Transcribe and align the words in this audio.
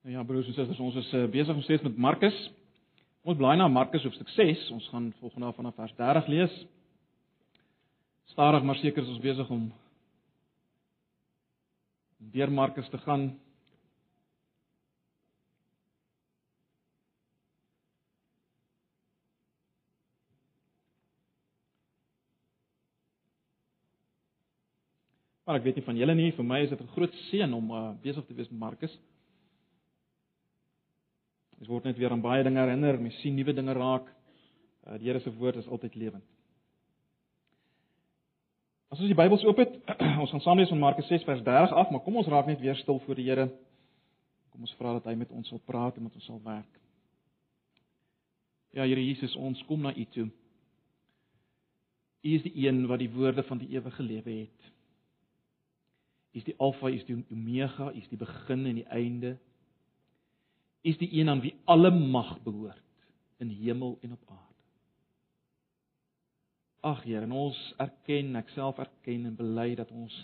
Nou 0.00 0.14
ja, 0.14 0.22
broers 0.24 0.46
en 0.46 0.54
susters, 0.54 0.78
ons 0.80 0.94
is 0.96 1.08
uh, 1.12 1.26
besig 1.28 1.54
om 1.54 1.60
steeds 1.60 1.82
met 1.84 1.96
Markus. 2.00 2.36
Ons 3.20 3.36
blaai 3.36 3.58
na 3.60 3.66
Markus 3.68 4.06
hoofstuk 4.06 4.30
6. 4.32 4.62
Ons 4.72 4.86
gaan 4.88 5.10
volgende 5.18 5.46
af 5.46 5.58
vanaf 5.60 5.74
vers 5.76 5.92
30 5.98 6.30
lees. 6.32 6.54
Stadig 8.32 8.64
maar 8.64 8.80
seker 8.80 9.02
is 9.02 9.12
ons 9.12 9.20
besig 9.20 9.50
om 9.52 9.66
deur 12.32 12.52
Markus 12.52 12.88
te 12.88 13.02
gaan. 13.04 13.28
Maar 25.44 25.60
ek 25.60 25.68
weet 25.68 25.82
nie 25.82 25.88
van 25.92 25.96
julle 26.00 26.16
nie, 26.16 26.32
vir 26.32 26.52
my 26.56 26.64
is 26.64 26.72
dit 26.72 26.80
'n 26.80 26.92
groot 26.96 27.14
seën 27.28 27.52
om 27.52 27.70
uh, 27.70 27.88
besig 28.00 28.24
te 28.24 28.34
wees 28.34 28.48
met 28.48 28.60
Markus. 28.64 28.98
Ons 31.60 31.68
word 31.68 31.84
net 31.84 31.98
weer 32.00 32.12
aan 32.14 32.22
baie 32.24 32.44
dinge 32.44 32.60
herinner, 32.62 32.96
mens 32.96 33.18
sien 33.20 33.34
nuwe 33.36 33.52
dinge 33.52 33.72
raak. 33.76 34.06
Uh, 34.86 34.96
die 34.96 35.10
Here 35.10 35.20
se 35.20 35.32
woord 35.36 35.60
is 35.60 35.68
altyd 35.68 35.98
lewend. 36.00 36.24
As 38.90 38.98
ons 38.98 39.10
die 39.10 39.18
Bybels 39.18 39.44
oop 39.46 39.60
het, 39.60 39.76
ons 40.22 40.32
gaan 40.32 40.42
saam 40.42 40.58
lees 40.58 40.72
van 40.72 40.80
Markus 40.80 41.06
6 41.12 41.26
vers 41.28 41.42
30 41.46 41.76
af, 41.76 41.92
maar 41.92 42.02
kom 42.02 42.16
ons 42.18 42.30
raak 42.32 42.48
net 42.48 42.62
weer 42.64 42.78
stil 42.80 42.98
voor 43.04 43.20
die 43.20 43.28
Here. 43.28 43.50
Kom 44.50 44.64
ons 44.64 44.72
vra 44.80 44.96
dat 44.96 45.10
hy 45.12 45.14
met 45.20 45.30
ons 45.36 45.52
sal 45.52 45.60
praat 45.68 46.00
en 46.00 46.08
met 46.08 46.16
ons 46.16 46.26
sal 46.26 46.40
werk. 46.46 46.80
Ja, 48.72 48.86
Here 48.86 49.04
Jesus, 49.04 49.36
ons 49.36 49.60
kom 49.68 49.84
na 49.84 49.92
U 49.92 50.06
toe. 50.16 50.30
U 52.20 52.34
is 52.36 52.42
die 52.44 52.56
een 52.64 52.86
wat 52.88 53.04
die 53.04 53.12
woorde 53.12 53.44
van 53.46 53.60
die 53.60 53.70
ewige 53.76 54.02
lewe 54.02 54.40
het. 54.40 54.72
U 56.32 56.40
is 56.40 56.48
die 56.48 56.56
Alfa, 56.56 56.88
U 56.88 56.96
is 56.96 57.06
die 57.08 57.20
Omega, 57.30 57.92
U 57.92 58.00
is 58.00 58.08
die 58.08 58.18
begin 58.20 58.64
en 58.64 58.80
die 58.80 58.88
einde. 58.88 59.36
Is 60.82 60.98
die 60.98 61.10
een 61.12 61.28
aan 61.28 61.40
wie 61.40 61.54
alle 61.64 61.90
mag 61.90 62.38
behoort 62.42 62.82
in 63.38 63.48
hemel 63.48 63.98
en 64.00 64.12
op 64.12 64.22
aarde. 64.26 64.64
Ag 66.80 67.02
Here, 67.04 67.24
en 67.24 67.32
ons 67.32 67.58
erken, 67.76 68.36
ek 68.40 68.48
self 68.56 68.78
erken 68.80 69.26
en 69.28 69.36
bely 69.36 69.74
dat 69.76 69.90
ons 69.92 70.14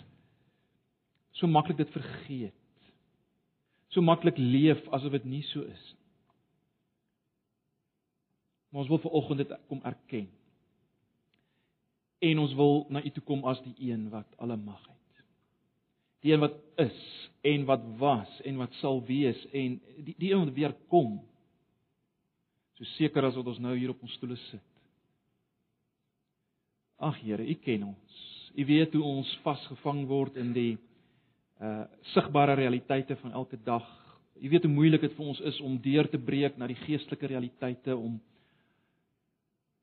so 1.37 1.47
maklik 1.47 1.77
dit 1.77 1.91
vergeet. 1.93 2.53
So 3.93 4.01
maklik 4.01 4.37
leef 4.41 4.81
asof 4.89 5.13
dit 5.19 5.29
nie 5.29 5.43
so 5.51 5.61
is 5.61 5.85
nie. 5.93 6.03
Maar 8.69 8.83
ons 8.83 8.89
wil 8.91 8.99
ver 8.99 9.13
oggend 9.15 9.45
dit 9.45 9.53
kom 9.69 9.79
erken. 9.85 10.27
En 12.19 12.39
ons 12.41 12.53
wil 12.57 12.85
na 12.89 13.01
U 13.05 13.11
toe 13.13 13.23
kom 13.23 13.45
as 13.47 13.61
die 13.63 13.91
een 13.91 14.09
wat 14.09 14.33
alle 14.41 14.57
mag 14.57 14.81
het 14.81 14.97
die 16.25 16.33
een 16.33 16.41
wat 16.41 16.57
is 16.75 16.99
en 17.47 17.65
wat 17.67 17.83
was 17.99 18.39
en 18.45 18.57
wat 18.59 18.73
sal 18.81 19.01
wees 19.07 19.39
en 19.55 19.77
die 20.03 20.15
die 20.19 20.31
een 20.33 20.45
wat 20.45 20.55
weer 20.55 20.75
kom. 20.91 21.17
So 22.77 22.85
seker 22.97 23.25
as 23.25 23.37
wat 23.37 23.47
ons 23.53 23.61
nou 23.63 23.75
hier 23.77 23.93
op 23.93 24.01
ons 24.05 24.15
stoele 24.19 24.37
sit. 24.49 24.63
Ag 26.97 27.19
Here, 27.21 27.45
U 27.45 27.55
ken 27.61 27.87
ons. 27.91 28.23
U 28.57 28.65
weet 28.65 28.93
hoe 28.97 29.05
ons 29.05 29.31
vasgevang 29.45 30.05
word 30.09 30.37
in 30.41 30.53
die 30.55 30.73
uh 31.61 31.85
sigbare 32.13 32.53
realiteite 32.57 33.17
van 33.21 33.33
elke 33.37 33.57
dag. 33.65 33.85
U 34.37 34.49
weet 34.49 34.65
hoe 34.65 34.73
moeilik 34.73 35.01
dit 35.01 35.13
vir 35.17 35.25
ons 35.25 35.39
is 35.49 35.59
om 35.65 35.77
deur 35.81 36.09
te 36.09 36.19
breek 36.21 36.57
na 36.57 36.67
die 36.69 36.77
geestelike 36.85 37.29
realiteite 37.33 37.95
om 37.95 38.19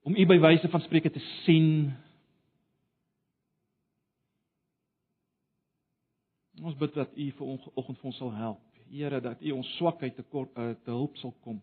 om 0.04 0.16
U 0.20 0.26
by 0.28 0.36
wyse 0.36 0.68
van 0.68 0.82
spreuke 0.84 1.10
te 1.10 1.22
sien, 1.44 1.88
Ons 6.64 6.76
bid 6.80 6.94
dat 6.96 7.12
U 7.12 7.24
vir 7.38 7.48
oggend 7.76 7.98
vir 8.00 8.08
ons 8.08 8.16
sal 8.16 8.32
help. 8.38 8.60
Here, 8.88 9.20
dat 9.20 9.42
U 9.42 9.50
ons 9.58 9.70
swakheid 9.76 10.16
te 10.16 10.24
kort 10.32 10.52
uh, 10.56 10.72
te 10.84 10.92
hulp 10.94 11.18
sal 11.20 11.34
kom. 11.44 11.58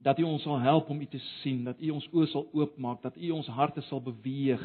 Dat 0.00 0.20
U 0.22 0.24
ons 0.28 0.44
sal 0.46 0.62
help 0.64 0.88
om 0.92 1.00
U 1.00 1.08
te 1.12 1.20
sien, 1.42 1.64
dat 1.66 1.80
U 1.84 1.90
ons 1.98 2.06
oë 2.14 2.28
sal 2.32 2.46
oopmaak, 2.56 3.02
dat 3.04 3.18
U 3.20 3.30
ons 3.36 3.52
harte 3.52 3.84
sal 3.90 4.00
beweeg. 4.04 4.62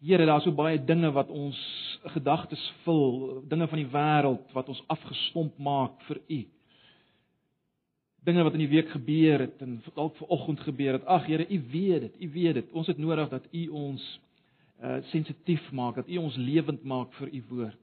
Here, 0.00 0.24
daar's 0.28 0.48
so 0.48 0.56
baie 0.56 0.80
dinge 0.80 1.10
wat 1.12 1.28
ons 1.32 1.60
gedagtes 2.16 2.64
vul, 2.84 3.42
dinge 3.48 3.68
van 3.68 3.80
die 3.82 3.88
wêreld 3.92 4.52
wat 4.56 4.68
ons 4.72 4.82
afgestomp 4.92 5.56
maak 5.60 6.00
vir 6.08 6.20
U. 6.24 6.42
Dinge 8.26 8.44
wat 8.46 8.56
in 8.56 8.64
die 8.64 8.72
week 8.72 8.88
gebeur 8.94 9.44
het 9.46 9.60
en 9.64 9.78
dalk 9.94 10.16
vanoggend 10.22 10.64
gebeur 10.64 10.96
het. 10.96 11.04
Ag 11.04 11.28
Here, 11.28 11.44
U 11.44 11.64
weet 11.72 12.08
dit. 12.08 12.22
U 12.24 12.32
weet 12.40 12.62
dit. 12.62 12.72
Ons 12.72 12.88
het 12.88 13.00
nodig 13.00 13.28
dat 13.36 13.52
U 13.52 13.68
ons 13.86 14.14
uh 14.84 15.00
sensitief 15.12 15.72
maak, 15.72 15.96
dat 16.00 16.08
U 16.08 16.24
ons 16.24 16.36
lewend 16.36 16.82
maak 16.84 17.12
vir 17.20 17.28
U 17.32 17.42
woord. 17.50 17.82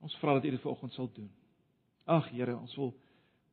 Ons 0.00 0.16
vra 0.22 0.34
dat 0.38 0.44
U 0.44 0.50
dit 0.50 0.60
vanoggend 0.60 0.92
sal 0.92 1.10
doen. 1.14 1.30
Ag 2.04 2.30
Here, 2.30 2.56
ons 2.56 2.74
wil 2.76 2.94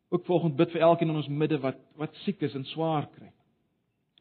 ook 0.09 0.25
vanoggend 0.25 0.55
bid 0.55 0.71
vir 0.71 0.81
elkeen 0.81 1.09
in 1.09 1.15
ons 1.15 1.27
midde 1.27 1.59
wat 1.59 1.79
wat 1.99 2.15
siek 2.23 2.41
is 2.41 2.55
en 2.55 2.65
swaar 2.65 3.09
kry. 3.15 3.31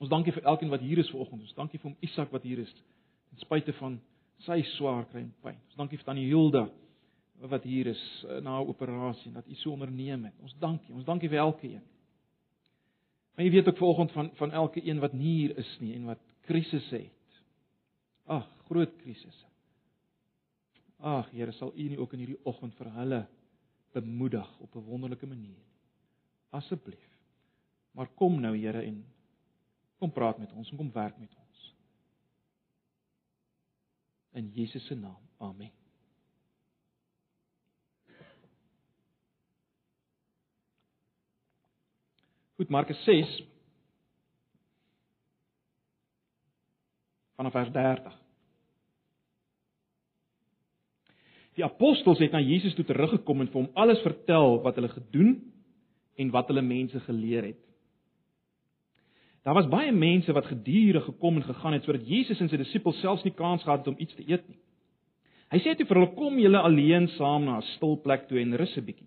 Ons 0.00 0.10
dankie 0.10 0.32
vir 0.32 0.42
elkeen 0.42 0.72
wat 0.72 0.82
hier 0.82 0.98
is 0.98 1.10
vanoggend. 1.10 1.44
Ons 1.44 1.54
dankie 1.54 1.78
vir 1.78 1.90
hom 1.90 1.98
Isak 2.00 2.32
wat 2.34 2.42
hier 2.42 2.64
is 2.64 2.72
ten 2.74 3.42
spyte 3.44 3.72
van 3.78 4.00
sy 4.46 4.62
swaar 4.74 5.04
kry 5.10 5.22
en 5.22 5.34
pyn. 5.42 5.60
Ons 5.70 5.78
dankie 5.78 6.00
vir 6.00 6.08
tannie 6.08 6.26
Hilda 6.28 6.66
wat 7.50 7.64
hier 7.66 7.90
is 7.90 8.02
eh, 8.28 8.40
na 8.40 8.60
'n 8.60 8.68
operasie 8.68 9.28
en 9.28 9.34
dat 9.34 9.48
U 9.48 9.54
so 9.54 9.70
onderneem 9.70 10.24
het. 10.24 10.34
Ons 10.42 10.54
dankie. 10.58 10.94
Ons 10.94 11.04
dankie 11.04 11.28
vir 11.28 11.38
elkeen. 11.38 11.82
Maar 13.34 13.44
jy 13.44 13.50
weet 13.50 13.68
ook 13.68 13.76
vanoggend 13.76 14.12
van 14.12 14.30
van 14.34 14.52
elke 14.52 14.86
een 14.86 15.00
wat 15.00 15.12
nie 15.12 15.34
hier 15.34 15.58
is 15.58 15.76
nie 15.80 15.94
en 15.94 16.04
wat 16.04 16.20
krisisse 16.40 16.96
het. 16.96 17.42
Ag, 18.26 18.48
groot 18.68 18.96
krisisse. 18.96 19.46
Ag 20.98 21.30
Here, 21.30 21.52
sal 21.52 21.72
U 21.74 21.88
nie 21.88 21.98
ook 21.98 22.12
in 22.12 22.24
hierdie 22.24 22.40
oggend 22.44 22.74
vir 22.78 22.90
hulle 22.94 23.26
bemoedig 23.94 24.58
op 24.60 24.74
'n 24.76 24.86
wonderlike 24.86 25.26
manier 25.26 25.56
nie. 25.56 25.72
Asseblief. 26.50 27.10
Maar 27.92 28.08
kom 28.14 28.40
nou 28.40 28.56
Here 28.56 28.82
en 28.82 29.04
kom 29.98 30.12
praat 30.12 30.38
met 30.38 30.52
ons 30.52 30.70
en 30.70 30.76
kom 30.76 30.92
werk 30.92 31.18
met 31.18 31.34
ons. 31.34 31.74
In 34.32 34.50
Jesus 34.50 34.86
se 34.86 34.94
naam. 34.94 35.22
Amen. 35.38 35.70
Goed, 42.56 42.68
Markus 42.68 43.04
6 43.04 43.42
vanaf 47.34 47.52
vers 47.52 47.70
30. 47.72 48.23
Die 51.54 51.64
apostels 51.64 52.18
het 52.18 52.32
na 52.32 52.40
Jesus 52.40 52.74
toe 52.74 52.84
teruggekom 52.84 53.40
en 53.40 53.50
vir 53.52 53.60
hom 53.60 53.70
alles 53.78 54.00
vertel 54.02 54.60
wat 54.64 54.74
hulle 54.74 54.90
gedoen 54.90 55.36
en 56.18 56.30
wat 56.34 56.50
hulle 56.50 56.62
mense 56.62 57.00
geleer 57.06 57.50
het. 57.52 57.62
Daar 59.44 59.54
was 59.54 59.68
baie 59.68 59.92
mense 59.92 60.32
wat 60.32 60.46
gedurig 60.48 61.04
gekom 61.04 61.36
en 61.36 61.44
gegaan 61.44 61.76
het 61.76 61.84
sodat 61.84 62.06
Jesus 62.08 62.40
en 62.40 62.48
sy 62.48 62.56
disippels 62.56 63.00
selfs 63.04 63.26
nie 63.26 63.34
kans 63.36 63.62
gehad 63.62 63.84
het 63.84 63.92
om 63.92 63.98
iets 64.00 64.14
te 64.16 64.24
eet 64.26 64.46
nie. 64.48 64.58
Hy 65.52 65.60
sê 65.60 65.74
toe 65.76 65.86
vir 65.86 66.00
hulle 66.00 66.14
kom 66.16 66.38
julle 66.40 66.62
alleen 66.64 67.06
saam 67.18 67.44
na 67.44 67.58
'n 67.58 67.68
stil 67.76 67.98
plek 68.02 68.26
toe 68.28 68.40
en 68.40 68.56
rus 68.56 68.76
'n 68.76 68.84
bietjie. 68.84 69.06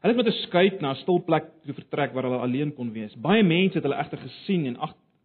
Hulle 0.00 0.14
het 0.14 0.24
met 0.24 0.26
'n 0.26 0.42
skuit 0.46 0.80
na 0.80 0.90
'n 0.92 1.02
stil 1.02 1.18
plek 1.24 1.44
toe 1.64 1.74
vertrek 1.74 2.14
waar 2.14 2.24
hulle 2.24 2.38
alleen 2.38 2.72
kon 2.74 2.92
wees. 2.92 3.14
Baie 3.16 3.42
mense 3.42 3.74
het 3.74 3.82
hulle 3.82 3.98
egter 3.98 4.18
gesien 4.18 4.66
en 4.66 4.78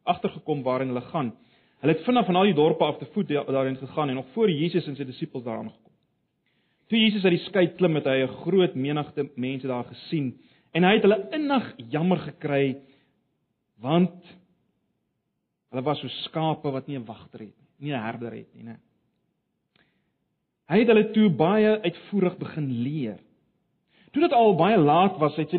agtergekom 0.03 0.63
waarin 0.63 0.87
hulle 0.87 1.01
gaan. 1.13 1.33
Hulle 1.79 1.93
het 1.95 2.03
vinnig 2.03 2.25
van 2.27 2.35
al 2.35 2.49
die 2.49 2.57
dorpe 2.57 2.83
af 2.83 2.97
te 2.99 3.07
voet 3.13 3.29
daarin 3.31 3.77
gegaan 3.79 4.09
en 4.09 4.15
nog 4.19 4.33
voor 4.33 4.51
Jesus 4.51 4.87
en 4.87 4.95
sy 4.95 5.05
disippels 5.07 5.43
daar 5.43 5.61
aangekom. 5.61 5.93
Toe 6.89 6.99
Jesus 6.99 7.23
uit 7.23 7.37
die 7.37 7.45
skei 7.45 7.67
klim 7.77 7.95
het 7.95 8.07
hy 8.09 8.23
'n 8.23 8.35
groot 8.43 8.75
menigte 8.75 9.29
mense 9.35 9.67
daar 9.67 9.85
gesien 9.85 10.33
en 10.73 10.83
hy 10.83 10.93
het 10.93 11.03
hulle 11.03 11.27
innig 11.31 11.75
jammer 11.89 12.17
gekry 12.17 12.77
want 13.79 14.25
hulle 15.71 15.83
was 15.83 15.99
so 15.99 16.07
skape 16.25 16.71
wat 16.71 16.87
nie 16.87 16.97
'n 16.97 17.05
wagter 17.05 17.39
het 17.39 17.55
nie, 17.55 17.67
nie 17.79 17.93
'n 17.93 18.03
herder 18.03 18.31
het 18.31 18.55
nie, 18.55 18.63
né? 18.63 18.77
Hy 20.69 20.79
het 20.79 20.87
hulle 20.87 21.11
toe 21.11 21.29
baie 21.29 21.81
uitvoerig 21.81 22.37
begin 22.37 22.71
leer. 22.83 23.19
Toe 24.11 24.21
dit 24.21 24.33
al 24.33 24.55
baie 24.55 24.77
laat 24.77 25.17
was, 25.17 25.35
het 25.35 25.49
sy 25.49 25.57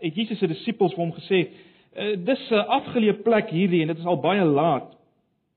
het 0.00 0.14
Jesus 0.14 0.38
se 0.38 0.46
disippels 0.46 0.94
vir 0.94 1.04
hom 1.04 1.12
gesê: 1.12 1.50
eh, 1.92 2.16
"Dis 2.16 2.50
'n 2.50 2.54
afgeleë 2.54 3.22
plek 3.22 3.50
hierdie 3.50 3.82
en 3.82 3.88
dit 3.88 3.98
is 3.98 4.06
al 4.06 4.20
baie 4.20 4.44
laat 4.44 4.99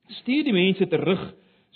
stuur 0.09 0.43
die 0.43 0.55
mense 0.55 0.87
terug 0.87 1.21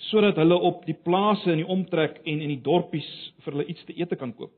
sodat 0.08 0.36
hulle 0.38 0.54
op 0.54 0.84
die 0.86 0.96
plase 0.96 1.50
in 1.52 1.62
die 1.62 1.68
omtrek 1.68 2.20
en 2.24 2.42
in 2.42 2.52
die 2.52 2.62
dorpies 2.62 3.08
vir 3.42 3.56
hulle 3.56 3.68
iets 3.72 3.84
te 3.84 3.96
eet 3.98 4.14
kan 4.18 4.34
koop. 4.34 4.52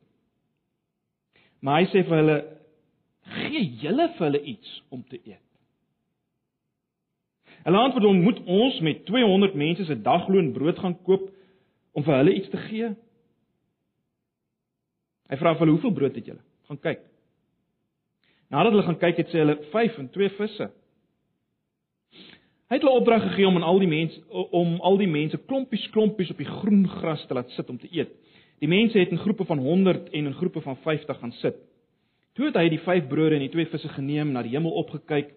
Maar 1.61 1.82
hy 1.82 1.87
sê 1.93 2.02
vir 2.08 2.20
hulle 2.20 2.38
gee 3.37 3.62
julle 3.82 4.08
vir 4.17 4.26
hulle 4.26 4.43
iets 4.55 4.75
om 4.93 5.02
te 5.08 5.20
eet. 5.20 5.44
Hulle 7.64 7.81
antwoord 7.84 8.08
hom 8.08 8.22
moet 8.25 8.40
ons 8.49 8.81
met 8.84 9.05
200 9.08 9.56
mense 9.58 9.84
se 9.84 9.96
dagloon 10.05 10.52
brood 10.56 10.78
gaan 10.81 10.96
koop 11.05 11.28
om 11.93 12.05
vir 12.06 12.16
hulle 12.20 12.34
iets 12.38 12.52
te 12.52 12.61
gee? 12.69 12.90
Hy 15.31 15.38
vra 15.38 15.55
vir 15.55 15.64
hulle 15.64 15.76
hoeveel 15.76 15.96
brood 15.96 16.16
het 16.16 16.31
julle? 16.32 16.43
Gaan 16.70 16.81
kyk. 16.81 17.02
Nadat 18.50 18.75
hulle 18.75 18.87
gaan 18.88 19.00
kyk 19.02 19.20
het 19.23 19.32
sê 19.32 19.43
hulle 19.43 19.58
5 19.75 19.99
en 20.02 20.08
2 20.16 20.32
visse. 20.38 20.70
Hy 22.70 22.78
het 22.78 22.84
hulle 22.87 23.00
opdrag 23.00 23.25
gegee 23.25 23.49
om 23.49 23.56
aan 23.58 23.67
al 23.67 23.81
die 23.82 23.90
mense 23.90 24.20
om 24.55 24.76
al 24.87 24.99
die 25.00 25.11
mense 25.11 25.38
klompies 25.50 25.88
klompies 25.90 26.28
op 26.31 26.38
die 26.38 26.46
groen 26.46 26.84
gras 27.00 27.25
te 27.26 27.34
laat 27.34 27.50
sit 27.56 27.70
om 27.72 27.78
te 27.82 27.88
eet. 27.90 28.12
Die 28.62 28.69
mense 28.70 28.99
het 28.99 29.11
in 29.11 29.19
groepe 29.19 29.43
van 29.49 29.58
100 29.58 30.12
en 30.14 30.28
in 30.31 30.37
groepe 30.38 30.62
van 30.62 30.76
50 30.84 31.19
gaan 31.19 31.32
sit. 31.40 31.58
Toe 32.38 32.46
het 32.46 32.58
hy 32.61 32.69
die 32.70 32.78
vyf 32.84 33.08
brode 33.11 33.34
en 33.34 33.43
die 33.43 33.50
twee 33.50 33.67
visse 33.72 33.90
geneem, 33.96 34.31
na 34.31 34.44
die 34.46 34.52
hemel 34.55 34.76
opgekyk 34.84 35.32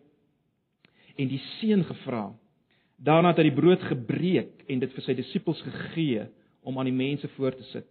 en 1.17 1.31
die 1.31 1.39
seën 1.55 1.81
gevra. 1.87 2.27
Daarna 3.01 3.31
het 3.33 3.41
hy 3.41 3.47
die 3.49 3.55
brood 3.57 3.81
gebreek 3.89 4.67
en 4.69 4.85
dit 4.85 4.93
vir 4.93 5.07
sy 5.07 5.17
disippels 5.17 5.65
gegee 5.65 6.27
om 6.61 6.77
aan 6.77 6.91
die 6.91 6.95
mense 6.95 7.31
voor 7.33 7.57
te 7.57 7.65
sit. 7.71 7.89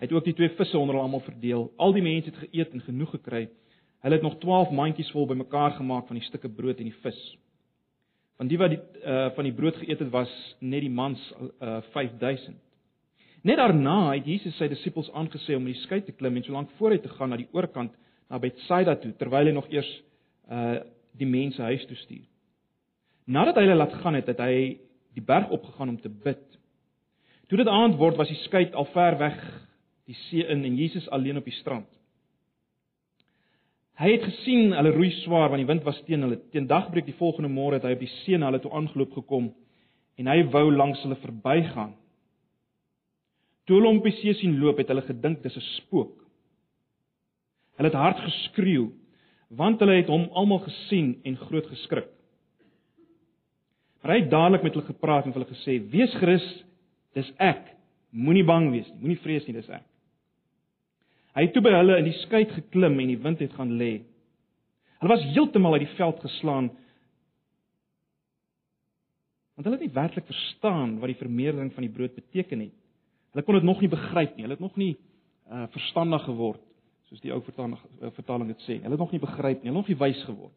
Hy 0.00 0.08
het 0.08 0.16
ook 0.16 0.24
die 0.24 0.36
twee 0.40 0.54
visse 0.56 0.78
onder 0.78 0.96
hulle 0.96 1.04
almal 1.04 1.26
verdeel. 1.28 1.68
Al 1.76 1.92
die 1.92 2.06
mense 2.06 2.32
het 2.32 2.40
geëet 2.46 2.72
en 2.72 2.86
genoeg 2.88 3.12
gekry. 3.18 3.44
Hulle 4.00 4.16
het 4.16 4.24
nog 4.24 4.40
12 4.40 4.72
mandjies 4.72 5.12
vol 5.12 5.28
bymekaar 5.28 5.76
gemaak 5.76 6.08
van 6.08 6.16
die 6.16 6.24
stukke 6.24 6.48
brood 6.48 6.80
en 6.80 6.88
die 6.88 6.98
vis. 7.04 7.20
Van 8.40 8.48
die 8.48 8.56
wat 8.56 8.72
die 8.72 8.80
uh 9.04 9.28
van 9.36 9.44
die 9.44 9.52
brood 9.52 9.76
geëet 9.76 10.00
het 10.00 10.10
was 10.14 10.30
net 10.64 10.80
die 10.80 10.92
mans 10.92 11.20
uh 11.60 11.82
5000. 11.92 12.56
Net 13.44 13.58
daarna 13.60 14.14
het 14.14 14.24
Jesus 14.24 14.56
sy 14.56 14.68
disippels 14.72 15.10
aangesê 15.12 15.58
om 15.58 15.66
in 15.66 15.74
die 15.74 15.82
skei 15.82 15.98
te 16.00 16.14
klim 16.16 16.38
en 16.38 16.46
solank 16.46 16.72
vooruit 16.78 17.02
te 17.04 17.12
gaan 17.18 17.28
na 17.34 17.36
die 17.36 17.50
oorkant 17.52 17.92
na 18.30 18.40
Betsaida 18.40 18.94
toe 18.96 19.12
terwyl 19.20 19.50
hy 19.50 19.52
nog 19.52 19.68
eers 19.68 19.90
uh 20.48 20.78
die 21.20 21.28
mense 21.28 21.60
huis 21.60 21.84
toe 21.84 21.98
stuur. 22.00 22.24
Nadat 23.28 23.60
hy 23.60 23.66
hulle 23.66 23.76
laat 23.76 24.00
gaan 24.00 24.16
het, 24.16 24.32
het 24.32 24.40
hy 24.40 24.78
die 25.12 25.24
berg 25.26 25.50
opgegaan 25.52 25.92
om 25.92 26.00
te 26.00 26.08
bid. 26.08 26.46
Toe 27.50 27.58
dit 27.60 27.68
aand 27.68 27.98
word, 28.00 28.16
was 28.16 28.30
die 28.32 28.40
skei 28.46 28.70
al 28.72 28.88
ver 28.94 29.18
weg 29.20 29.36
die 30.08 30.16
see 30.30 30.48
in 30.48 30.64
en 30.64 30.80
Jesus 30.80 31.10
alleen 31.12 31.36
op 31.36 31.44
die 31.44 31.58
strand. 31.60 31.90
Hy 34.00 34.14
het 34.14 34.22
gesien 34.24 34.72
hulle 34.72 34.94
roei 34.94 35.10
swaar 35.20 35.50
want 35.52 35.60
die 35.60 35.68
wind 35.68 35.84
was 35.84 35.98
teen 36.06 36.22
hulle. 36.24 36.38
Teen 36.54 36.68
dagbreek 36.70 37.04
die 37.04 37.18
volgende 37.18 37.50
môre 37.52 37.76
het 37.76 37.84
hy 37.84 37.92
op 37.98 38.04
die 38.04 38.14
see 38.22 38.38
na 38.38 38.48
hulle 38.48 38.62
toe 38.64 38.72
aangeloop 38.72 39.12
gekom 39.18 39.50
en 40.20 40.30
hy 40.30 40.38
wou 40.54 40.70
langs 40.72 41.02
hulle 41.04 41.18
verbygaan. 41.20 41.92
Toe 43.68 43.76
hulle 43.76 43.90
hom 43.90 44.00
op 44.00 44.08
die 44.08 44.16
see 44.22 44.32
sien 44.38 44.56
loop, 44.60 44.80
het 44.80 44.88
hulle 44.88 45.04
gedink 45.04 45.42
dis 45.44 45.56
'n 45.56 45.66
spook. 45.76 46.16
Hulle 47.76 47.88
het 47.92 48.00
hard 48.00 48.24
geskreeu 48.24 48.88
want 49.50 49.80
hulle 49.80 49.98
het 49.98 50.08
hom 50.08 50.28
almal 50.32 50.62
gesien 50.64 51.20
en 51.24 51.36
groot 51.36 51.66
geskrik. 51.66 52.08
Maar 54.00 54.12
hy 54.12 54.20
het 54.20 54.30
dadelik 54.30 54.62
met 54.62 54.74
hulle 54.74 54.86
gepraat 54.86 55.26
en 55.26 55.32
hulle 55.32 55.44
gesê: 55.44 55.90
"Wees 55.90 56.14
gerus, 56.14 56.64
dis 57.14 57.32
ek. 57.36 57.76
Moenie 58.10 58.44
bang 58.44 58.70
wees 58.70 58.88
nie. 58.88 59.00
Moenie 59.00 59.18
vrees 59.18 59.46
nie, 59.46 59.54
dis 59.54 59.68
ek." 59.68 59.89
Hy 61.34 61.46
het 61.46 61.52
toe 61.54 61.62
by 61.62 61.72
hulle 61.76 61.98
in 62.00 62.08
die 62.08 62.18
skei 62.24 62.44
geklim 62.50 62.98
en 62.98 63.12
die 63.12 63.20
wind 63.22 63.42
het 63.42 63.52
gaan 63.54 63.76
lê. 63.78 64.00
Hulle 65.00 65.12
was 65.14 65.26
heeltemal 65.34 65.78
uit 65.78 65.86
die 65.86 65.96
veld 65.96 66.18
geslaan. 66.20 66.70
Want 69.54 69.68
hulle 69.68 69.78
het 69.78 69.86
nie 69.86 69.94
werklik 69.94 70.26
verstaan 70.26 70.98
wat 71.00 71.12
die 71.12 71.20
vermeerdering 71.20 71.72
van 71.76 71.86
die 71.86 71.92
brood 71.92 72.14
beteken 72.16 72.58
nie. 72.64 72.72
Hulle 73.32 73.44
kon 73.46 73.54
dit 73.54 73.68
nog 73.68 73.80
nie 73.80 73.92
begryp 73.92 74.34
nie. 74.34 74.46
Hulle 74.46 74.58
het 74.58 74.66
nog 74.66 74.76
nie 74.80 74.96
uh 75.50 75.66
verstandig 75.74 76.22
geword 76.24 76.62
soos 77.10 77.22
die 77.24 77.32
ou 77.34 77.40
vertaling 77.42 77.74
uh, 77.74 78.10
vertaling 78.14 78.50
dit 78.52 78.66
sê. 78.66 78.78
Hulle 78.82 78.94
het 78.94 79.02
nog 79.02 79.12
nie 79.14 79.22
begryp 79.22 79.62
nie. 79.62 79.70
Hulle 79.70 79.80
het 79.80 79.82
nog 79.82 79.90
nie 79.90 79.98
wys 79.98 80.22
geword. 80.28 80.54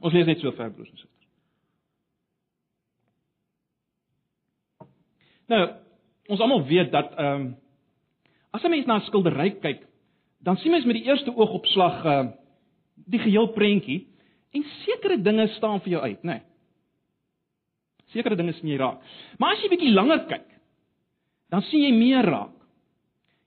Ons 0.00 0.14
lees 0.16 0.28
net 0.28 0.40
so 0.40 0.52
ver 0.56 0.72
broers 0.72 0.90
en 0.92 1.00
susters. 1.00 1.28
Nou, 5.52 5.62
ons 6.32 6.42
almal 6.42 6.64
weet 6.68 6.90
dat 6.92 7.14
ehm 7.14 7.46
um, 7.46 7.54
as 8.50 8.64
'n 8.64 8.70
mens 8.70 8.86
na 8.86 8.96
'n 8.96 9.06
skildery 9.06 9.50
kyk, 9.60 9.85
dan 10.46 10.56
sien 10.62 10.70
mens 10.70 10.86
met 10.86 11.00
die 11.00 11.08
eerste 11.10 11.34
oogopslag 11.34 12.04
uh 12.04 12.26
die 13.06 13.18
geheel 13.20 13.50
prentjie 13.52 14.06
en 14.56 14.62
sekere 14.82 15.18
dinge 15.20 15.44
staan 15.54 15.82
vir 15.84 15.92
jou 15.92 16.02
uit, 16.02 16.22
né? 16.24 16.32
Nee. 16.32 16.42
Sekere 18.14 18.38
dinge 18.38 18.54
sien 18.56 18.70
jy 18.70 18.78
raak. 18.80 19.02
Maar 19.38 19.52
as 19.52 19.62
jy 19.62 19.68
bietjie 19.70 19.92
langer 19.92 20.22
kyk, 20.30 20.46
dan 21.52 21.62
sien 21.68 21.84
jy 21.84 21.92
meer 21.94 22.26
raak. 22.26 22.54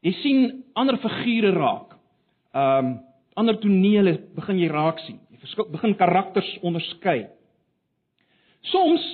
Jy 0.06 0.13
sien 0.22 0.44
ander 0.80 1.00
figure 1.01 1.54
raak. 1.56 1.96
Ehm 2.54 2.92
um, 2.92 2.98
ander 3.40 3.56
tonele 3.56 4.18
begin 4.36 4.57
jy 4.60 4.68
raak 4.68 5.00
sien. 5.06 5.19
Jy 5.31 5.66
begin 5.72 5.94
karakters 5.96 6.50
onderskei. 6.62 7.30
Soms 8.68 9.06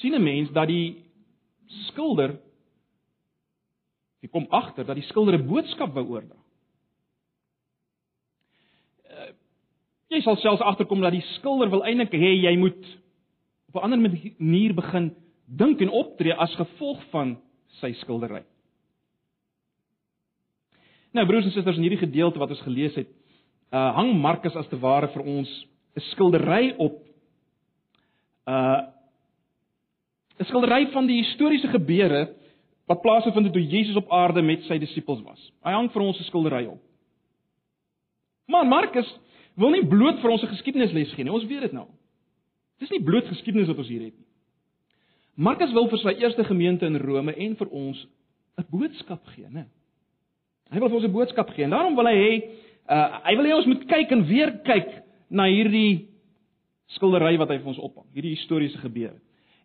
sien 0.00 0.14
'n 0.14 0.22
mens 0.22 0.52
dat 0.52 0.68
die 0.68 1.02
skilder 1.88 2.38
jy 4.26 4.32
kom 4.34 4.46
agter 4.50 4.86
dat 4.86 4.98
die 4.98 5.06
skilder 5.06 5.38
'n 5.38 5.46
boodskap 5.46 5.94
wou 5.94 6.04
oordra. 6.16 6.36
Uh, 9.06 9.30
jy 10.10 10.20
sal 10.22 10.36
selfs 10.36 10.62
agterkom 10.62 11.00
dat 11.00 11.14
die 11.14 11.24
skilder 11.38 11.70
wil 11.70 11.84
eintlik 11.84 12.12
hê 12.12 12.32
jy 12.42 12.56
moet 12.58 12.82
op 13.68 13.82
'n 13.82 13.84
ander 13.84 14.10
manier 14.10 14.74
begin 14.74 15.14
dink 15.46 15.80
en 15.80 15.90
optree 15.90 16.34
as 16.34 16.54
gevolg 16.54 17.02
van 17.10 17.38
sy 17.80 17.92
skildery. 17.92 18.42
Nou 21.12 21.26
broers 21.26 21.44
en 21.44 21.50
susters, 21.50 21.76
in 21.76 21.82
hierdie 21.82 22.06
gedeelte 22.08 22.38
wat 22.38 22.50
ons 22.50 22.60
gelees 22.60 22.94
het, 22.94 23.08
uh 23.72 23.94
hang 23.94 24.20
Markus 24.20 24.56
as 24.56 24.68
te 24.68 24.78
ware 24.78 25.08
vir 25.08 25.22
ons 25.22 25.48
'n 25.96 26.00
skildery 26.00 26.74
op 26.78 27.02
uh 28.46 28.82
'n 30.38 30.44
skildery 30.44 30.90
van 30.92 31.06
die 31.06 31.22
historiese 31.22 31.68
gebeure 31.68 32.34
wat 32.86 33.02
plaasgevind 33.02 33.48
het 33.48 33.52
toe 33.52 33.66
Jesus 33.66 33.96
op 33.96 34.10
aarde 34.10 34.42
met 34.42 34.62
sy 34.62 34.78
disippels 34.78 35.22
was. 35.26 35.52
Hy 35.66 35.72
hang 35.74 35.90
vir 35.92 36.02
ons 36.02 36.18
'n 36.20 36.28
skildery 36.28 36.66
op. 36.66 36.82
Maar 38.46 38.66
Markus 38.66 39.08
wil 39.56 39.70
nie 39.70 39.86
bloot 39.86 40.20
vir 40.20 40.30
ons 40.30 40.42
'n 40.42 40.54
geskiedenisles 40.54 41.12
gee 41.14 41.24
nie. 41.24 41.32
Ons 41.32 41.44
weet 41.44 41.60
dit 41.60 41.72
nou. 41.72 41.86
Dis 42.78 42.90
nie 42.90 43.02
bloot 43.02 43.26
geskiedenis 43.26 43.68
wat 43.68 43.78
ons 43.78 43.88
hier 43.88 44.02
het 44.02 44.16
nie. 44.16 44.26
Markus 45.34 45.72
wil 45.72 45.88
vir 45.88 45.98
sy 45.98 46.14
eerste 46.20 46.44
gemeente 46.44 46.86
in 46.86 46.96
Rome 46.96 47.34
en 47.34 47.56
vir 47.56 47.68
ons 47.68 48.06
'n 48.58 48.64
boodskap 48.70 49.26
gee, 49.26 49.48
né? 49.50 49.66
Hy 50.70 50.78
wil 50.78 50.88
vir 50.88 50.96
ons 50.96 51.04
'n 51.04 51.12
boodskap 51.12 51.50
gee 51.50 51.64
en 51.64 51.70
daarom 51.70 51.94
wil 51.94 52.06
hy 52.06 52.14
hê 52.14 52.32
uh, 52.88 53.20
hy 53.24 53.36
wil 53.36 53.44
hê 53.44 53.54
ons 53.54 53.66
moet 53.66 53.86
kyk 53.86 54.12
en 54.12 54.26
weer 54.26 54.52
kyk 54.64 55.02
na 55.30 55.44
hierdie 55.44 56.08
skildery 56.86 57.36
wat 57.38 57.48
hy 57.48 57.58
vir 57.58 57.66
ons 57.66 57.78
ophang, 57.82 58.06
hierdie 58.14 58.34
historiese 58.36 58.78
gebeure. 58.78 59.18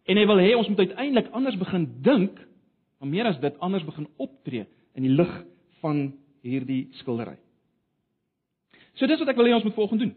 En 0.09 0.17
hy 0.17 0.25
wil 0.25 0.41
hê 0.41 0.55
ons 0.57 0.67
moet 0.67 0.79
uiteindelik 0.79 1.29
anders 1.31 1.57
begin 1.57 1.87
dink, 2.01 2.39
maar 3.01 3.09
meer 3.09 3.25
as 3.31 3.39
dit 3.41 3.55
anders 3.65 3.85
begin 3.85 4.05
optree 4.21 4.67
in 4.93 5.07
die 5.07 5.13
lig 5.13 5.31
van 5.81 6.11
hierdie 6.45 6.83
skildery. 6.99 7.39
So 8.93 9.09
dis 9.09 9.17
wat 9.23 9.31
ek 9.33 9.39
wil 9.39 9.49
hê 9.49 9.55
ons 9.55 9.65
moet 9.65 9.77
volgens 9.77 10.03
doen. 10.03 10.11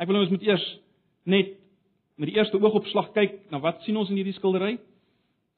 Ek 0.00 0.08
wil 0.08 0.22
ons 0.22 0.32
moet 0.32 0.46
eers 0.46 0.64
net 1.28 1.58
met 2.16 2.30
die 2.30 2.38
eerste 2.38 2.56
oogopslag 2.56 3.10
kyk 3.12 3.36
na 3.52 3.60
wat 3.60 3.84
sien 3.84 3.98
ons 4.00 4.08
in 4.08 4.16
hierdie 4.16 4.36
skildery? 4.38 4.78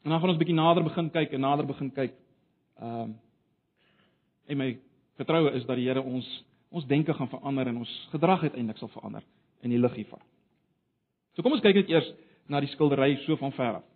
En 0.03 0.11
dan 0.11 0.19
gaan 0.19 0.35
ons 0.35 0.41
bietjie 0.41 0.57
nader 0.59 0.83
begin 0.83 1.13
kyk 1.15 1.37
en 1.37 1.45
nader 1.47 1.71
begin 1.71 1.93
kyk. 1.95 2.19
Ehm 2.83 3.05
um, 3.05 3.15
en 4.45 4.59
my 4.61 4.67
vertroue 5.17 5.55
is 5.57 5.63
dat 5.65 5.79
die 5.79 5.87
Here 5.87 6.03
ons 6.03 6.27
ons 6.75 6.85
denke 6.91 7.15
gaan 7.15 7.31
verander 7.31 7.71
en 7.71 7.79
ons 7.85 7.93
gedrag 8.11 8.43
uiteindelik 8.43 8.83
sal 8.83 8.91
verander 8.93 9.23
in 9.63 9.71
die 9.71 9.79
lig 9.79 9.95
hiervan. 9.95 10.21
So 11.33 11.43
kom 11.43 11.55
ons 11.55 11.63
kyk 11.63 11.79
net 11.79 11.93
eers 11.95 12.11
na 12.51 12.61
die 12.61 12.69
skildery 12.75 13.15
so 13.23 13.39
van 13.41 13.55
ver 13.55 13.79
af. 13.79 13.87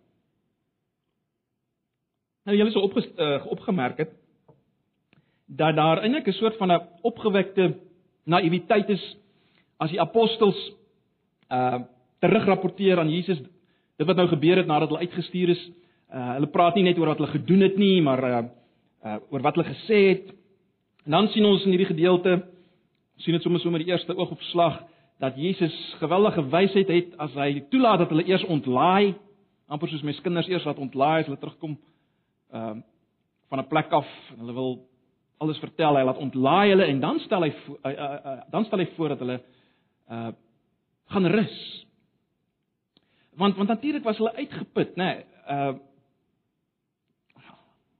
Nou 2.49 2.57
julle 2.57 2.71
sou 2.73 2.81
opge, 2.81 3.03
uh, 3.21 3.43
opgemerk 3.53 3.99
het 4.01 4.15
dat 5.59 5.75
daar 5.77 5.99
eintlik 6.01 6.27
'n 6.27 6.33
soort 6.33 6.57
van 6.57 6.71
'n 6.71 6.81
opgewekte 7.01 7.75
naïwiteit 8.25 8.89
is 8.89 9.17
as 9.77 9.89
die 9.89 10.01
apostels 10.01 10.57
uh 11.51 11.79
terugrapporteer 12.19 12.99
aan 12.99 13.09
Jesus 13.09 13.37
dit 13.97 14.07
wat 14.07 14.15
nou 14.15 14.27
gebeur 14.27 14.57
het 14.57 14.67
nadat 14.67 14.89
hulle 14.89 14.99
uitgestuur 14.99 15.49
is. 15.49 15.71
Uh 16.13 16.33
hulle 16.33 16.47
praat 16.47 16.75
nie 16.75 16.83
net 16.83 16.97
oor 16.97 17.07
wat 17.07 17.17
hulle 17.17 17.31
gedoen 17.31 17.61
het 17.61 17.77
nie, 17.77 18.01
maar 18.01 18.23
uh 18.23 18.43
uh 19.05 19.17
oor 19.29 19.41
wat 19.41 19.55
hulle 19.55 19.69
gesê 19.69 19.99
het. 20.09 20.33
En 21.05 21.11
dan 21.11 21.27
sien 21.27 21.45
ons 21.45 21.63
in 21.63 21.69
hierdie 21.69 21.93
gedeelte 21.93 22.45
sien 23.17 23.33
dit 23.33 23.41
sommer 23.41 23.61
so 23.61 23.69
met 23.69 23.85
die 23.85 23.91
eerste 23.91 24.17
oog 24.17 24.31
op 24.31 24.41
slag 24.41 24.83
dat 25.19 25.37
Jesus 25.37 25.95
geweldige 25.99 26.49
wysheid 26.49 26.87
het 26.87 27.17
as 27.17 27.33
hy 27.33 27.63
toelaat 27.69 27.99
dat 27.99 28.09
hulle 28.09 28.27
eers 28.27 28.43
ontlaai, 28.43 29.15
amper 29.67 29.89
soos 29.89 30.01
mes 30.01 30.21
kinders 30.21 30.47
eers 30.47 30.63
wat 30.63 30.77
ontlaai 30.77 31.19
as 31.19 31.25
hulle 31.25 31.39
terugkom 31.39 31.77
ehm 32.51 32.77
uh, 32.77 32.83
van 33.49 33.59
'n 33.59 33.67
plek 33.67 33.91
af 33.91 34.07
en 34.31 34.39
hulle 34.39 34.53
wil 34.53 34.89
alles 35.37 35.59
vertel, 35.59 35.95
hy 35.95 36.03
laat 36.03 36.17
ontlaai 36.17 36.69
hulle 36.69 36.85
en 36.85 36.99
dan 36.99 37.19
stel 37.19 37.41
hy 37.41 37.49
uh, 37.49 37.91
uh, 37.91 38.17
uh, 38.25 38.41
dan 38.51 38.65
stel 38.65 38.79
hy 38.79 38.87
voor 38.95 39.15
dat 39.15 39.19
hulle 39.19 39.41
uh 40.11 40.31
gaan 41.09 41.25
rus. 41.25 41.85
Want 43.33 43.55
want 43.55 43.69
natuurlik 43.69 44.03
was 44.03 44.17
hulle 44.17 44.35
uitgeput, 44.35 44.95
nê? 44.95 45.05
Nee, 45.05 45.25
uh 45.49 45.73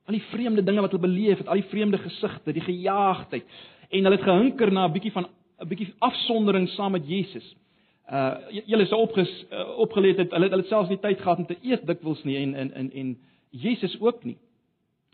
al 0.09 0.17
die 0.17 0.25
vreemde 0.31 0.63
dinge 0.63 0.81
wat 0.81 0.91
hulle 0.91 1.05
beleef 1.05 1.37
het, 1.37 1.47
al 1.47 1.61
die 1.61 1.69
vreemde 1.69 1.97
gesigte, 1.97 2.53
die 2.53 2.65
gejaagdheid 2.65 3.45
en 3.89 4.03
hulle 4.03 4.17
het 4.17 4.25
gehinker 4.25 4.71
na 4.71 4.87
'n 4.87 4.93
bietjie 4.93 5.11
van 5.11 5.25
'n 5.61 5.67
bietjie 5.67 5.93
afsondering 5.99 6.69
saam 6.69 6.91
met 6.91 7.07
Jesus. 7.07 7.55
Uh 8.11 8.35
julle 8.65 8.83
is 8.83 8.93
opges 8.93 9.45
uh, 9.51 9.77
opgeleed 9.77 10.17
het, 10.17 10.31
hulle 10.31 10.49
hulle 10.49 10.63
selfs 10.63 10.89
nie 10.89 10.99
tyd 10.99 11.21
gehad 11.21 11.37
om 11.37 11.45
te 11.45 11.57
eet 11.61 11.85
dikwels 11.87 12.23
nie 12.23 12.37
en 12.37 12.55
en 12.55 12.73
en 12.73 12.91
en 12.91 13.17
Jesus 13.49 13.95
ook 13.99 14.23
nie. 14.23 14.37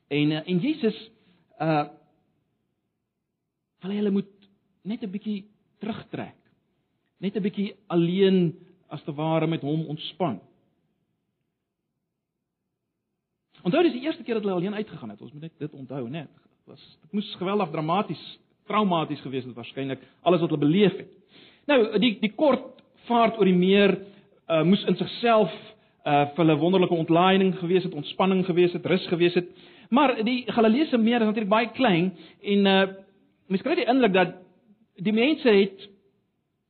En 0.07 0.31
uh, 0.31 0.41
en 0.45 0.59
Jesus 0.59 1.11
uh 1.59 1.85
hulle 3.85 3.99
hulle 3.99 4.11
moet 4.11 4.49
net 4.81 5.03
'n 5.03 5.11
bietjie 5.11 5.45
terugtrek. 5.79 6.37
Net 7.17 7.35
'n 7.35 7.41
bietjie 7.41 7.75
alleen 7.87 8.55
as 8.87 9.03
te 9.03 9.13
ware 9.13 9.47
met 9.47 9.61
hom 9.61 9.85
ontspan. 9.85 10.39
Onthou 13.65 13.83
dis 13.83 13.93
die 13.93 14.05
eerste 14.05 14.23
keer 14.23 14.33
dat 14.33 14.43
hulle 14.43 14.55
alleen 14.55 14.73
uitgegaan 14.73 15.09
het. 15.09 15.21
Ons 15.21 15.31
moet 15.31 15.41
net 15.41 15.53
dit 15.57 15.73
onthou, 15.73 16.09
né? 16.09 16.27
Dit 16.27 16.65
was 16.65 16.97
dit 17.01 17.11
moes 17.11 17.35
geweldig 17.35 17.69
dramaties, 17.69 18.39
traumaties 18.65 19.21
gewees 19.21 19.45
het 19.45 19.55
waarskynlik 19.55 20.01
alles 20.21 20.39
wat 20.39 20.49
hulle 20.49 20.65
beleef 20.65 20.97
het. 20.97 21.11
Nou, 21.65 21.99
die 21.99 22.19
die 22.19 22.33
kort 22.35 22.81
vaart 23.05 23.37
oor 23.37 23.45
die 23.45 23.57
meer 23.57 23.97
uh, 24.49 24.63
moes 24.63 24.83
in 24.85 24.95
sigself 24.95 25.53
uh 26.05 26.25
vir 26.35 26.43
hulle 26.43 26.57
wonderlike 26.61 26.93
ontlaaiing 26.93 27.55
gewees 27.59 27.83
het, 27.83 27.93
ontspanning 27.93 28.45
gewees 28.45 28.73
het, 28.73 28.85
rus 28.85 29.07
gewees 29.07 29.33
het. 29.33 29.47
Maar 29.89 30.15
die 30.23 30.43
Galileese 30.51 30.97
meer 30.97 31.21
is 31.21 31.27
natuurlik 31.27 31.49
baie 31.49 31.71
klein 31.73 32.13
en 32.41 32.65
uh 32.65 32.81
mens 33.47 33.61
kry 33.61 33.75
die 33.77 33.89
indruk 33.89 34.13
dat 34.13 34.35
die 34.95 35.13
mense 35.13 35.49
het 35.49 35.87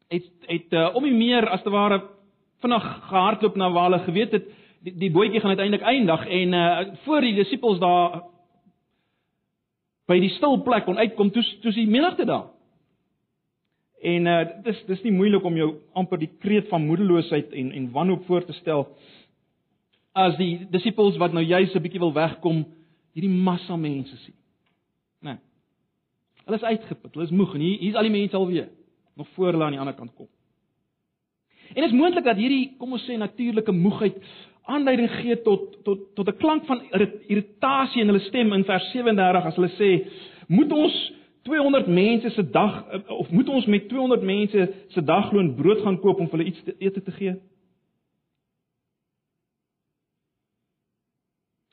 het 0.07 0.31
het 0.47 0.73
uh, 0.73 0.95
om 0.95 1.03
die 1.03 1.13
meer 1.13 1.47
as 1.49 1.63
te 1.63 1.69
ware 1.73 2.01
vinnig 2.63 2.85
gehardloop 3.09 3.55
na 3.55 3.69
waar 3.71 3.89
hulle 3.89 4.03
geweet 4.05 4.31
het 4.31 4.47
die, 4.85 4.93
die 5.05 5.11
bootjie 5.11 5.39
gaan 5.39 5.55
uiteindelik 5.55 5.85
eindig 5.85 6.25
en 6.27 6.53
uh 6.53 6.95
voor 7.05 7.21
die 7.21 7.35
disippels 7.35 7.79
daar 7.79 8.21
by 10.07 10.19
die 10.21 10.33
stil 10.35 10.61
plek 10.63 10.85
kon 10.85 11.01
uitkom 11.01 11.31
toe 11.33 11.43
toe 11.61 11.73
die 11.73 11.87
menigte 11.89 12.25
daar. 12.25 12.51
En 14.01 14.27
uh 14.29 14.41
dis 14.63 14.83
dis 14.87 15.03
nie 15.03 15.15
moeilik 15.15 15.43
om 15.43 15.57
jou 15.57 15.71
amper 15.93 16.21
die 16.21 16.31
kreet 16.39 16.69
van 16.69 16.85
moedeloosheid 16.85 17.53
en 17.53 17.71
en 17.71 17.91
wanhoop 17.91 18.25
voor 18.25 18.45
te 18.45 18.53
stel 18.61 18.87
as 20.15 20.37
die 20.39 20.67
disippels 20.71 21.17
wat 21.19 21.33
nou 21.35 21.43
juis 21.43 21.73
'n 21.75 21.81
bietjie 21.83 21.99
wil 21.99 22.13
wegkom 22.13 22.63
hierdie 23.13 23.31
massa 23.31 23.75
mense 23.75 24.15
sien. 24.17 24.35
Né? 25.21 25.31
Nee. 25.31 25.37
Hulle 26.45 26.57
is 26.57 26.63
uitgeput, 26.63 27.13
hulle 27.13 27.25
is 27.25 27.31
moeg 27.31 27.53
en 27.55 27.61
hier 27.61 27.79
hier's 27.79 27.95
al 27.95 28.07
die 28.07 28.11
mense 28.11 28.35
alweer 28.35 28.69
nog 29.15 29.27
voor 29.35 29.51
hulle 29.51 29.63
aan 29.63 29.71
die 29.71 29.79
ander 29.79 29.95
kant 29.95 30.13
kom. 30.15 30.27
En 31.73 31.81
dit 31.81 31.91
is 31.91 31.97
moontlik 31.97 32.23
dat 32.23 32.37
hierdie 32.37 32.75
kom 32.77 32.91
ons 32.93 33.05
sê 33.09 33.17
natuurlike 33.17 33.71
moegheid 33.71 34.17
aanleiding 34.65 35.09
gee 35.21 35.41
tot 35.41 35.83
tot 35.83 36.15
tot 36.15 36.27
'n 36.27 36.37
klank 36.37 36.65
van 36.65 36.81
irritasie 37.27 38.01
in 38.01 38.07
hulle 38.07 38.19
stem 38.19 38.53
in 38.53 38.63
vers 38.63 38.91
37 38.91 39.45
as 39.45 39.55
hulle 39.55 39.71
sê 39.79 40.07
moet 40.47 40.71
ons 40.71 41.13
200 41.43 41.87
mense 41.87 42.29
se 42.29 42.49
dag 42.49 42.85
of 43.07 43.31
moet 43.31 43.49
ons 43.49 43.65
met 43.65 43.89
200 43.89 44.21
mense 44.21 44.73
se 44.87 45.03
dagloon 45.03 45.55
brood 45.55 45.81
gaan 45.81 45.99
koop 45.99 46.19
om 46.19 46.29
vir 46.29 46.37
hulle 46.37 46.49
iets 46.49 46.63
te 46.63 46.75
ete 46.77 47.01
te 47.01 47.11
gee? 47.11 47.35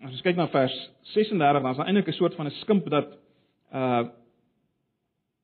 As 0.03 0.11
ons 0.11 0.23
kyk 0.25 0.37
na 0.37 0.49
vers 0.51 0.75
36 1.15 1.63
dan 1.63 1.71
is 1.71 1.79
daar 1.79 1.87
eintlik 1.87 2.09
'n 2.09 2.19
soort 2.19 2.35
van 2.35 2.47
'n 2.47 2.59
skimp 2.63 2.91
dat 2.91 3.09
uh 3.73 4.09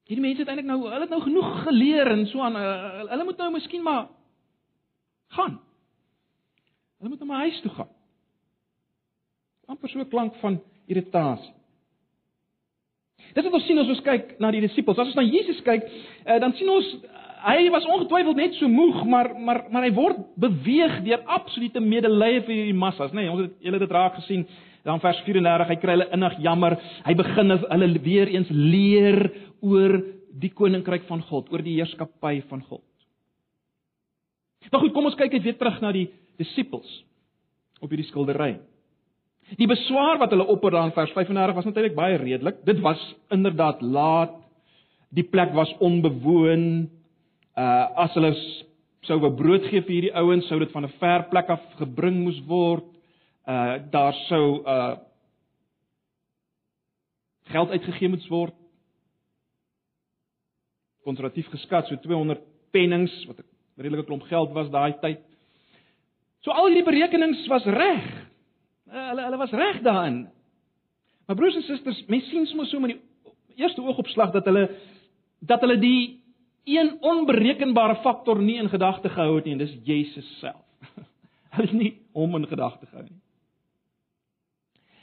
hierdie 0.08 0.24
mense 0.24 0.40
het 0.40 0.48
eintlik 0.48 0.66
nou 0.66 0.80
hulle 0.82 1.00
het 1.00 1.10
nou 1.10 1.20
genoeg 1.22 1.62
geleer 1.62 2.06
en 2.10 2.26
so 2.26 2.40
aan 2.40 2.56
uh, 2.56 3.04
hulle 3.10 3.24
moet 3.24 3.36
nou 3.36 3.52
miskien 3.52 3.82
maar 3.82 4.08
gaan. 5.28 5.60
Hulle 6.98 7.10
moet 7.10 7.20
na 7.20 7.26
my 7.26 7.34
huis 7.34 7.60
toe 7.60 7.70
gaan. 7.70 7.88
amper 9.68 9.88
so 9.88 9.98
'n 10.00 10.08
klank 10.08 10.34
van 10.34 10.62
irritasie. 10.86 11.52
Dit 13.34 13.44
wat 13.44 13.52
ons 13.52 13.66
sien 13.66 13.78
as 13.78 13.88
ons 13.88 14.00
kyk 14.00 14.38
na 14.40 14.50
die 14.50 14.60
disippels, 14.60 14.98
as 14.98 15.06
ons 15.06 15.14
na 15.14 15.22
Jesus 15.22 15.60
kyk, 15.62 15.84
uh, 16.26 16.38
dan 16.40 16.52
sien 16.52 16.68
ons 16.68 16.96
hy 17.44 17.68
was 17.74 17.86
ongetwyfeld 17.86 18.36
net 18.36 18.56
so 18.58 18.68
moeg, 18.68 19.02
maar 19.06 19.32
maar 19.38 19.64
maar 19.70 19.86
hy 19.86 19.92
word 19.96 20.18
beweeg 20.40 21.02
deur 21.06 21.22
absolute 21.26 21.80
medelee 21.80 22.42
vir 22.46 22.54
hierdie 22.54 22.78
massas, 22.78 23.12
nê? 23.12 23.24
Nee, 23.24 23.32
ons 23.32 23.46
het 23.46 23.56
julle 23.64 23.80
dit 23.82 23.94
raak 23.94 24.18
gesien 24.20 24.46
dan 24.86 25.00
vers 25.02 25.18
34, 25.26 25.68
hy 25.68 25.76
kry 25.82 25.96
hulle 25.96 26.08
innig 26.16 26.38
jammer. 26.40 26.78
Hy 27.04 27.14
begin 27.18 27.52
hulle 27.58 27.88
weer 28.04 28.30
eens 28.32 28.48
leer 28.50 29.18
oor 29.60 29.98
die 30.38 30.52
koninkryk 30.54 31.04
van 31.08 31.20
God, 31.28 31.50
oor 31.52 31.64
die 31.64 31.76
heerskappy 31.80 32.38
van 32.48 32.62
God. 32.68 32.84
Maar 34.70 34.82
goed, 34.84 34.94
kom 34.94 35.08
ons 35.08 35.16
kyk 35.18 35.36
net 35.36 35.46
weer 35.46 35.56
terug 35.58 35.78
na 35.82 35.92
die 35.94 36.08
disippels 36.40 36.88
op 37.82 37.92
hierdie 37.92 38.08
skildery. 38.08 38.56
Die 39.56 39.68
beswaar 39.68 40.18
wat 40.20 40.34
hulle 40.34 40.44
opper 40.50 40.74
daar 40.74 40.90
in 40.90 40.96
vers 40.96 41.12
35 41.16 41.56
was 41.56 41.68
natuurlik 41.68 41.96
baie 41.96 42.18
redelik. 42.20 42.60
Dit 42.68 42.82
was 42.84 43.00
inderdaad 43.32 43.80
laat. 43.80 44.34
Die 45.14 45.24
plek 45.24 45.54
was 45.56 45.72
onbewoon. 45.80 46.88
Uh 47.58 48.04
as 48.04 48.14
hulle 48.14 48.30
sou 49.08 49.18
'n 49.18 49.36
brood 49.36 49.64
gee 49.66 49.82
vir 49.82 49.94
hierdie 49.94 50.14
ouens, 50.14 50.46
sou 50.46 50.58
dit 50.58 50.70
van 50.70 50.84
'n 50.84 50.98
ver 51.00 51.28
plek 51.28 51.48
af 51.50 51.62
gebring 51.78 52.22
moes 52.22 52.38
word. 52.46 52.84
Uh 53.46 53.82
daar 53.90 54.14
sou 54.28 54.62
uh 54.62 54.96
geld 57.50 57.70
uitgegee 57.70 58.08
moes 58.08 58.28
word. 58.28 58.54
Konservatief 61.04 61.48
geskat 61.50 61.88
so 61.88 61.96
200 61.96 62.40
pennings 62.70 63.24
wat 63.26 63.38
'n 63.38 63.82
redelike 63.82 64.06
klomp 64.06 64.22
geld 64.22 64.52
was 64.52 64.70
daai 64.70 64.94
tyd. 65.00 65.20
So 66.40 66.50
al 66.50 66.66
hierdie 66.66 66.84
berekenings 66.84 67.46
was 67.46 67.64
reg. 67.64 68.04
Eh, 68.90 69.08
hulle 69.08 69.22
hulle 69.22 69.36
was 69.36 69.50
reg 69.50 69.82
daarin. 69.82 70.28
Maar 71.26 71.36
broers 71.36 71.56
en 71.56 71.62
susters, 71.62 72.04
mense 72.06 72.28
sien 72.28 72.46
soms 72.46 72.70
so 72.70 72.80
met 72.80 72.90
die 72.90 73.00
eerste 73.56 73.82
oogopslag 73.82 74.30
dat 74.32 74.44
hulle 74.44 74.70
dat 75.40 75.60
hulle 75.60 75.78
die 75.78 76.17
een 76.76 76.96
onberekenbare 77.00 78.00
faktor 78.04 78.42
nie 78.42 78.58
in 78.60 78.68
gedagte 78.68 79.08
gehou 79.08 79.36
het 79.36 79.44
nie 79.44 79.56
en 79.56 79.64
dis 79.64 79.76
Jesus 79.84 80.28
self. 80.42 80.64
Hulle 81.56 81.70
het 81.70 81.78
nie 81.78 81.94
hom 82.12 82.36
in 82.36 82.46
gedagte 82.50 82.86
gehou 82.86 83.06
nie. 83.06 83.20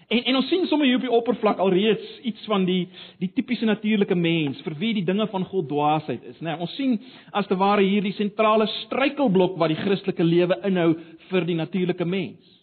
En 0.07 0.22
en 0.24 0.36
ons 0.38 0.48
sien 0.50 0.67
sommer 0.69 0.86
hier 0.86 1.00
op 1.00 1.05
die 1.05 1.12
oppervlak 1.17 1.57
alreeds 1.57 2.19
iets 2.29 2.45
van 2.45 2.65
die 2.65 2.84
die 3.17 3.31
tipiese 3.34 3.65
natuurlike 3.65 4.15
mens 4.15 4.62
vir 4.62 4.75
wie 4.77 4.93
die 5.00 5.05
dinge 5.05 5.25
van 5.31 5.45
God 5.50 5.69
dwaasheid 5.69 6.24
is, 6.24 6.38
né? 6.39 6.51
Nee, 6.51 6.60
ons 6.62 6.75
sien 6.77 7.00
as 7.34 7.48
te 7.50 7.57
ware 7.57 7.81
hier 7.81 8.05
die 8.05 8.13
sentrale 8.13 8.67
struikelblok 8.86 9.57
wat 9.57 9.74
die 9.74 9.79
Christelike 9.79 10.24
lewe 10.24 10.60
inhou 10.69 10.91
vir 11.31 11.48
die 11.50 11.57
natuurlike 11.57 12.05
mens. 12.05 12.53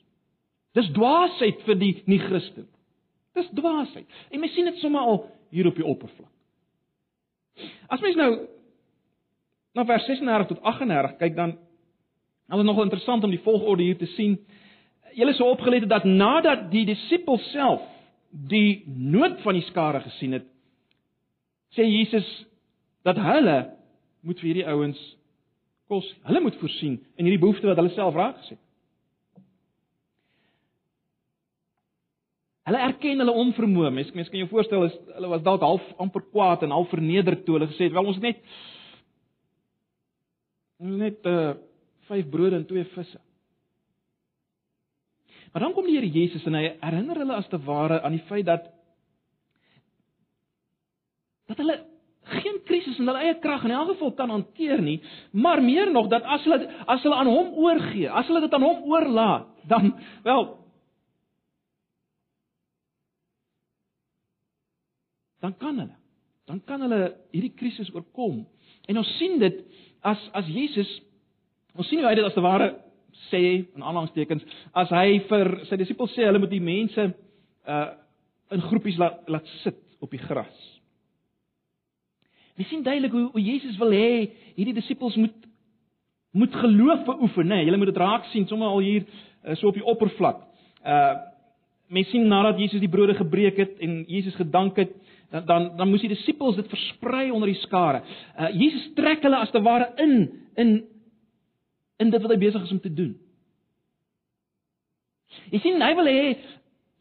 Dis 0.78 0.88
dwaasheid 0.94 1.66
vir 1.66 1.80
die 1.80 1.92
nie-Christen. 2.06 2.68
Dis 3.35 3.50
dwaasheid. 3.56 4.06
En 4.30 4.40
mens 4.40 4.54
sien 4.54 4.71
dit 4.71 4.78
sommer 4.78 5.02
al 5.02 5.25
hier 5.50 5.66
op 5.66 5.76
die 5.76 5.87
oppervlak. 5.87 6.30
As 7.92 8.00
mens 8.00 8.16
nou 8.16 8.30
na 9.74 9.84
vers 9.88 10.06
36 10.06 10.48
tot 10.48 10.62
38 10.62 11.18
kyk 11.18 11.36
dan 11.36 11.56
dan 12.48 12.60
is 12.60 12.66
nogal 12.66 12.84
interessant 12.84 13.24
om 13.24 13.30
die 13.30 13.44
volgorde 13.44 13.82
hier 13.82 13.98
te 13.98 14.10
sien 14.16 14.36
julle 15.16 15.34
sou 15.36 15.48
opgelet 15.52 15.86
het 15.86 15.92
dat 15.92 16.04
nadat 16.08 16.70
die 16.72 16.84
disippels 16.88 17.44
self 17.52 17.82
die 18.32 18.82
nood 18.86 19.40
van 19.44 19.58
die 19.58 19.66
skare 19.68 20.00
gesien 20.06 20.38
het, 20.38 20.48
sê 21.76 21.84
Jesus 21.84 22.28
dat 23.04 23.20
hulle 23.20 23.58
moet 24.24 24.40
vir 24.40 24.52
hierdie 24.52 24.68
ouens 24.72 25.00
kos, 25.90 26.06
hulle 26.24 26.40
moet 26.40 26.56
voorsien 26.60 26.96
in 27.18 27.26
hierdie 27.26 27.42
behoefte 27.42 27.68
wat 27.68 27.80
hulle 27.80 27.92
self 27.96 28.16
raak 28.16 28.38
gesien. 28.40 28.60
Hulle 32.62 32.78
erken 32.78 33.18
hulle 33.18 33.34
onvermoë. 33.42 33.90
Mens 33.90 34.12
mens 34.14 34.28
kan 34.30 34.38
jou 34.38 34.48
voorstel 34.52 34.86
is 34.86 34.94
hulle 35.16 35.32
was 35.32 35.42
dalk 35.44 35.64
half 35.66 35.88
amper 36.00 36.22
kwaad 36.30 36.62
en 36.62 36.72
half 36.72 36.92
vernederd 36.94 37.42
toe 37.44 37.58
hulle 37.58 37.68
gesê 37.72 37.88
het, 37.88 37.96
"Wel 37.96 38.06
ons 38.06 38.20
net 38.22 38.38
ons 38.38 38.71
net 40.82 41.26
uh 41.26 41.54
vyf 42.08 42.28
brode 42.30 42.56
en 42.58 42.66
twee 42.66 42.84
visse." 42.94 43.20
Maar 45.52 45.62
dan 45.62 45.72
kom 45.72 45.86
die 45.86 45.96
Here 45.98 46.08
Jesus 46.10 46.44
en 46.48 46.56
hy 46.56 46.68
herinner 46.80 47.18
hulle 47.22 47.36
as 47.36 47.48
te 47.52 47.60
ware 47.60 48.00
aan 48.02 48.16
die 48.16 48.24
feit 48.28 48.46
dat 48.48 48.70
dat 51.50 51.60
hulle 51.60 51.76
geen 52.32 52.62
krisis 52.64 52.98
in 52.98 53.10
hulle 53.10 53.20
eie 53.20 53.36
krag 53.42 53.64
in 53.66 53.74
elk 53.74 53.92
geval 53.92 54.12
kan 54.16 54.30
hanteer 54.30 54.80
nie, 54.82 55.00
maar 55.32 55.62
meer 55.62 55.90
nog 55.92 56.08
dat 56.08 56.24
as 56.24 56.44
hulle 56.46 56.68
as 56.86 57.02
hulle 57.04 57.18
aan 57.18 57.28
hom 57.28 57.52
oorgee, 57.64 58.08
as 58.08 58.26
hulle 58.30 58.40
dit 58.44 58.54
aan 58.54 58.64
hom 58.64 58.84
oorlaat, 58.92 59.48
dan 59.68 59.92
wel 60.24 60.46
dan 65.42 65.56
kan 65.58 65.78
hulle 65.78 65.98
dan 66.46 66.62
kan 66.64 66.80
hulle 66.84 67.14
hierdie 67.30 67.54
krisis 67.54 67.90
oorkom. 67.94 68.42
En 68.90 68.98
ons 68.98 69.10
sien 69.18 69.38
dit 69.38 69.60
as 70.02 70.18
as 70.35 70.49
Jesus 70.50 70.90
ons 71.76 71.88
sien 71.88 72.02
hoe 72.02 72.11
hy 72.11 72.16
dit 72.18 72.26
as 72.26 72.35
te 72.37 72.44
ware 72.44 72.73
sê 73.30 73.42
in 73.62 73.82
aanhalingstekens 73.82 74.44
as 74.82 74.92
hy 74.94 75.23
vir 75.30 75.52
sy 75.71 75.78
disippels 75.80 76.14
sê 76.16 76.26
hulle 76.26 76.42
moet 76.42 76.52
die 76.52 76.64
mense 76.64 77.11
uh 77.66 77.88
in 78.52 78.61
groepies 78.68 78.99
laat 79.00 79.23
laat 79.32 79.47
sit 79.62 79.78
op 80.04 80.11
die 80.12 80.21
gras. 80.21 80.59
Jy 82.61 82.66
sien 82.68 82.82
duidelik 82.85 83.14
hoe, 83.16 83.28
hoe 83.32 83.40
Jesus 83.40 83.78
wil 83.80 83.94
hê 83.97 84.28
hierdie 84.59 84.76
disippels 84.76 85.16
moet 85.16 85.38
moet 86.32 86.54
geloof 86.56 87.04
beoefen, 87.04 87.47
né? 87.47 87.59
Nee, 87.59 87.64
Julle 87.66 87.76
moet 87.76 87.90
dit 87.92 88.00
raak 88.00 88.25
sien 88.32 88.47
sommer 88.49 88.68
al 88.73 88.80
hier 88.80 89.04
uh, 89.04 89.54
so 89.61 89.68
op 89.68 89.76
die 89.76 89.85
oppervlak. 89.85 90.42
Uh 90.85 91.28
mens 91.92 92.09
sien 92.09 92.25
nadat 92.25 92.56
Jesus 92.56 92.80
die 92.80 92.88
brode 92.88 93.12
gebreek 93.18 93.59
het 93.61 93.80
en 93.85 93.99
Jesus 94.09 94.32
gedank 94.38 94.78
het, 94.80 94.94
dan 95.32 95.46
dan, 95.48 95.68
dan 95.76 95.90
moes 95.90 96.04
die 96.04 96.12
disippels 96.12 96.56
dit 96.60 96.68
versprei 96.68 97.30
onder 97.30 97.48
die 97.50 97.60
skare. 97.64 98.02
Uh 98.38 98.50
Jesus 98.52 98.90
trek 98.98 99.24
hulle 99.24 99.40
as 99.42 99.50
te 99.50 99.62
ware 99.64 99.92
in 99.96 100.16
in 100.54 100.72
in 101.98 102.10
dit 102.10 102.22
wat 102.22 102.34
hy 102.34 102.40
besig 102.40 102.64
is 102.64 102.74
om 102.74 102.80
te 102.80 102.92
doen. 102.92 103.14
Jy 105.52 105.62
sien, 105.62 105.80
hy 105.80 105.94
wil 105.96 106.10
hê 106.10 106.34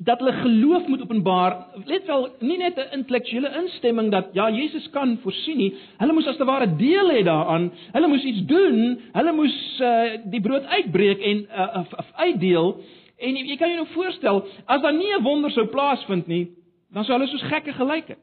dat 0.02 0.22
hulle 0.22 0.34
geloof 0.40 0.88
moet 0.90 1.02
openbaar. 1.04 1.56
Let 1.86 2.08
wel, 2.08 2.24
nie 2.40 2.58
net 2.58 2.80
'n 2.80 2.94
intellektuele 3.00 3.52
instemming 3.62 4.10
dat 4.12 4.32
ja, 4.34 4.50
Jesus 4.50 4.90
kan 4.90 5.18
voorsien 5.22 5.58
nie. 5.58 5.74
Hulle 5.98 6.14
moes 6.14 6.28
as 6.28 6.38
te 6.38 6.46
ware 6.46 6.76
deel 6.76 7.12
hê 7.12 7.24
daaraan. 7.24 7.72
Hulle 7.92 8.08
moes 8.08 8.24
iets 8.24 8.46
doen. 8.46 9.00
Hulle 9.14 9.32
moes 9.32 9.58
uh, 9.82 10.18
die 10.26 10.42
brood 10.42 10.66
uitbreek 10.66 11.20
en 11.20 11.46
uh, 11.46 11.84
uh, 11.84 12.10
uitdeel 12.16 12.82
En 13.22 13.38
jy 13.38 13.56
kan 13.60 13.70
jou 13.70 13.84
nou 13.84 13.90
voorstel, 13.94 14.42
as 14.66 14.82
daar 14.82 14.96
nie 14.98 15.12
'n 15.14 15.24
wonder 15.24 15.52
sou 15.52 15.68
plaasvind 15.70 16.28
nie, 16.28 16.48
dan 16.92 17.08
sou 17.08 17.16
hulle 17.16 17.30
soos 17.32 17.48
gekke 17.52 17.74
gelyk 17.74 18.14
het. 18.16 18.22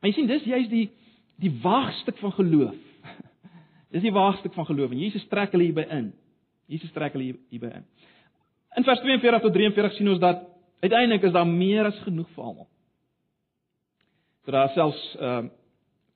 Maar 0.00 0.10
jy 0.10 0.16
sien 0.16 0.30
dis 0.30 0.48
juist 0.50 0.72
die 0.72 0.88
die 1.42 1.52
waagstuk 1.62 2.18
van 2.22 2.32
geloof. 2.36 2.74
Dis 3.94 4.04
die 4.04 4.12
waagstuk 4.14 4.54
van 4.54 4.66
geloof 4.68 4.92
en 4.94 5.00
Jesus 5.00 5.24
trek 5.30 5.54
hulle 5.54 5.64
hierby 5.66 5.82
in. 5.90 6.12
Jesus 6.70 6.92
trek 6.94 7.16
hulle 7.16 7.32
hierby 7.50 7.70
in. 7.80 7.86
In 8.78 8.86
vers 8.86 9.00
42 9.02 9.42
tot 9.42 9.56
43 9.56 9.96
sien 9.96 10.10
ons 10.12 10.20
dat 10.22 10.44
uiteindelik 10.84 11.26
is 11.26 11.34
daar 11.34 11.48
meer 11.48 11.90
as 11.90 11.98
genoeg 12.06 12.30
vir 12.36 12.44
almal. 12.44 12.68
So 14.44 14.54
daar 14.54 14.70
selfs 14.76 15.02
ehm 15.18 15.50
uh, 15.50 15.58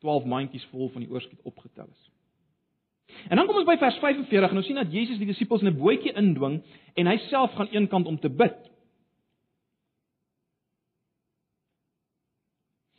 12 0.04 0.26
mandjies 0.28 0.64
vol 0.70 0.90
van 0.92 1.02
die 1.02 1.10
oorskiet 1.10 1.40
opgetel 1.48 1.88
is. 1.88 2.02
En 3.28 3.36
dan 3.36 3.46
kom 3.46 3.56
ons 3.56 3.66
by 3.66 3.76
vers 3.80 3.98
45 3.98 4.50
en 4.50 4.56
ons 4.60 4.66
sien 4.66 4.78
dat 4.78 4.92
Jesus 4.92 5.18
die 5.18 5.26
disippels 5.26 5.62
in 5.62 5.68
'n 5.72 5.78
bootjie 5.78 6.14
indwing 6.14 6.62
en 6.94 7.06
hy 7.06 7.16
self 7.28 7.54
gaan 7.54 7.72
eenkant 7.72 8.06
om 8.06 8.18
te 8.18 8.28
bid. 8.28 8.56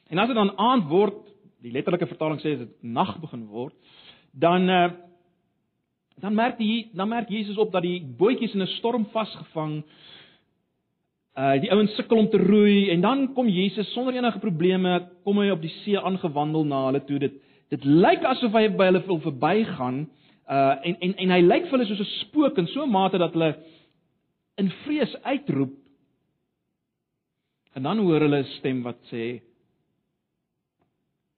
En 0.10 0.18
as 0.18 0.28
dit 0.28 0.36
dan 0.36 0.58
aand 0.58 0.88
word, 0.90 1.20
die 1.62 1.72
letterlike 1.72 2.08
vertaling 2.08 2.40
sê 2.40 2.58
dit 2.58 2.84
nag 2.84 3.20
begin 3.20 3.48
word, 3.48 3.76
dan 4.32 4.70
uh, 4.70 4.92
dan 6.22 6.34
merk 6.34 6.58
die 6.58 6.90
dan 6.94 7.10
merk 7.10 7.30
Jesus 7.30 7.58
op 7.58 7.72
dat 7.72 7.86
die 7.86 8.02
bootjies 8.02 8.54
in 8.54 8.62
'n 8.62 8.76
storm 8.78 9.06
vasgevang 9.14 9.84
uh 11.38 11.62
die 11.62 11.72
ouens 11.72 11.96
sukkel 11.96 12.18
om 12.18 12.30
te 12.30 12.38
roei 12.38 12.90
en 12.90 13.02
dan 13.02 13.34
kom 13.34 13.48
Jesus 13.48 13.94
sonder 13.94 14.16
enige 14.16 14.40
probleme 14.40 15.10
kom 15.24 15.38
hy 15.38 15.50
op 15.50 15.62
die 15.62 15.74
see 15.84 16.00
aangewandel 16.00 16.66
na 16.66 16.86
hulle 16.86 17.04
toe 17.06 17.20
dit 17.20 17.34
dit 17.70 17.84
lyk 17.86 18.24
asof 18.24 18.54
hy 18.54 18.68
by 18.70 18.92
hulle 18.92 19.04
wil 19.08 19.20
verbygaan 19.26 20.06
uh 20.50 20.76
en 20.88 20.96
en 21.02 21.18
en 21.26 21.36
hy 21.36 21.42
lyk 21.42 21.68
vir 21.68 21.78
hulle 21.78 21.90
soos 21.90 22.06
'n 22.06 22.14
spook 22.22 22.58
in 22.58 22.68
so 22.68 22.86
'n 22.86 22.92
mate 22.92 23.18
dat 23.18 23.34
hulle 23.34 23.56
in 24.58 24.72
vrees 24.86 25.16
uitroep 25.24 25.76
en 27.76 27.84
dan 27.84 28.00
hoor 28.00 28.22
hulle 28.22 28.40
'n 28.44 28.54
stem 28.58 28.84
wat 28.84 29.00
sê 29.12 29.42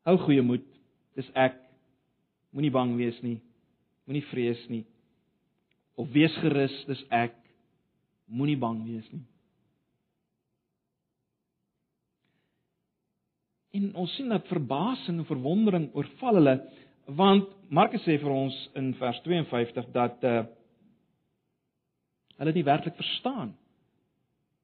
Hou 0.10 0.18
goeie 0.24 0.42
moed. 0.42 0.64
Dis 1.18 1.28
ek. 1.38 1.58
Moenie 2.56 2.72
bang 2.74 2.96
wees 2.98 3.18
nie. 3.22 3.38
Moenie 4.08 4.24
vrees 4.32 4.62
nie. 4.72 4.82
Of 6.00 6.10
wees 6.16 6.34
gerus, 6.42 6.74
dis 6.88 7.02
ek. 7.14 7.36
Moenie 8.26 8.58
bang 8.58 8.80
wees 8.88 9.06
nie. 9.14 9.22
En 13.80 13.90
ons 14.04 14.16
sien 14.18 14.30
dat 14.32 14.48
verbasing 14.52 15.22
en 15.22 15.30
verwondering 15.30 15.90
oorval 15.98 16.42
hulle 16.42 16.56
want 17.20 17.50
Markus 17.74 18.04
sê 18.06 18.20
vir 18.22 18.30
ons 18.30 18.56
in 18.78 18.92
vers 19.00 19.18
52 19.26 19.94
dat 19.96 20.26
uh 20.30 20.40
hulle 22.40 22.54
nie 22.56 22.64
werklik 22.64 22.96
verstaan 22.96 23.50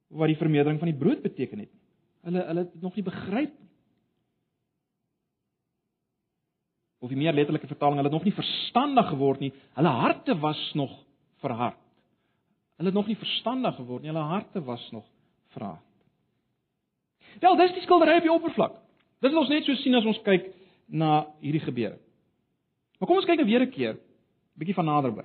wat 0.08 0.30
die 0.30 0.38
vermeerdering 0.40 0.78
van 0.80 0.88
die 0.88 0.96
brood 0.96 1.20
beteken 1.20 1.60
het 1.60 1.68
nie. 1.68 1.80
Hulle 2.28 2.44
hulle 2.48 2.62
het 2.64 2.82
nog 2.82 2.94
nie 2.96 3.04
begryp 3.04 3.52
nie. 3.52 3.66
of 7.06 7.12
die 7.12 7.18
meer 7.18 7.34
letterlike 7.36 7.68
vertaling, 7.70 8.00
hulle 8.00 8.08
het 8.10 8.16
nog 8.16 8.26
nie 8.26 8.34
verstandig 8.34 9.10
geword 9.12 9.42
nie. 9.42 9.52
Hulle 9.76 9.92
harte 10.00 10.34
was 10.42 10.60
nog 10.74 10.92
verhard. 11.44 11.78
Hulle 12.76 12.90
het 12.90 12.96
nog 12.96 13.06
nie 13.06 13.18
verstandig 13.20 13.76
geword 13.78 14.02
nie. 14.02 14.10
Hulle 14.10 14.24
harte 14.26 14.62
was 14.64 14.82
nog 14.92 15.04
verhard. 15.54 15.84
Wel, 17.40 17.56
dis 17.60 17.76
die 17.76 17.84
skildery 17.84 18.16
op 18.16 18.26
die 18.26 18.32
oppervlak. 18.32 18.76
Dit 19.20 19.32
wil 19.32 19.40
ons 19.40 19.52
net 19.52 19.64
so 19.64 19.74
sien 19.80 19.94
as 19.94 20.04
ons 20.04 20.20
kyk 20.24 20.50
na 20.88 21.26
hierdie 21.40 21.64
gebeure. 21.64 21.96
Maar 22.98 23.08
kom 23.08 23.20
ons 23.20 23.28
kyk 23.28 23.40
nou 23.40 23.48
weer 23.48 23.62
'n 23.62 23.70
keer 23.70 23.96
bietjie 24.58 24.74
van 24.74 24.84
naderby. 24.84 25.24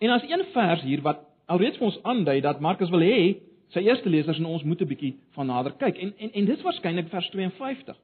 En 0.00 0.10
as 0.10 0.22
een 0.22 0.44
vers 0.52 0.82
hier 0.82 1.00
wat 1.02 1.20
alreeds 1.46 1.78
vir 1.78 1.86
ons 1.86 2.02
aandui 2.02 2.40
dat 2.40 2.60
Markus 2.60 2.90
wil 2.90 3.00
hê 3.00 3.36
sy 3.72 3.80
eerste 3.80 4.08
lesers 4.08 4.38
en 4.38 4.46
ons 4.46 4.64
moet 4.64 4.80
'n 4.80 4.88
bietjie 4.88 5.16
van 5.34 5.46
nader 5.46 5.72
kyk. 5.72 5.96
En 5.98 6.14
en 6.18 6.30
en 6.32 6.44
dis 6.44 6.62
waarskynlik 6.62 7.08
vers 7.08 7.30
52. 7.30 7.96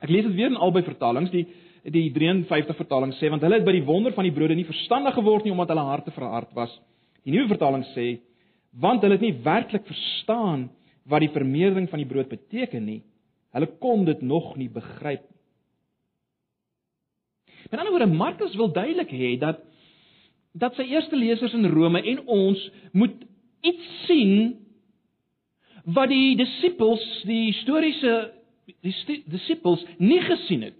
Ek 0.00 0.10
lees 0.10 0.24
dit 0.24 0.34
weer 0.34 0.50
in 0.50 0.56
albei 0.56 0.82
vertalings. 0.82 1.30
Die 1.30 1.46
die 1.82 2.12
53 2.14 2.76
vertaling 2.76 3.12
sê 3.18 3.28
want 3.30 3.42
hulle 3.42 3.54
het 3.58 3.64
by 3.64 3.72
die 3.72 3.84
wonder 3.84 4.12
van 4.12 4.24
die 4.24 4.32
brode 4.32 4.54
nie 4.54 4.68
verstandig 4.68 5.14
geword 5.14 5.44
nie 5.44 5.52
omdat 5.52 5.68
hulle 5.68 5.80
harte 5.80 6.10
verhard 6.10 6.52
was. 6.54 6.80
Die 7.24 7.32
nuwe 7.32 7.48
vertaling 7.48 7.84
sê 7.94 8.20
want 8.70 9.02
hulle 9.02 9.18
het 9.18 9.24
nie 9.24 9.42
werklik 9.42 9.86
verstaan 9.86 10.70
wat 11.08 11.24
die 11.24 11.32
vermeerdering 11.34 11.88
van 11.90 12.02
die 12.02 12.08
brood 12.08 12.30
beteken 12.30 12.84
nie. 12.84 13.02
Hulle 13.52 13.68
kon 13.82 14.04
dit 14.08 14.22
nog 14.22 14.54
nie 14.56 14.70
begryp 14.72 15.24
nie. 15.26 15.32
Met 17.70 17.80
ander 17.80 17.92
woorde, 17.92 18.06
Markus 18.06 18.54
wil 18.54 18.72
duidelik 18.72 19.10
hê 19.10 19.36
dat 19.38 19.62
dat 20.52 20.76
sy 20.76 20.84
eerste 20.90 21.16
lesers 21.16 21.54
in 21.56 21.64
Rome 21.72 22.02
en 22.04 22.18
ons 22.28 22.60
moet 22.92 23.14
iets 23.64 23.86
sien 24.04 24.58
wat 25.96 26.10
die 26.12 26.34
disippels, 26.36 27.02
die 27.24 27.46
historiese 27.48 28.12
die 28.84 29.22
disippels 29.32 29.80
nie 29.98 30.20
gesien 30.22 30.66
het. 30.68 30.76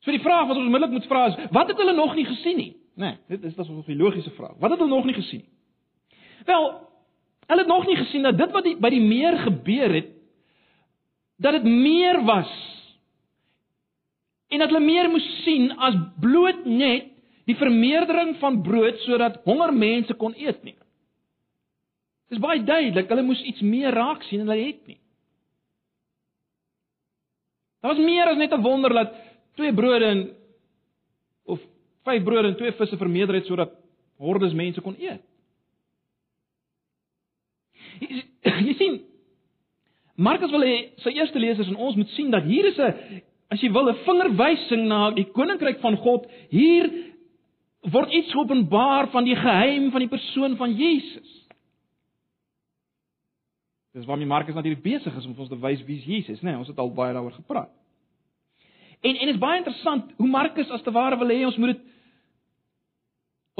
So 0.00 0.14
die 0.14 0.22
vraag 0.24 0.48
wat 0.48 0.56
ons 0.56 0.64
onmiddellik 0.64 0.96
moet 0.96 1.10
vra 1.10 1.26
is, 1.28 1.36
wat 1.52 1.68
het 1.68 1.78
hulle 1.78 1.94
nog 1.94 2.16
nie 2.16 2.24
gesien 2.24 2.56
nie? 2.56 2.72
Nee, 3.00 3.16
dit 3.26 3.44
is 3.44 3.56
'n 3.56 3.96
logiese 3.96 4.30
vraag. 4.30 4.56
Wat 4.58 4.70
het 4.70 4.78
hulle 4.78 4.94
nog 4.94 5.04
nie 5.04 5.14
gesien? 5.14 5.44
Wel, 6.44 6.88
hulle 7.46 7.60
het 7.60 7.68
nog 7.68 7.86
nie 7.86 7.96
gesien 7.96 8.22
dat 8.22 8.38
dit 8.38 8.50
wat 8.50 8.64
die, 8.64 8.76
by 8.76 8.88
die 8.88 9.00
meer 9.00 9.38
gebeur 9.38 9.92
het, 9.94 10.08
dat 11.36 11.52
dit 11.52 11.64
meer 11.64 12.24
was. 12.24 12.52
En 14.48 14.58
dat 14.58 14.68
hulle 14.68 14.84
meer 14.84 15.10
moes 15.10 15.42
sien 15.42 15.70
as 15.76 15.94
bloot 16.20 16.64
net 16.64 17.06
die 17.44 17.56
vermeerdering 17.56 18.36
van 18.36 18.62
brood 18.62 18.98
sodat 18.98 19.40
honger 19.44 19.72
mense 19.74 20.14
kon 20.14 20.34
eet 20.36 20.62
nie. 20.62 20.76
Dis 22.28 22.38
baie 22.38 22.62
duidelik, 22.64 23.08
hulle 23.08 23.22
moes 23.22 23.42
iets 23.42 23.60
meer 23.60 23.90
raak 23.90 24.22
sien 24.22 24.40
en 24.40 24.48
hulle 24.48 24.66
het 24.66 24.86
nie. 24.86 25.00
Daar 27.80 27.94
was 27.94 28.04
meer 28.04 28.28
as 28.28 28.36
net 28.36 28.52
'n 28.52 28.62
wonder 28.62 28.92
dat 28.92 29.14
twee 29.54 29.74
brode 29.74 30.04
en 30.04 30.39
vyf 32.10 32.26
brode 32.26 32.52
en 32.52 32.58
twee 32.58 32.74
visse 32.78 32.98
vermeerder 33.00 33.40
het 33.40 33.48
sodat 33.48 33.72
hordes 34.20 34.52
mense 34.56 34.82
kon 34.84 34.98
eet. 34.98 35.22
Jy, 38.66 38.74
sien 38.78 39.00
Markus 40.20 40.52
wil 40.52 40.64
hê 40.66 40.76
sy 41.00 41.14
eerste 41.16 41.40
lesers 41.40 41.70
en 41.70 41.78
ons 41.80 41.96
moet 41.96 42.08
sien 42.16 42.32
dat 42.32 42.44
hier 42.44 42.68
is 42.68 42.78
'n 42.78 43.22
as 43.50 43.60
jy 43.62 43.70
wil 43.72 43.88
'n 43.90 44.02
vingerwysing 44.06 44.86
na 44.86 45.10
die 45.10 45.24
koninkryk 45.24 45.80
van 45.80 45.96
God. 45.96 46.26
Hier 46.50 46.90
word 47.80 48.12
iets 48.12 48.34
openbaar 48.34 49.08
van 49.10 49.24
die 49.24 49.36
geheim 49.36 49.90
van 49.90 50.00
die 50.00 50.08
persoon 50.08 50.56
van 50.56 50.74
Jesus. 50.76 51.48
Dis 53.92 54.06
waarmee 54.06 54.26
Markus 54.26 54.54
natuurlik 54.54 54.82
besig 54.82 55.16
is 55.16 55.26
om 55.26 55.34
ons 55.38 55.48
te 55.48 55.58
wys 55.58 55.82
wie 55.84 55.98
Jesus 55.98 56.28
is, 56.28 56.42
né? 56.42 56.50
Nee, 56.50 56.58
ons 56.58 56.68
het 56.68 56.78
al 56.78 56.92
baie 56.94 57.12
daaroor 57.12 57.32
gepraat. 57.32 57.70
En 59.00 59.16
en 59.16 59.26
dit 59.26 59.34
is 59.34 59.40
baie 59.40 59.58
interessant 59.58 60.12
hoe 60.16 60.28
Markus 60.28 60.70
as 60.70 60.82
te 60.82 60.92
ware 60.92 61.18
wil 61.18 61.28
hê 61.28 61.44
ons 61.44 61.56
moet 61.56 61.74
dit 61.74 61.86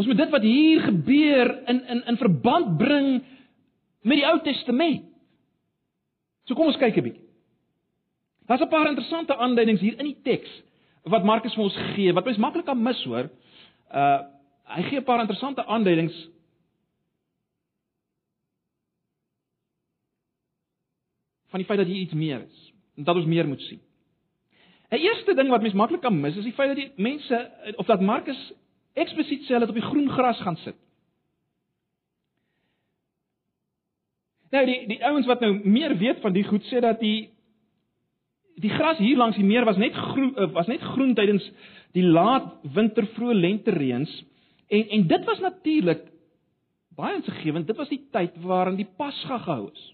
ons 0.00 0.08
moet 0.08 0.20
dit 0.20 0.32
wat 0.32 0.46
hier 0.46 0.80
gebeur 0.86 1.52
in 1.68 1.82
in 1.94 2.02
in 2.12 2.18
verband 2.20 2.76
bring 2.80 3.08
met 4.00 4.16
die 4.16 4.26
Ou 4.26 4.38
Testament. 4.44 5.04
So 6.48 6.56
kom 6.56 6.70
ons 6.72 6.80
kyk 6.80 6.96
'n 6.96 7.04
bietjie. 7.04 7.28
Daar's 8.48 8.62
'n 8.62 8.68
paar 8.68 8.88
interessante 8.88 9.36
aanduidings 9.36 9.80
hier 9.80 9.98
in 9.98 10.06
die 10.06 10.20
teks 10.22 10.50
wat 11.04 11.24
Markus 11.24 11.54
vir 11.54 11.64
ons 11.64 11.76
gee 11.94 12.12
wat 12.12 12.24
mens 12.24 12.38
maklik 12.38 12.64
kan 12.64 12.82
mis 12.82 13.04
hoor. 13.04 13.30
Uh 13.92 14.20
hy 14.70 14.82
gee 14.82 14.98
'n 15.00 15.04
paar 15.04 15.20
interessante 15.20 15.64
aanduidings 15.66 16.14
van 21.50 21.58
die 21.58 21.66
feit 21.66 21.78
dat 21.78 21.86
hier 21.86 22.02
iets 22.02 22.14
meer 22.14 22.40
is 22.40 22.72
en 22.96 23.04
dat 23.04 23.16
ons 23.16 23.26
meer 23.26 23.48
moet 23.48 23.60
sien. 23.60 23.80
'n 24.90 24.96
Eerste 24.96 25.34
ding 25.34 25.48
wat 25.48 25.62
mens 25.62 25.74
maklik 25.74 26.00
kan 26.00 26.20
mis 26.20 26.36
is 26.36 26.44
die 26.44 26.52
feit 26.52 26.68
dat 26.68 26.76
die 26.76 26.92
mense 26.96 27.50
of 27.76 27.86
dat 27.86 28.00
Markus 28.00 28.52
eksplisiet 28.98 29.44
sê 29.46 29.54
hulle 29.54 29.66
het 29.66 29.74
op 29.74 29.78
die 29.78 29.88
groen 29.88 30.08
gras 30.10 30.40
gaan 30.40 30.56
sit. 30.64 30.78
Nou 34.50 34.64
die 34.66 34.80
die 34.90 35.02
ouens 35.06 35.28
wat 35.30 35.42
nou 35.44 35.52
meer 35.64 35.94
weet 35.98 36.22
van 36.24 36.34
die 36.34 36.46
goed 36.46 36.64
sê 36.70 36.82
dat 36.82 36.98
die 37.02 37.30
die 38.60 38.72
gras 38.72 38.98
hier 38.98 39.16
langs 39.16 39.38
die 39.38 39.46
meer 39.46 39.64
was 39.64 39.78
net 39.78 39.94
groen 39.94 40.34
eh, 40.36 40.50
was 40.52 40.66
net 40.66 40.82
groen 40.94 41.14
tydens 41.14 41.46
die 41.96 42.04
laat 42.06 42.50
winter 42.74 43.06
vroeë 43.14 43.38
lente 43.38 43.74
reëns 43.74 44.10
en 44.68 44.90
en 44.98 45.06
dit 45.14 45.24
was 45.30 45.40
natuurlik 45.44 46.02
baie 46.98 47.16
insiggewend 47.20 47.70
dit 47.70 47.78
was 47.78 47.88
die 47.88 48.02
tyd 48.12 48.36
waarin 48.42 48.76
die 48.76 48.88
Pasga 48.98 49.38
gehou 49.38 49.70
is. 49.70 49.88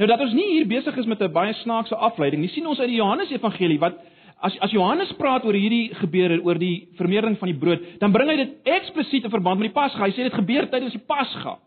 Nou 0.00 0.08
dat 0.08 0.22
ons 0.24 0.32
nie 0.32 0.46
hier 0.54 0.66
besig 0.66 0.96
is 0.96 1.06
met 1.06 1.20
'n 1.20 1.32
baie 1.32 1.52
snaakse 1.52 1.94
afleiding. 1.94 2.42
Jy 2.42 2.48
sien 2.48 2.66
ons 2.66 2.78
uit 2.80 2.88
die 2.88 2.96
Johannes 2.96 3.30
Evangelie 3.30 3.78
wat 3.78 3.98
as 4.40 4.56
as 4.64 4.72
Johannes 4.72 5.12
praat 5.18 5.44
oor 5.44 5.56
hierdie 5.56 5.90
gebeure 6.00 6.40
oor 6.44 6.58
die 6.60 6.88
vermeerdering 6.98 7.38
van 7.40 7.50
die 7.52 7.58
brood, 7.60 7.84
dan 8.00 8.12
bring 8.12 8.30
hy 8.32 8.36
dit 8.40 8.70
eksplisiet 8.76 9.26
in 9.28 9.32
verband 9.32 9.60
met 9.60 9.70
die 9.70 9.76
Pasga. 9.76 10.06
Hy 10.06 10.14
sê 10.16 10.26
dit 10.28 10.36
gebeur 10.36 10.68
tydens 10.72 10.96
die 10.96 11.04
Pasga. 11.04 11.58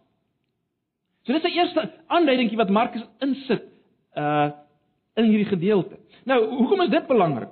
So 1.23 1.36
dis 1.36 1.45
die 1.45 1.55
eerste 1.59 1.86
aanduidingkie 2.12 2.59
wat 2.59 2.73
Markus 2.73 3.05
insit 3.23 3.69
uh 4.17 4.51
in 5.13 5.27
hierdie 5.29 5.45
gedeelte. 5.45 5.99
Nou, 6.25 6.39
hoekom 6.57 6.81
is 6.88 6.89
dit 6.89 7.03
belangrik? 7.05 7.51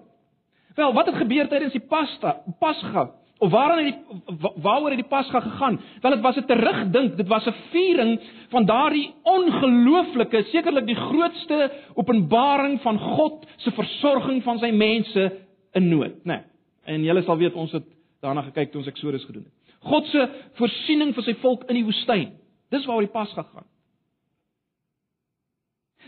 Wel, 0.73 0.93
wat 0.97 1.11
het 1.11 1.19
gebeur 1.21 1.45
tydens 1.51 1.75
die 1.75 1.83
Pasta, 1.85 2.39
Pasga? 2.57 3.03
Of 3.41 3.49
waaraan 3.49 3.85
het 3.85 3.95
die 3.95 4.49
waaroor 4.61 4.93
het 4.93 4.99
die 5.01 5.09
Pasga 5.09 5.39
gegaan? 5.39 5.79
Wel, 6.01 6.11
dit 6.11 6.21
was 6.21 6.35
'n 6.37 6.45
terugdink, 6.45 7.17
dit 7.17 7.27
was 7.27 7.45
'n 7.45 7.55
viering 7.71 8.21
van 8.49 8.65
daardie 8.65 9.13
ongelooflike, 9.23 10.43
sekerlik 10.43 10.85
die 10.85 10.95
grootste 10.95 11.71
openbaring 11.93 12.81
van 12.81 12.99
God 12.99 13.45
se 13.55 13.71
versorging 13.71 14.43
van 14.43 14.59
sy 14.59 14.69
mense 14.71 15.39
in 15.71 15.89
nood, 15.89 16.13
né? 16.23 16.23
Nee. 16.23 16.41
En 16.83 17.03
julle 17.03 17.23
sal 17.23 17.37
weet 17.37 17.53
ons 17.53 17.71
het 17.71 17.83
daarna 18.19 18.41
gekyk 18.41 18.71
toe 18.71 18.81
ons 18.81 18.89
Eksodus 18.89 19.25
gedoen 19.25 19.43
het. 19.43 19.53
God 19.79 20.05
se 20.05 20.29
voorsiening 20.53 21.13
vir 21.13 21.23
sy 21.23 21.33
volk 21.33 21.63
in 21.63 21.75
die 21.75 21.85
woestyn. 21.85 22.31
Dis 22.69 22.85
waaroor 22.85 23.07
die 23.07 23.11
Pasga 23.11 23.41
gaan. 23.41 23.65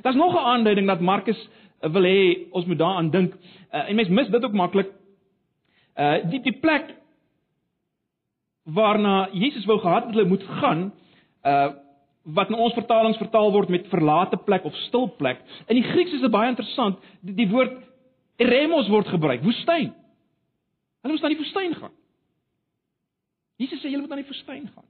Daar's 0.01 0.17
nog 0.17 0.33
'n 0.33 0.45
aanduiding 0.45 0.87
dat 0.87 0.99
Markus 0.99 1.49
uh, 1.81 1.89
wil 1.89 2.03
hê 2.03 2.51
ons 2.51 2.65
moet 2.65 2.77
daaraan 2.77 3.09
dink. 3.09 3.33
Uh, 3.73 3.89
en 3.89 3.95
mense 3.95 4.11
mis 4.11 4.27
dit 4.27 4.45
ook 4.45 4.53
maklik. 4.53 4.91
Uh 5.97 6.29
die 6.29 6.41
die 6.41 6.59
plek 6.59 7.01
waarna 8.63 9.29
Jesus 9.31 9.65
wou 9.65 9.79
gehad 9.79 10.11
hulle 10.11 10.25
moet 10.25 10.43
gaan, 10.43 10.91
uh 11.43 11.71
wat 12.23 12.47
in 12.47 12.55
ons 12.55 12.73
vertalings 12.73 13.17
vertaal 13.19 13.51
word 13.51 13.67
met 13.67 13.89
verlate 13.91 14.37
plek 14.45 14.63
of 14.63 14.75
stil 14.85 15.09
plek. 15.19 15.41
In 15.67 15.75
die 15.75 15.83
Grieks 15.83 16.13
is 16.15 16.21
dit 16.23 16.31
baie 16.31 16.47
interessant. 16.47 17.01
Die, 17.19 17.33
die 17.35 17.49
woord 17.51 17.73
eremos 18.39 18.87
word 18.87 19.09
gebruik, 19.11 19.43
woestyn. 19.43 19.89
Hulle 21.03 21.11
moes 21.11 21.25
na 21.25 21.31
die 21.33 21.39
woestyn 21.41 21.75
gaan. 21.75 21.91
Jesus 23.59 23.83
sê 23.83 23.91
julle 23.91 24.05
moet 24.05 24.13
na 24.15 24.21
die 24.21 24.29
woestyn 24.29 24.69
gaan. 24.71 24.87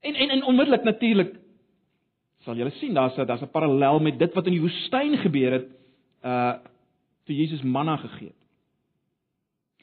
En 0.00 0.18
en 0.24 0.34
en 0.34 0.44
onmiddellik 0.50 0.82
natuurlik 0.90 1.32
sal 2.44 2.58
julle 2.58 2.74
sien 2.80 2.94
daar's 2.98 3.16
'n 3.18 3.26
daar's 3.26 3.42
'n 3.42 3.54
parallel 3.54 4.00
met 4.00 4.18
dit 4.18 4.34
wat 4.34 4.46
in 4.46 4.58
die 4.58 4.66
woestyn 4.66 5.16
gebeur 5.18 5.52
het 5.52 5.68
uh 6.24 6.54
toe 7.24 7.36
Jesus 7.36 7.62
manna 7.62 7.96
gegee 7.96 8.28
het. 8.28 8.42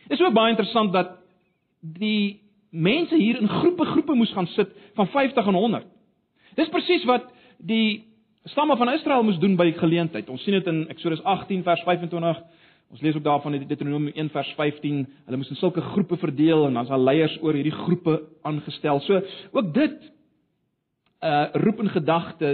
Is 0.08 0.22
ook 0.22 0.34
baie 0.34 0.54
interessant 0.56 0.94
dat 0.94 1.16
die 1.82 2.42
mense 2.70 3.16
hier 3.16 3.40
in 3.42 3.50
groepe 3.50 3.86
groepe 3.86 4.16
moes 4.16 4.34
gaan 4.34 4.48
sit 4.48 4.70
van 4.96 5.08
50 5.08 5.48
en 5.48 5.54
100. 5.54 5.86
Dis 6.56 6.70
presies 6.70 7.06
wat 7.06 7.30
die 7.58 8.06
stamme 8.44 8.78
van 8.78 8.92
Israel 8.94 9.24
moes 9.24 9.40
doen 9.40 9.56
by 9.56 9.72
geleentheid. 9.78 10.30
Ons 10.30 10.44
sien 10.44 10.56
dit 10.58 10.68
in 10.68 10.86
Eksodus 10.92 11.24
18 11.24 11.64
vers 11.64 11.84
25. 11.84 12.42
Ons 12.92 13.02
lees 13.04 13.16
ook 13.16 13.24
daarvan 13.24 13.54
in 13.54 13.68
Deuteronomium 13.68 14.14
1 14.16 14.30
vers 14.32 14.54
15. 14.56 15.02
Hulle 15.26 15.38
moes 15.38 15.52
in 15.52 15.60
sulke 15.60 15.84
groepe 15.92 16.18
verdeel 16.18 16.68
en 16.68 16.80
dan's 16.80 16.92
daar 16.92 17.04
leiers 17.04 17.36
oor 17.44 17.58
hierdie 17.58 17.76
groepe 17.76 18.22
aangestel. 18.48 19.02
So 19.06 19.22
ook 19.52 19.74
dit 19.74 20.12
uh 21.26 21.48
roep 21.54 21.80
in 21.82 21.90
gedagte 21.90 22.50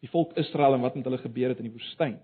die 0.00 0.10
volk 0.10 0.32
Israel 0.40 0.74
en 0.74 0.80
wat 0.80 0.94
met 0.96 1.04
hulle 1.04 1.20
gebeur 1.20 1.52
het 1.52 1.60
in 1.60 1.68
die 1.68 1.76
woestyn. 1.76 2.16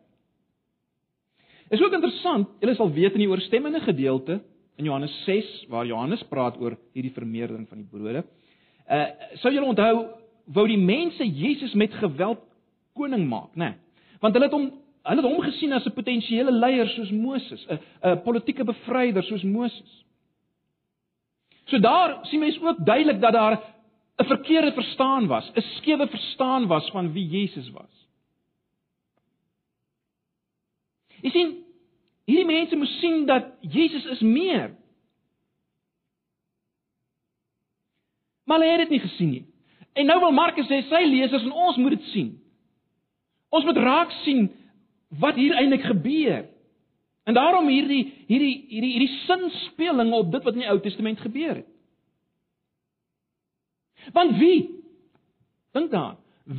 Is 1.71 1.83
ook 1.83 1.95
interessant, 1.95 2.49
julle 2.59 2.75
sal 2.75 2.91
weet 2.91 3.15
in 3.15 3.23
die 3.23 3.31
oorstemmende 3.31 3.81
gedeelte 3.85 4.41
in 4.81 4.89
Johannes 4.89 5.13
6 5.25 5.51
waar 5.71 5.87
Johannes 5.87 6.23
praat 6.27 6.57
oor 6.59 6.75
hierdie 6.97 7.15
vermeerdering 7.15 7.69
van 7.69 7.79
die 7.79 7.87
brode. 7.87 8.25
Uh 8.91 9.07
sou 9.39 9.53
julle 9.55 9.71
onthou 9.71 10.09
wou 10.51 10.67
die 10.67 10.81
mense 10.81 11.25
Jesus 11.25 11.77
met 11.79 11.95
geweld 11.95 12.43
koning 12.99 13.29
maak, 13.29 13.55
né? 13.55 13.71
Nee. 13.71 14.19
Want 14.21 14.35
hulle 14.35 14.49
het 14.49 14.57
hom 14.57 14.67
hulle 15.11 15.23
het 15.23 15.31
hom 15.31 15.45
gesien 15.47 15.73
as 15.73 15.87
'n 15.87 15.95
potensiële 15.95 16.53
leier 16.53 16.89
soos 16.89 17.11
Moses, 17.11 17.67
'n 17.69 17.79
'n 18.03 18.23
politieke 18.23 18.65
bevryder 18.65 19.23
soos 19.23 19.43
Moses. 19.43 20.05
So 21.67 21.79
daar 21.79 22.19
sien 22.27 22.41
mense 22.41 22.61
ook 22.61 22.85
duidelik 22.85 23.21
dat 23.21 23.33
daar 23.33 23.63
'n 24.19 24.25
verkeerde 24.25 24.73
verstaan 24.73 25.27
was, 25.27 25.53
'n 25.55 25.63
skewe 25.79 26.07
verstaan 26.07 26.67
was 26.67 26.91
van 26.91 27.13
wie 27.13 27.29
Jesus 27.29 27.71
was. 27.71 28.10
Jy 31.21 31.33
sien, 31.35 31.57
hierdie 32.29 32.49
mense 32.49 32.77
moes 32.79 32.93
sien 33.01 33.25
dat 33.29 33.51
Jesus 33.61 34.07
is 34.17 34.23
meer. 34.25 34.71
Maar 38.45 38.59
hulle 38.59 38.71
het 38.71 38.85
dit 38.87 38.95
nie 38.97 39.03
gesien 39.05 39.31
nie. 39.31 39.45
En 39.93 40.07
nou 40.07 40.19
wil 40.23 40.33
Markus 40.35 40.69
sê 40.71 40.81
sy 40.89 41.03
lesers 41.07 41.45
en 41.47 41.53
ons 41.53 41.77
moet 41.79 41.97
dit 41.97 42.09
sien. 42.15 42.31
Ons 43.51 43.67
moet 43.67 43.79
raak 43.83 44.15
sien 44.23 44.49
wat 45.23 45.39
hier 45.39 45.57
eintlik 45.59 45.85
gebeur. 45.87 46.47
En 47.27 47.37
daarom 47.37 47.69
hierdie 47.71 48.05
hierdie 48.31 48.55
hierdie 48.71 48.93
hierdie 48.95 49.19
sinspeling 49.27 50.13
op 50.17 50.31
dit 50.33 50.47
wat 50.47 50.57
in 50.57 50.65
die 50.65 50.71
Ou 50.71 50.79
Testament 50.83 51.21
gebeur 51.23 51.61
het. 51.61 51.69
Want 54.17 54.39
wie 54.41 54.61
dink 55.77 55.91
daar? 55.93 56.17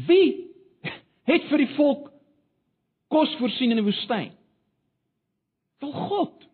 Wie 0.07 0.51
het 1.31 1.47
vir 1.49 1.65
die 1.65 1.73
volk 1.75 2.11
kos 3.11 3.33
voorsien 3.39 3.73
in 3.73 3.81
die 3.81 3.87
woestyn? 3.87 4.31
Wel 5.81 5.91
God. 5.91 6.47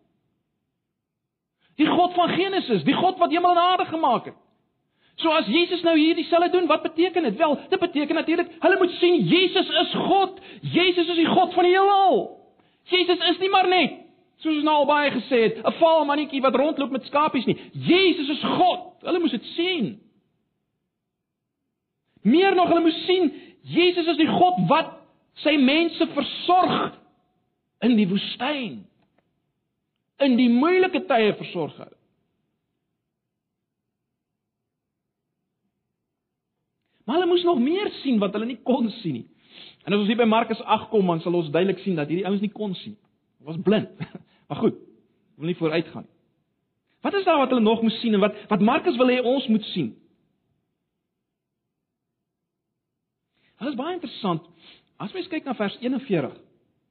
Die 1.78 1.88
God 1.88 2.14
van 2.18 2.34
Genesis, 2.34 2.84
die 2.88 2.98
God 2.98 3.20
wat 3.22 3.32
hemel 3.32 3.54
en 3.54 3.62
aarde 3.62 3.86
gemaak 3.86 4.32
het. 4.32 4.40
So 5.18 5.34
as 5.34 5.48
Jesus 5.50 5.82
nou 5.82 5.96
hier 5.98 6.16
dieselfde 6.16 6.50
doen, 6.54 6.68
wat 6.70 6.82
beteken 6.82 7.24
dit? 7.24 7.38
Wel, 7.38 7.60
dit 7.70 7.80
beteken 7.80 8.16
natuurlik 8.16 8.52
hulle 8.60 8.78
moet 8.78 8.92
sien 9.02 9.24
Jesus 9.26 9.70
is 9.70 9.94
God. 9.94 10.40
Jesus 10.62 11.08
is 11.08 11.16
die 11.16 11.30
God 11.30 11.54
van 11.54 11.66
die 11.66 11.74
heelal. 11.74 12.20
Jesus 12.84 13.24
is 13.30 13.40
nie 13.42 13.50
maar 13.50 13.68
net 13.68 14.04
soos 14.44 14.62
nou 14.66 14.76
al 14.82 14.90
baie 14.90 15.12
gesê 15.12 15.40
het, 15.48 15.58
'n 15.66 15.78
vaal 15.80 16.06
mannetjie 16.06 16.42
wat 16.42 16.56
rondloop 16.56 16.92
met 16.92 17.06
skapies 17.06 17.46
nie. 17.46 17.58
Jesus 17.74 18.30
is 18.30 18.44
God. 18.44 18.94
Hulle 19.02 19.20
moes 19.20 19.32
dit 19.32 19.46
sien. 19.56 20.00
Meer 22.22 22.56
nog, 22.56 22.68
hulle 22.68 22.82
moes 22.82 23.06
sien 23.06 23.34
Jesus 23.64 24.08
is 24.08 24.18
die 24.18 24.28
God 24.28 24.56
wat 24.68 24.94
sy 25.34 25.58
mense 25.58 26.08
versorg 26.08 26.94
in 27.80 27.96
die 27.96 28.08
woestyn. 28.08 28.86
In 30.24 30.36
die 30.40 30.50
moeilike 30.50 31.04
tye 31.10 31.34
versorg 31.38 31.78
hy. 31.78 31.92
Maar 37.06 37.20
hulle 37.22 37.30
moes 37.30 37.46
nog 37.48 37.60
meer 37.64 37.92
sien 38.02 38.18
wat 38.20 38.34
hulle 38.36 38.50
nie 38.50 38.60
kon 38.68 38.90
sien 39.00 39.22
nie. 39.22 39.28
En 39.88 39.94
as 39.96 40.02
ons 40.02 40.10
hier 40.12 40.20
by 40.20 40.28
Markus 40.28 40.60
8 40.60 40.90
kom, 40.92 41.08
dan 41.08 41.22
sal 41.24 41.38
ons 41.40 41.52
duidelik 41.54 41.80
sien 41.80 41.96
dat 41.96 42.10
hierdie 42.12 42.26
ouens 42.28 42.44
nie 42.44 42.52
kon 42.52 42.74
sien. 42.76 42.98
Hulle 43.40 43.54
was 43.54 43.64
blind. 43.64 43.94
Maar 44.48 44.62
goed, 44.64 44.78
wil 45.36 45.50
nie 45.50 45.58
vooruit 45.60 45.88
gaan 45.92 46.06
nie. 46.06 46.14
Wat 47.04 47.14
is 47.14 47.26
daar 47.28 47.38
wat 47.38 47.50
hulle 47.52 47.62
nog 47.62 47.82
moes 47.82 48.00
sien 48.00 48.14
en 48.14 48.20
wat 48.20 48.36
wat 48.48 48.64
Markus 48.64 48.96
wil 48.98 49.12
hê 49.12 49.22
ons 49.22 49.48
moet 49.48 49.64
sien? 49.74 49.90
Dit 53.60 53.70
is 53.70 53.78
baie 53.78 53.94
interessant. 53.96 54.46
As 54.98 55.14
mens 55.14 55.30
kyk 55.32 55.46
na 55.46 55.56
vers 55.58 55.78
41. 55.82 56.34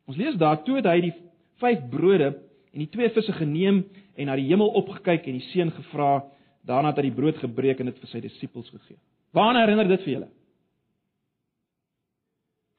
Ons 0.07 0.19
lees 0.21 0.39
daar 0.41 0.63
toe 0.65 0.79
het 0.79 0.89
hy 0.91 1.01
die 1.09 1.15
vyf 1.63 1.83
brode 1.91 2.31
en 2.77 2.83
die 2.85 2.91
twee 2.93 3.09
visse 3.15 3.33
geneem 3.39 3.83
en 4.21 4.29
na 4.29 4.37
die 4.37 4.49
hemel 4.51 4.75
opgekyk 4.83 5.25
en 5.27 5.39
die 5.39 5.47
seun 5.49 5.73
gevra, 5.73 6.27
daarna 6.69 6.93
het 6.93 7.01
hy 7.01 7.09
die 7.09 7.17
brood 7.17 7.39
gebreek 7.41 7.81
en 7.81 7.89
dit 7.89 8.03
vir 8.03 8.11
sy 8.11 8.21
disippels 8.21 8.69
gegee. 8.75 8.99
Waarna 9.37 9.65
herinner 9.65 9.89
dit 9.89 10.05
vir 10.05 10.13
julle? 10.13 10.29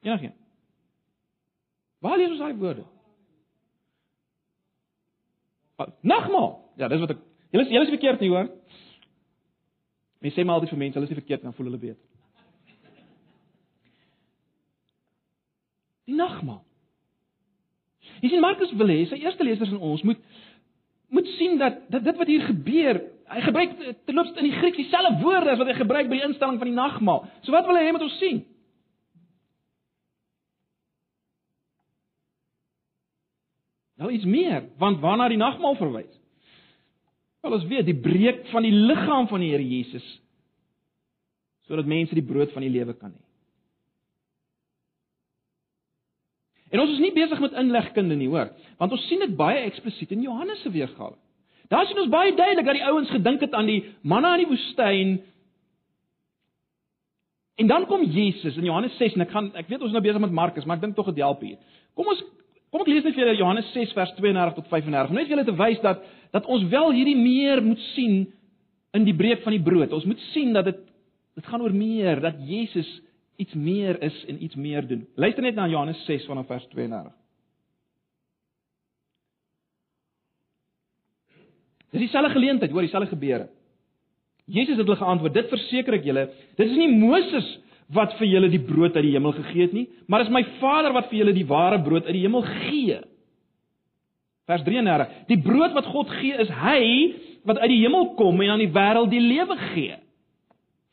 Enigeen? 0.06 0.36
Waar 2.04 2.20
lees 2.20 2.30
ons 2.30 2.44
daai 2.44 2.60
woorde? 2.60 2.86
Nagmaal. 6.06 6.52
Ja, 6.78 6.86
dis 6.90 7.02
wat 7.02 7.16
ek 7.16 7.26
Julle 7.48 7.64
is 7.64 7.70
julle 7.72 7.86
is 7.86 7.94
verkeerd 7.94 8.20
nie 8.20 8.28
hoor. 8.28 8.48
Mense 10.20 10.36
sê 10.36 10.44
maar 10.44 10.58
altyd 10.58 10.74
vir 10.74 10.80
mense, 10.82 10.98
hulle 10.98 11.08
is 11.08 11.12
nie 11.14 11.20
verkeerd 11.20 11.40
nie, 11.40 11.48
dan 11.48 11.56
voel 11.56 11.70
hulle 11.70 11.80
beter. 11.80 12.04
Die 16.08 16.16
nagmaal. 16.18 16.60
Jy 18.22 18.32
sien 18.32 18.42
Markus 18.42 18.72
wil 18.78 18.90
hê 18.92 19.04
sy 19.08 19.20
eerste 19.22 19.46
lesers 19.46 19.72
en 19.74 19.82
ons 19.92 20.04
moet 20.06 20.20
moet 21.14 21.28
sien 21.38 21.56
dat 21.60 21.80
dat 21.88 22.04
dit 22.04 22.18
wat 22.20 22.28
hier 22.28 22.44
gebeur, 22.44 23.00
hy 23.32 23.40
gebruik 23.46 23.74
terloops 24.08 24.34
in 24.36 24.48
die 24.50 24.56
Grieks 24.58 24.76
dieselfde 24.76 25.22
woorde 25.22 25.54
as 25.54 25.60
wat 25.60 25.70
hy 25.70 25.76
gebruik 25.78 26.10
by 26.10 26.18
die 26.18 26.26
instelling 26.26 26.58
van 26.60 26.68
die 26.68 26.76
nagmaal. 26.76 27.24
So 27.46 27.54
wat 27.54 27.68
wil 27.68 27.78
hy 27.78 27.86
hê 27.86 27.94
moet 27.96 28.04
ons 28.04 28.18
sien? 28.20 28.42
Nou 33.98 34.12
iets 34.14 34.28
meer, 34.28 34.68
want 34.78 35.00
waarna 35.02 35.26
die 35.32 35.40
nagmaal 35.40 35.74
verwys? 35.80 36.12
Wel 37.42 37.56
ons 37.56 37.66
weet 37.70 37.86
die 37.88 37.98
breek 37.98 38.44
van 38.52 38.66
die 38.66 38.74
liggaam 38.74 39.28
van 39.30 39.42
die 39.44 39.52
Here 39.54 39.64
Jesus 39.64 40.06
sodat 41.68 41.84
mense 41.84 42.16
die 42.16 42.24
brood 42.24 42.48
van 42.54 42.64
die 42.64 42.72
lewe 42.72 42.94
kan 42.96 43.12
hê. 43.12 43.27
En 46.70 46.82
ons 46.82 46.92
is 46.92 47.00
nie 47.00 47.14
besig 47.16 47.40
met 47.40 47.56
inlegkunde 47.56 48.16
nie, 48.18 48.28
hoor, 48.28 48.50
want 48.80 48.92
ons 48.92 49.06
sien 49.08 49.22
dit 49.24 49.34
baie 49.36 49.64
eksplisiet 49.64 50.12
in 50.12 50.26
Johannes 50.26 50.60
se 50.62 50.72
weergawe. 50.72 51.16
Daar 51.72 51.86
sien 51.88 52.00
ons 52.00 52.12
baie 52.12 52.32
duidelik 52.32 52.64
dat 52.64 52.78
die 52.78 52.86
ouens 52.88 53.10
gedink 53.12 53.42
het 53.44 53.54
aan 53.56 53.68
die 53.68 53.82
manna 54.00 54.34
in 54.36 54.44
die 54.44 54.50
woestyn. 54.52 55.18
En 57.60 57.68
dan 57.68 57.86
kom 57.90 58.04
Jesus 58.08 58.56
in 58.56 58.68
Johannes 58.68 58.96
6 58.96 59.16
en 59.16 59.24
ek 59.26 59.34
gaan 59.34 59.50
ek 59.58 59.68
weet 59.68 59.82
ons 59.82 59.90
is 59.90 59.96
nou 59.96 60.04
besig 60.04 60.22
met 60.22 60.32
Markus, 60.32 60.64
maar 60.64 60.78
ek 60.78 60.86
dink 60.86 60.96
tog 60.96 61.10
dit 61.12 61.20
help 61.24 61.42
hier. 61.44 61.58
Kom 61.98 62.08
ons 62.08 62.22
kom 62.72 62.84
ek 62.84 62.90
lees 62.92 63.04
net 63.04 63.16
vir 63.16 63.24
julle 63.24 63.40
Johannes 63.40 63.68
6 63.74 63.92
vers 63.96 64.14
32 64.16 64.56
tot 64.60 64.70
35. 64.72 65.12
Net 65.16 65.28
vir 65.28 65.36
julle 65.36 65.48
te 65.48 65.56
wys 65.60 65.84
dat 65.84 66.04
dat 66.36 66.48
ons 66.52 66.64
wel 66.68 66.92
hierdie 66.96 67.16
meer 67.16 67.62
moet 67.64 67.80
sien 67.94 68.26
in 68.96 69.04
die 69.04 69.16
breek 69.16 69.44
van 69.44 69.56
die 69.56 69.64
brood. 69.64 69.92
Ons 69.96 70.08
moet 70.08 70.20
sien 70.32 70.52
dat 70.56 70.68
dit 70.68 70.80
dit 71.38 71.46
gaan 71.46 71.62
oor 71.62 71.74
meer 71.74 72.18
dat 72.20 72.40
Jesus 72.48 72.88
iets 73.38 73.54
meer 73.54 74.00
is 74.02 74.24
en 74.26 74.42
iets 74.42 74.54
meer 74.58 74.86
doen. 74.86 75.06
Luister 75.14 75.42
net 75.42 75.54
na 75.54 75.68
Johannes 75.70 76.00
6 76.06 76.26
vanaf 76.26 76.46
vers 76.50 76.66
32. 76.72 77.12
Dis 81.94 82.02
dieselfde 82.04 82.34
geleentheid, 82.34 82.70
hoor, 82.70 82.84
dieselfde 82.84 83.14
gebeure. 83.14 83.46
Jesus 84.44 84.76
het 84.76 84.86
hulle 84.86 84.96
geantwoord: 84.96 85.34
"Dit 85.34 85.48
verseker 85.48 85.98
ek 85.98 86.04
julle, 86.04 86.26
dit 86.56 86.66
is 86.66 86.76
nie 86.76 86.88
Moses 86.98 87.46
wat 87.94 88.16
vir 88.18 88.26
julle 88.28 88.48
die 88.52 88.64
brood 88.64 88.96
uit 88.96 89.04
die 89.04 89.14
hemel 89.14 89.32
gegee 89.32 89.62
het 89.62 89.72
nie, 89.72 89.86
maar 90.06 90.24
is 90.24 90.32
my 90.32 90.42
Vader 90.58 90.92
wat 90.92 91.08
vir 91.08 91.18
julle 91.22 91.36
die 91.36 91.46
ware 91.46 91.78
brood 91.82 92.04
uit 92.04 92.16
die 92.16 92.24
hemel 92.26 92.42
gee." 92.42 92.98
Vers 94.48 94.64
33: 94.64 95.08
"Die 95.28 95.40
brood 95.42 95.72
wat 95.72 95.86
God 95.86 96.10
gee 96.18 96.34
is 96.34 96.48
hy 96.48 97.14
wat 97.44 97.58
uit 97.58 97.70
die 97.70 97.82
hemel 97.84 98.14
kom 98.16 98.40
en 98.40 98.50
aan 98.50 98.66
die 98.66 98.72
wêreld 98.72 99.10
die 99.10 99.22
lewe 99.22 99.56
gee." 99.74 99.96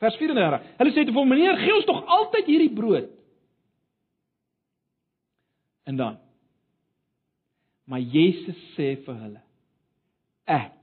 Vers 0.02 0.16
34. 0.20 0.60
Hulle 0.80 0.92
sê 0.92 1.04
te 1.06 1.12
hom: 1.12 1.28
"Meneer, 1.28 1.56
gee 1.62 1.74
ons 1.74 1.88
tog 1.88 2.04
altyd 2.06 2.46
hierdie 2.46 2.74
brood." 2.74 3.10
En 5.86 5.96
dan 5.96 6.18
Maar 7.86 8.02
Jesus 8.02 8.58
sê 8.74 8.94
vir 9.04 9.18
hulle: 9.20 9.42
Ek 10.50 10.74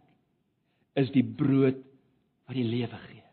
is 1.00 1.12
die 1.16 1.24
brood 1.24 1.82
wat 2.48 2.56
die 2.56 2.68
lewe 2.68 3.00
gee. 3.10 3.24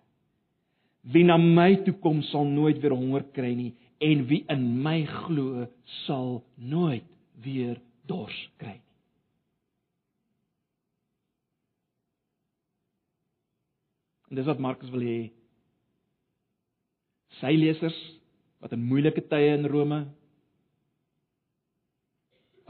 Wie 1.15 1.25
na 1.25 1.39
my 1.41 1.77
toe 1.87 1.95
kom 2.03 2.21
sal 2.29 2.49
nooit 2.51 2.81
weer 2.83 2.95
honger 2.97 3.25
kry 3.35 3.53
nie 3.57 3.73
en 4.03 4.25
wie 4.29 4.43
in 4.53 4.67
my 4.83 4.99
glo 5.07 5.67
sal 6.05 6.41
nooit 6.57 7.07
weer 7.45 7.79
dors 8.11 8.37
kry 8.61 8.75
nie. 8.75 8.87
En 14.31 14.39
dis 14.39 14.47
wat 14.47 14.63
Markus 14.63 14.91
wil 14.95 15.07
hê. 15.07 15.21
Sy 17.39 17.53
lesers 17.57 17.99
wat 18.61 18.75
in 18.77 18.83
moeilike 18.85 19.23
tye 19.31 19.55
in 19.55 19.69
Rome 19.71 20.03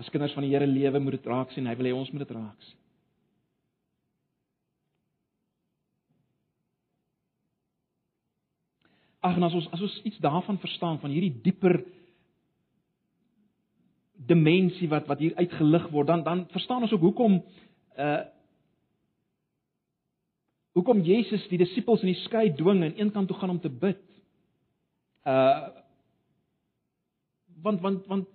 as 0.00 0.08
kinders 0.12 0.32
van 0.36 0.46
die 0.46 0.52
Here 0.52 0.68
lewe 0.68 1.00
moet 1.00 1.18
dit 1.18 1.26
raak 1.28 1.50
sien. 1.52 1.66
Hy 1.68 1.76
wil 1.76 1.90
hê 1.90 1.96
ons 1.96 2.10
moet 2.12 2.22
dit 2.24 2.36
raak 2.36 2.60
sien. 2.68 2.76
Ag 9.20 9.36
en 9.36 9.44
as 9.44 9.56
ons 9.56 9.66
as 9.76 9.82
ons 9.84 9.96
iets 10.08 10.20
daarvan 10.24 10.56
verstaan 10.62 11.00
van 11.02 11.12
hierdie 11.12 11.34
dieper 11.44 11.82
dimensie 14.30 14.88
wat 14.88 15.08
wat 15.10 15.20
hier 15.20 15.36
uitgelig 15.36 15.88
word, 15.92 16.08
dan 16.08 16.24
dan 16.24 16.46
verstaan 16.54 16.86
ons 16.86 16.92
ook 16.96 17.08
hoekom 17.10 17.40
uh 17.96 18.20
hoekom 20.78 21.00
Jesus 21.02 21.42
die 21.50 21.58
disippels 21.58 22.00
in 22.04 22.12
die 22.12 22.20
skei 22.22 22.52
dwing 22.56 22.84
en 22.86 22.94
eenkant 22.94 23.28
toe 23.28 23.36
gaan 23.36 23.50
om 23.50 23.60
te 23.60 23.68
bid. 23.68 23.98
Uh 25.24 25.68
want 27.62 27.80
want 27.80 28.06
want 28.06 28.28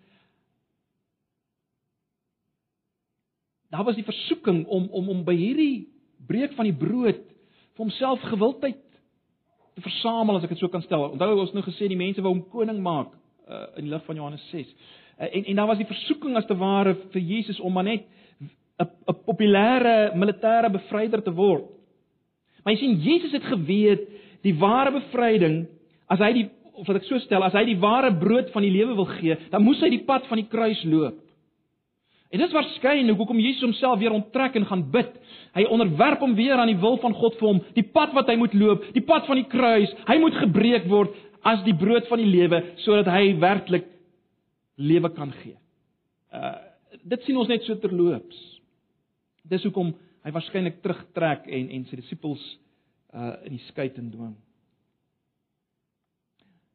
daar 3.70 3.84
was 3.84 3.96
die 3.96 4.04
versoeking 4.04 4.66
om 4.68 4.88
om 4.92 5.10
om 5.10 5.24
by 5.24 5.36
hierdie 5.36 5.88
breek 6.28 6.54
van 6.54 6.70
die 6.70 6.78
brood 6.78 7.22
vir 7.76 7.84
homself 7.84 8.22
gewildheid 8.30 8.82
te 9.76 9.82
versamel 9.84 10.38
as 10.38 10.46
ek 10.48 10.54
dit 10.54 10.62
so 10.64 10.72
kan 10.72 10.84
stel. 10.86 11.10
Onthou 11.12 11.34
ons 11.42 11.54
nou 11.54 11.64
gesê 11.66 11.90
die 11.92 12.00
mense 12.00 12.22
wou 12.24 12.32
hom 12.32 12.46
koning 12.54 12.80
maak 12.84 13.12
uh, 13.50 13.66
in 13.76 13.88
die 13.88 13.92
lig 13.92 14.06
van 14.06 14.16
Johannes 14.22 14.46
6. 14.52 14.70
Uh, 14.72 15.28
en 15.28 15.50
en 15.52 15.60
daar 15.60 15.72
was 15.74 15.82
die 15.82 15.90
versoeking 15.90 16.38
as 16.40 16.48
te 16.48 16.56
ware 16.58 16.96
vir 17.12 17.22
Jesus 17.22 17.60
om 17.60 17.74
maar 17.74 17.88
net 17.90 18.06
'n 18.80 18.88
'n 19.10 19.18
populêre 19.26 20.16
militêre 20.16 20.72
bevryder 20.72 21.24
te 21.24 21.34
word. 21.34 21.66
Maar 22.64 22.74
jy 22.74 22.80
sien 22.80 23.02
Jesus 23.02 23.32
het 23.32 23.44
geweet 23.44 24.08
die 24.42 24.56
ware 24.56 24.92
bevryding 24.92 25.68
as 26.08 26.20
hy 26.20 26.32
die 26.34 26.50
of 26.76 26.88
wat 26.88 27.00
ek 27.00 27.08
so 27.08 27.20
stel, 27.24 27.44
as 27.46 27.56
hy 27.56 27.66
die 27.70 27.80
ware 27.82 28.12
brood 28.20 28.52
van 28.54 28.66
die 28.66 28.74
lewe 28.74 28.96
wil 28.98 29.08
gee, 29.18 29.38
dan 29.52 29.64
moes 29.64 29.82
hy 29.84 29.92
die 29.94 30.04
pad 30.08 30.28
van 30.30 30.42
die 30.42 30.50
kruis 30.52 30.82
loop. 30.88 31.22
En 32.34 32.42
dis 32.42 32.56
waarskynlik 32.56 33.16
hoekom 33.20 33.40
Jesus 33.40 33.64
homself 33.64 34.00
weer 34.02 34.12
onttrek 34.16 34.58
en 34.60 34.66
gaan 34.68 34.82
bid. 34.92 35.12
Hy 35.56 35.64
onderwerp 35.72 36.24
hom 36.26 36.34
weer 36.36 36.60
aan 36.60 36.72
die 36.72 36.80
wil 36.82 36.98
van 37.00 37.14
God 37.16 37.38
vir 37.40 37.48
hom, 37.48 37.62
die 37.78 37.86
pad 37.96 38.16
wat 38.18 38.28
hy 38.32 38.36
moet 38.42 38.56
loop, 38.58 38.88
die 38.96 39.04
pad 39.06 39.28
van 39.30 39.40
die 39.40 39.48
kruis. 39.48 39.94
Hy 40.10 40.18
moet 40.20 40.36
gebreek 40.42 40.90
word 40.92 41.16
as 41.46 41.62
die 41.68 41.76
brood 41.78 42.10
van 42.10 42.20
die 42.20 42.32
lewe 42.32 42.62
sodat 42.84 43.12
hy 43.14 43.36
werklik 43.40 43.88
lewe 44.82 45.12
kan 45.16 45.32
gee. 45.44 45.58
Uh 46.34 46.58
dit 46.96 47.26
sien 47.26 47.36
ons 47.38 47.50
net 47.52 47.66
so 47.68 47.76
terloops. 47.84 48.38
Dis 49.52 49.66
hoekom 49.68 49.92
hy 50.26 50.32
waarskynlik 50.34 50.80
terugtrek 50.82 51.44
en 51.52 51.68
en 51.76 51.84
sy 51.90 52.00
disippels 52.00 52.44
uh 53.14 53.36
in 53.46 53.58
die 53.58 53.66
skei 53.68 53.90
te 53.94 54.02
dwing. 54.02 54.34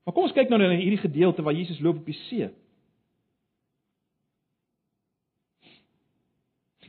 Maar 0.05 0.15
kom 0.15 0.27
ons 0.27 0.35
kyk 0.37 0.51
nou 0.51 0.59
na 0.61 0.73
hierdie 0.75 1.03
gedeelte 1.03 1.45
waar 1.45 1.57
Jesus 1.57 1.81
loop 1.85 2.01
op 2.01 2.09
die 2.09 2.17
see. 2.27 2.49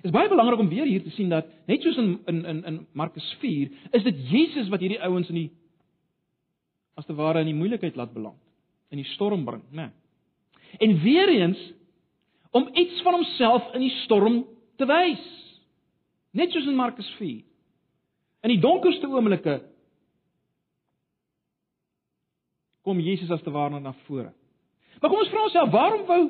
Dit 0.01 0.09
is 0.09 0.15
baie 0.15 0.29
belangrik 0.31 0.59
om 0.63 0.69
weer 0.71 0.87
hier 0.89 1.03
te 1.03 1.13
sien 1.13 1.29
dat 1.29 1.49
net 1.69 1.83
soos 1.85 1.97
in 2.01 2.15
in 2.25 2.45
in 2.45 2.63
in 2.65 2.77
Markus 2.97 3.27
4, 3.39 3.69
is 3.91 4.03
dit 4.03 4.23
Jesus 4.31 4.69
wat 4.73 4.81
hierdie 4.81 5.01
ouens 5.01 5.29
in 5.29 5.37
die 5.43 5.49
as 6.97 7.05
te 7.05 7.13
ware 7.15 7.39
in 7.39 7.51
die 7.51 7.57
moeilikheid 7.57 7.95
laat 7.95 8.13
beland, 8.13 8.39
in 8.89 8.97
die 8.97 9.11
storm 9.13 9.45
bring, 9.45 9.61
né? 9.69 9.89
Nee. 9.89 9.91
En 10.79 10.99
weer 11.03 11.29
eens 11.29 11.59
om 12.51 12.69
iets 12.73 13.01
van 13.01 13.13
homself 13.13 13.73
in 13.73 13.85
die 13.85 13.93
storm 14.03 14.45
te 14.77 14.85
wys. 14.85 15.23
Net 16.31 16.51
soos 16.51 16.67
in 16.67 16.75
Markus 16.75 17.07
4. 17.19 17.43
In 18.41 18.53
die 18.55 18.59
donkerste 18.59 19.07
oomblikke 19.07 19.59
kom 22.85 22.99
Jesus 22.99 23.31
as 23.31 23.43
te 23.45 23.51
ware 23.51 23.79
na 23.79 23.93
vore. 24.05 24.31
Maar 25.01 25.09
kom 25.09 25.19
ons 25.19 25.29
vra 25.29 25.43
onsself, 25.43 25.71
waarom 25.73 26.07
wou 26.09 26.23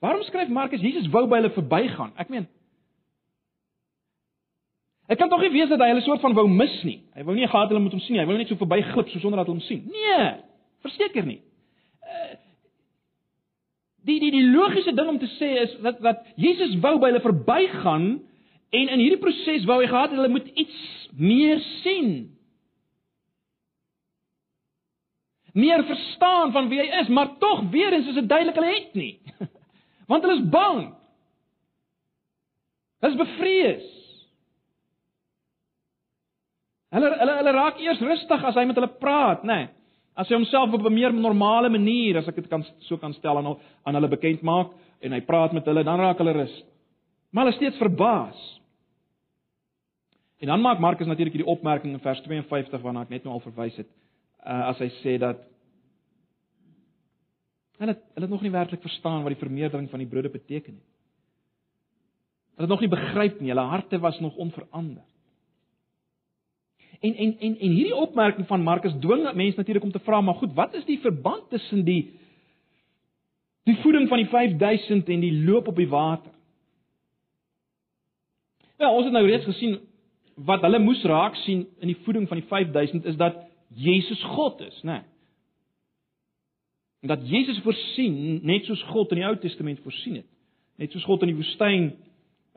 waarom 0.00 0.22
skryf 0.24 0.48
Markus 0.48 0.80
Jesus 0.80 1.08
wou 1.12 1.26
by 1.28 1.42
hulle 1.42 1.52
verbygaan? 1.52 2.14
Ek 2.16 2.32
meen 2.32 2.48
Dit 5.10 5.18
kan 5.18 5.28
tog 5.28 5.40
nie 5.42 5.50
wees 5.50 5.70
dat 5.72 5.80
hy 5.82 5.88
hulle 5.90 6.04
soort 6.06 6.22
van 6.22 6.36
wou 6.38 6.46
mis 6.46 6.74
nie. 6.86 7.00
Hy 7.18 7.24
wou 7.26 7.34
nie 7.34 7.48
gehad 7.50 7.72
hulle 7.72 7.82
moet 7.82 7.96
hom 7.96 8.02
sien 8.04 8.14
nie. 8.14 8.22
Hy 8.22 8.28
wou 8.28 8.36
net 8.38 8.50
so 8.52 8.58
verbyglip 8.60 9.08
so 9.10 9.18
sonder 9.18 9.40
dat 9.40 9.48
hulle 9.48 9.58
hom 9.58 9.66
sien. 9.66 9.80
Nee, 9.90 10.26
verseker 10.86 11.26
nie. 11.26 11.40
Uh, 12.06 12.36
die 14.06 14.20
die 14.22 14.30
die 14.36 14.44
logiese 14.52 14.94
ding 14.94 15.10
om 15.10 15.18
te 15.18 15.28
sê 15.34 15.48
is 15.64 15.72
dat 15.82 15.98
dat 16.04 16.22
Jesus 16.38 16.76
wou 16.84 16.94
by 17.02 17.10
hulle 17.10 17.24
verbygaan 17.24 18.06
en 18.70 18.92
in 18.94 19.02
hierdie 19.02 19.18
proses 19.18 19.66
wou 19.66 19.80
hy 19.80 19.88
gehad 19.90 20.14
hulle 20.14 20.30
moet 20.30 20.46
iets 20.54 20.78
meer 21.18 21.58
sien. 21.80 22.12
Meer 25.52 25.84
verstaan 25.84 26.52
van 26.52 26.68
wie 26.70 26.78
hy 26.80 26.88
is, 27.00 27.08
maar 27.08 27.36
tog 27.38 27.62
weer 27.70 27.92
eens 27.92 28.06
is 28.06 28.18
dit 28.20 28.28
duidelik 28.28 28.58
hulle 28.58 28.74
het 28.74 28.94
nie. 28.94 29.14
Want 30.10 30.22
hulle 30.26 30.38
is 30.38 30.48
bang. 30.50 30.82
Hulle 33.00 33.12
is 33.12 33.18
bevrees. 33.18 33.88
Hulle 36.94 37.10
hulle 37.18 37.36
hulle 37.40 37.52
raak 37.54 37.78
eers 37.82 38.02
rustig 38.02 38.44
as 38.44 38.56
hy 38.58 38.64
met 38.66 38.78
hulle 38.78 38.90
praat, 39.02 39.44
nê. 39.46 39.60
Nee. 39.60 39.68
As 40.18 40.28
hy 40.28 40.36
homself 40.36 40.74
op 40.74 40.84
'n 40.84 40.92
meer 40.92 41.12
normale 41.14 41.70
manier, 41.70 42.18
as 42.18 42.28
ek 42.28 42.34
dit 42.42 42.48
kan 42.48 42.64
so 42.80 42.98
kan 42.98 43.12
stel 43.14 43.38
aan 43.38 43.56
aan 43.84 43.94
hulle 43.94 44.08
bekend 44.08 44.42
maak 44.42 44.72
en 45.00 45.12
hy 45.12 45.20
praat 45.20 45.52
met 45.52 45.64
hulle, 45.64 45.84
dan 45.84 46.00
raak 46.00 46.18
hulle 46.18 46.32
rustig. 46.32 46.66
Maar 47.30 47.44
hulle 47.44 47.54
is 47.54 47.60
steeds 47.60 47.78
verbaas. 47.78 48.60
En 50.40 50.46
dan 50.46 50.60
maak 50.60 50.78
Markus 50.78 51.06
natuurlik 51.06 51.32
hierdie 51.32 51.52
opmerking 51.52 51.92
in 51.92 52.00
vers 52.00 52.20
52 52.20 52.82
waarna 52.82 53.02
ek 53.02 53.08
net 53.08 53.24
nou 53.24 53.34
al 53.34 53.44
verwys 53.44 53.76
het, 53.76 53.86
uh, 54.46 54.70
as 54.70 54.78
hy 54.78 54.88
sê 55.00 55.16
dat 55.20 55.42
hulle 57.80 57.96
hulle 57.96 58.26
het 58.26 58.32
nog 58.32 58.42
nie 58.44 58.52
werklik 58.52 58.82
verstaan 58.84 59.22
wat 59.24 59.34
die 59.34 59.42
vermeerdering 59.42 59.90
van 59.90 60.02
die 60.02 60.08
brode 60.08 60.30
beteken 60.32 60.74
nie. 60.74 60.86
Hulle 62.56 62.68
het 62.68 62.74
nog 62.74 62.82
nie 62.84 62.92
begryp 62.92 63.40
nie, 63.40 63.52
hulle 63.54 63.68
harte 63.72 63.98
was 63.98 64.20
nog 64.20 64.36
onverander. 64.36 65.04
En 67.00 67.14
en 67.14 67.36
en 67.38 67.54
en 67.58 67.70
hierdie 67.72 67.96
opmerking 67.96 68.46
van 68.46 68.62
Markus 68.62 68.96
dwing 69.00 69.24
mense 69.34 69.56
natuurlik 69.56 69.84
om 69.84 69.92
te 69.92 70.02
vra, 70.04 70.20
maar 70.20 70.34
goed, 70.34 70.52
wat 70.54 70.74
is 70.74 70.84
die 70.84 71.00
verband 71.00 71.48
tussen 71.50 71.84
die 71.84 72.18
die 73.64 73.76
voeding 73.82 74.08
van 74.08 74.18
die 74.18 74.28
5000 74.28 75.08
en 75.08 75.20
die 75.20 75.44
loop 75.44 75.68
op 75.68 75.76
die 75.76 75.88
water? 75.88 76.32
Ja, 78.80 78.92
ons 78.92 79.04
het 79.04 79.12
nou 79.12 79.26
reeds 79.26 79.44
gesien 79.44 79.78
wat 80.34 80.60
hulle 80.64 80.78
moes 80.80 81.02
raak 81.04 81.36
sien 81.44 81.66
in 81.80 81.92
die 81.92 81.98
voeding 82.04 82.28
van 82.28 82.40
die 82.40 82.46
5000 82.48 83.04
is 83.04 83.16
dat 83.16 83.36
Jesus 83.76 84.22
God 84.34 84.60
is, 84.60 84.82
né? 84.82 84.92
Nee. 84.92 85.06
En 87.00 87.08
dat 87.08 87.28
Jesus 87.28 87.60
voorsien 87.64 88.40
net 88.44 88.64
soos 88.68 88.82
God 88.92 89.12
in 89.14 89.22
die 89.22 89.26
Ou 89.26 89.36
Testament 89.40 89.80
voorsien 89.84 90.20
het. 90.20 90.28
Net 90.80 90.92
soos 90.92 91.04
God 91.08 91.24
in 91.24 91.32
die 91.32 91.38
woestyn 91.38 91.92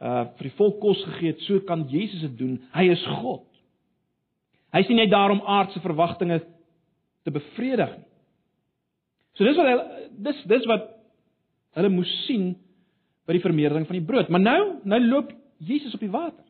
uh 0.03 0.25
vir 0.35 0.49
die 0.49 0.57
volk 0.57 0.81
kos 0.83 0.99
gegee 1.05 1.31
het, 1.31 1.43
so 1.45 1.61
kan 1.63 1.85
Jesus 1.87 2.25
dit 2.25 2.33
doen. 2.37 2.57
Hy 2.73 2.89
is 2.91 3.03
God. 3.21 3.45
Hy 4.73 4.81
sien 4.83 4.99
net 4.99 5.11
daarom 5.13 5.39
aardse 5.47 5.79
verwagtinge 5.83 6.41
te 7.23 7.31
bevredig 7.31 7.93
nie. 7.93 8.09
So 9.37 9.47
dis 9.47 9.57
wat 9.57 9.69
hy 9.69 9.77
dis 10.27 10.41
dis 10.49 10.67
wat 10.69 10.89
hulle 11.77 11.93
moes 11.93 12.11
sien 12.27 12.51
by 13.23 13.37
die 13.37 13.45
vermeerdering 13.45 13.87
van 13.87 13.97
die 13.97 14.05
brood. 14.05 14.29
Maar 14.33 14.43
nou, 14.43 14.61
nou 14.83 14.99
loop 15.05 15.31
Jesus 15.63 15.95
op 15.95 16.03
die 16.03 16.11
water. 16.11 16.42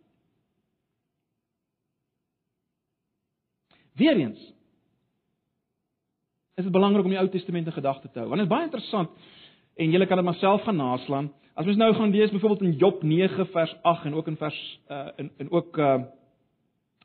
Weereens 3.93 4.53
is 6.53 6.63
dit 6.63 6.71
belangrik 6.71 7.05
om 7.05 7.13
die 7.13 7.19
Ou 7.19 7.29
Testament 7.29 7.65
in 7.65 7.73
gedagte 7.73 8.09
te 8.11 8.19
hou. 8.19 8.27
Want 8.29 8.41
dit 8.41 8.49
is 8.49 8.55
baie 8.55 8.67
interessant 8.67 9.09
en 9.75 9.89
julle 9.89 10.05
kan 10.05 10.19
dit 10.21 10.25
maar 10.25 10.37
self 10.41 10.61
gaan 10.67 10.77
naslaan. 10.77 11.31
As 11.53 11.65
mens 11.65 11.77
nou 11.77 11.93
gaan 11.93 12.13
lees 12.13 12.31
byvoorbeeld 12.31 12.61
in 12.61 12.77
Job 12.77 13.03
9 13.03 13.47
vers 13.47 13.75
8 13.81 14.05
en 14.05 14.13
ook 14.13 14.27
in 14.27 14.37
vers 14.37 14.59
uh 14.89 15.07
in 15.15 15.31
in 15.37 15.51
ook 15.51 15.77
uh 15.77 16.01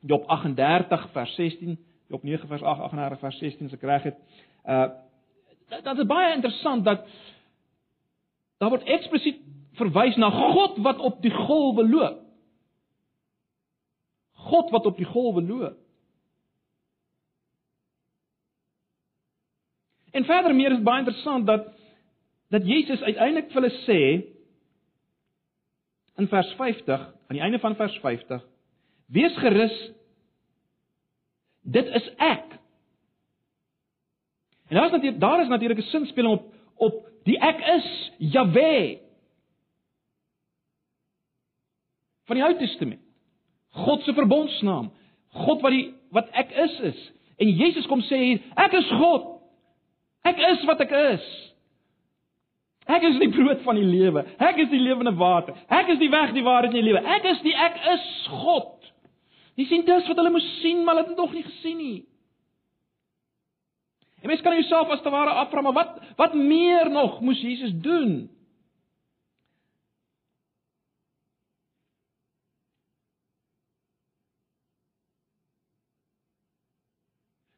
Job 0.01 0.23
38 0.27 1.09
vers 1.11 1.35
16, 1.35 1.79
Job 2.07 2.23
9 2.23 2.47
vers 2.47 2.61
8, 2.61 2.81
38 2.81 3.19
vers 3.19 3.37
16 3.37 3.65
as 3.65 3.73
ek 3.73 3.81
reg 3.81 4.03
het. 4.03 4.17
Uh 4.65 4.87
dit 5.69 5.97
is 5.97 6.05
baie 6.05 6.33
interessant 6.35 6.85
dat 6.85 7.05
daar 8.57 8.69
word 8.69 8.87
eksplisiet 8.89 9.41
verwys 9.77 10.15
na 10.17 10.29
God 10.29 10.77
wat 10.77 10.99
op 10.99 11.21
die 11.21 11.33
golwe 11.33 11.85
loop. 11.89 12.23
God 14.33 14.71
wat 14.71 14.85
op 14.85 14.97
die 14.97 15.05
golwe 15.05 15.41
loop. 15.41 15.77
En 20.11 20.25
verder 20.25 20.55
meer 20.55 20.71
is 20.71 20.83
baie 20.83 21.03
interessant 21.03 21.47
dat 21.47 21.67
dat 22.49 22.65
Jesus 22.65 23.01
uiteindelik 23.01 23.51
vir 23.51 23.61
hulle 23.61 23.75
sê 23.85 23.99
in 26.17 26.27
vers 26.27 26.49
50, 26.57 27.03
aan 27.27 27.37
die 27.37 27.43
einde 27.45 27.59
van 27.61 27.75
vers 27.77 27.93
50, 28.01 28.41
wees 29.13 29.35
gerus 29.37 29.75
dit 31.61 31.91
is 31.99 32.07
ek. 32.17 32.57
En 34.69 34.79
daar 34.79 34.85
is 34.85 34.91
natuurlik 34.91 35.19
daar 35.21 35.41
is 35.41 35.47
natuurlik 35.47 35.77
'n 35.77 35.91
sinspeling 35.91 36.33
op 36.33 36.53
op 36.75 37.05
die 37.23 37.37
ek 37.39 37.59
is 37.75 38.11
Jahwe 38.17 38.99
van 42.25 42.35
die 42.35 42.43
Ou 42.45 42.57
Testament. 42.57 43.01
God 43.69 44.03
se 44.03 44.13
verbondsnaam. 44.13 44.91
God 45.29 45.61
wat 45.61 45.71
die 45.71 45.93
wat 46.09 46.29
ek 46.31 46.51
is 46.51 46.79
is. 46.79 47.11
En 47.37 47.49
Jesus 47.49 47.85
kom 47.87 48.01
sê 48.01 48.17
hier, 48.17 48.41
ek 48.55 48.73
is 48.73 48.87
God. 48.97 49.38
Ek 50.29 50.41
is 50.51 50.65
wat 50.67 50.81
ek 50.85 50.95
is. 51.13 51.27
Ek 52.89 53.05
is 53.05 53.19
die 53.21 53.29
brood 53.29 53.61
van 53.65 53.77
die 53.77 53.85
lewe. 53.85 54.23
Ek 54.41 54.57
is 54.63 54.71
die 54.71 54.81
lewende 54.81 55.13
water. 55.17 55.57
Ek 55.69 55.91
is 55.93 55.99
die 56.01 56.09
weg, 56.09 56.33
die 56.33 56.45
waarheid 56.45 56.73
en 56.73 56.79
die 56.79 56.87
lewe. 56.87 57.03
Ek 57.17 57.27
is 57.35 57.41
die 57.45 57.53
ek 57.53 57.77
is 57.93 58.07
God. 58.41 58.89
Jy 59.59 59.67
sien 59.69 59.85
dis 59.85 60.07
wat 60.09 60.17
hulle 60.17 60.31
moes 60.33 60.47
sien, 60.63 60.81
maar 60.81 60.95
hulle 60.97 61.05
het 61.05 61.13
dit 61.13 61.21
nog 61.21 61.35
nie 61.35 61.45
gesien 61.45 61.77
nie. 61.77 61.99
En 64.23 64.31
mens 64.31 64.41
kan 64.43 64.57
jouself 64.57 64.89
as 64.91 65.03
te 65.05 65.13
ware 65.13 65.35
afvra, 65.43 65.61
maar 65.63 65.77
wat 65.77 65.95
wat 66.19 66.35
meer 66.35 66.89
nog 66.91 67.21
moes 67.23 67.39
Jesus 67.43 67.71
doen? 67.85 68.27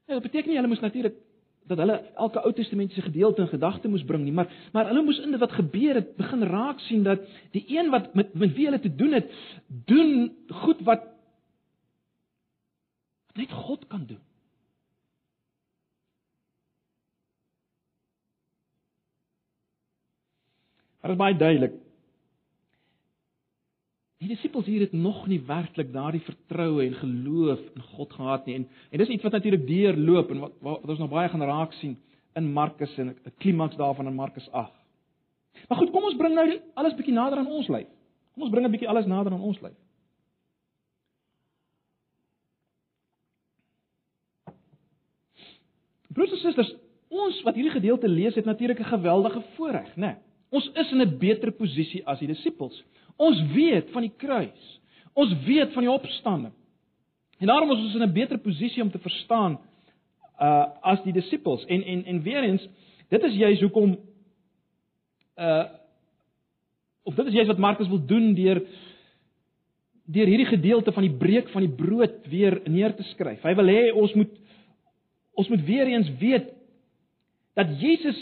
Ja, 0.06 0.20
dit 0.20 0.28
beteken 0.28 0.52
nie 0.52 0.60
hulle 0.60 0.70
moes 0.70 0.84
natuurlik 0.84 1.16
dat 1.67 1.78
hulle 1.78 1.97
elke 2.15 2.41
Ou 2.41 2.54
Testamentiese 2.54 3.02
gedeelte 3.02 3.41
in 3.41 3.47
gedagte 3.47 3.88
moes 3.88 4.04
bring 4.04 4.24
nie, 4.24 4.34
maar 4.34 4.50
maar 4.71 4.88
hulle 4.89 5.04
moes 5.04 5.19
in 5.19 5.32
dit 5.32 5.39
wat 5.39 5.52
gebeur 5.52 5.95
het 5.95 6.15
begin 6.15 6.43
raak 6.43 6.80
sien 6.80 7.04
dat 7.04 7.21
die 7.52 7.65
een 7.67 7.89
wat 7.89 8.13
met 8.13 8.34
met 8.34 8.54
wie 8.56 8.65
hulle 8.65 8.80
te 8.80 8.95
doen 8.95 9.13
het, 9.13 9.32
doen 9.86 10.36
goed 10.63 10.82
wat 10.84 11.08
wat 13.32 13.38
net 13.38 13.52
God 13.52 13.88
kan 13.88 14.06
doen. 14.06 14.19
Maar 21.02 21.10
dit 21.12 21.19
is 21.19 21.24
baie 21.26 21.38
duidelik 21.38 21.74
Die 24.22 24.30
disippels 24.30 24.68
hier 24.70 24.84
het 24.84 24.92
nog 24.94 25.24
nie 25.26 25.40
werklik 25.48 25.90
daardie 25.94 26.22
vertroue 26.22 26.84
en 26.86 26.94
geloof 27.00 27.62
in 27.74 27.86
God 27.96 28.12
gehad 28.14 28.46
nie. 28.46 28.56
En 28.60 28.68
en 28.92 29.02
dis 29.02 29.10
iets 29.16 29.24
wat 29.26 29.32
natuurlik 29.32 29.66
deurloop 29.68 30.30
en 30.30 30.40
wat, 30.40 30.52
wat 30.62 30.82
wat 30.82 30.90
ons 30.94 31.00
nog 31.02 31.10
baie 31.10 31.30
gaan 31.30 31.42
raak 31.42 31.74
sien 31.80 31.98
in 32.38 32.52
Markus 32.54 32.98
en 32.98 33.10
'n 33.10 33.34
klimaks 33.38 33.76
daarvan 33.76 34.08
in 34.08 34.16
Markus 34.16 34.52
8. 34.52 34.72
Maar 35.68 35.78
goed, 35.78 35.92
kom 35.92 36.04
ons 36.04 36.16
bring 36.16 36.36
nou 36.36 36.60
alles 36.74 36.96
bietjie 36.96 37.14
nader 37.14 37.38
aan 37.38 37.48
ons 37.48 37.68
lyf. 37.68 37.88
Kom 38.34 38.44
ons 38.44 38.52
bring 38.52 38.66
'n 38.66 38.72
bietjie 38.72 38.90
alles 38.90 39.06
nader 39.06 39.32
aan 39.32 39.42
ons 39.42 39.62
lyf. 39.62 39.78
Broers 46.14 46.32
en 46.32 46.38
susters, 46.38 46.76
ons 47.10 47.42
wat 47.42 47.56
hierdie 47.56 47.72
gedeelte 47.72 48.08
lees 48.08 48.36
het 48.36 48.46
natuurlik 48.46 48.80
'n 48.80 48.94
geweldige 48.98 49.42
voorreg, 49.56 49.96
né? 49.96 50.06
Nee, 50.06 50.16
ons 50.52 50.70
is 50.76 50.92
in 50.92 51.02
'n 51.02 51.18
beter 51.18 51.52
posisie 51.52 52.02
as 52.06 52.20
die 52.20 52.28
disippels. 52.28 52.84
Ons 53.18 53.42
weet 53.54 53.90
van 53.92 54.02
die 54.02 54.14
kruis. 54.18 54.80
Ons 55.14 55.34
weet 55.46 55.74
van 55.74 55.84
die 55.84 55.92
opstanding. 55.92 56.54
En 57.40 57.48
daarom 57.48 57.72
is 57.72 57.78
ons 57.78 57.96
in 57.96 58.04
'n 58.04 58.14
beter 58.14 58.38
posisie 58.38 58.84
om 58.84 58.92
te 58.92 59.00
verstaan 59.00 59.60
uh 60.40 60.66
as 60.82 61.04
die 61.04 61.14
disippels. 61.14 61.66
En 61.66 61.84
en 61.84 62.06
en 62.06 62.22
weer 62.22 62.44
eens, 62.44 62.68
dit 63.10 63.24
is 63.24 63.34
juist 63.34 63.62
hoekom 63.62 64.00
uh 65.38 65.66
of 67.04 67.16
dit 67.16 67.26
is 67.26 67.34
juist 67.34 67.48
wat 67.48 67.58
Markus 67.58 67.88
wil 67.88 68.06
doen 68.06 68.34
deur 68.34 68.62
deur 70.06 70.28
hierdie 70.28 70.50
gedeelte 70.50 70.92
van 70.92 71.04
die 71.04 71.18
breek 71.18 71.50
van 71.50 71.62
die 71.62 71.76
brood 71.76 72.28
weer 72.30 72.62
neer 72.66 72.96
te 72.96 73.04
skryf. 73.04 73.42
Hy 73.44 73.54
wil 73.56 73.72
hê 73.72 73.92
ons 73.94 74.14
moet 74.14 74.40
ons 75.34 75.48
moet 75.50 75.64
weer 75.66 75.88
eens 75.88 76.10
weet 76.20 76.52
dat 77.54 77.80
Jesus 77.80 78.20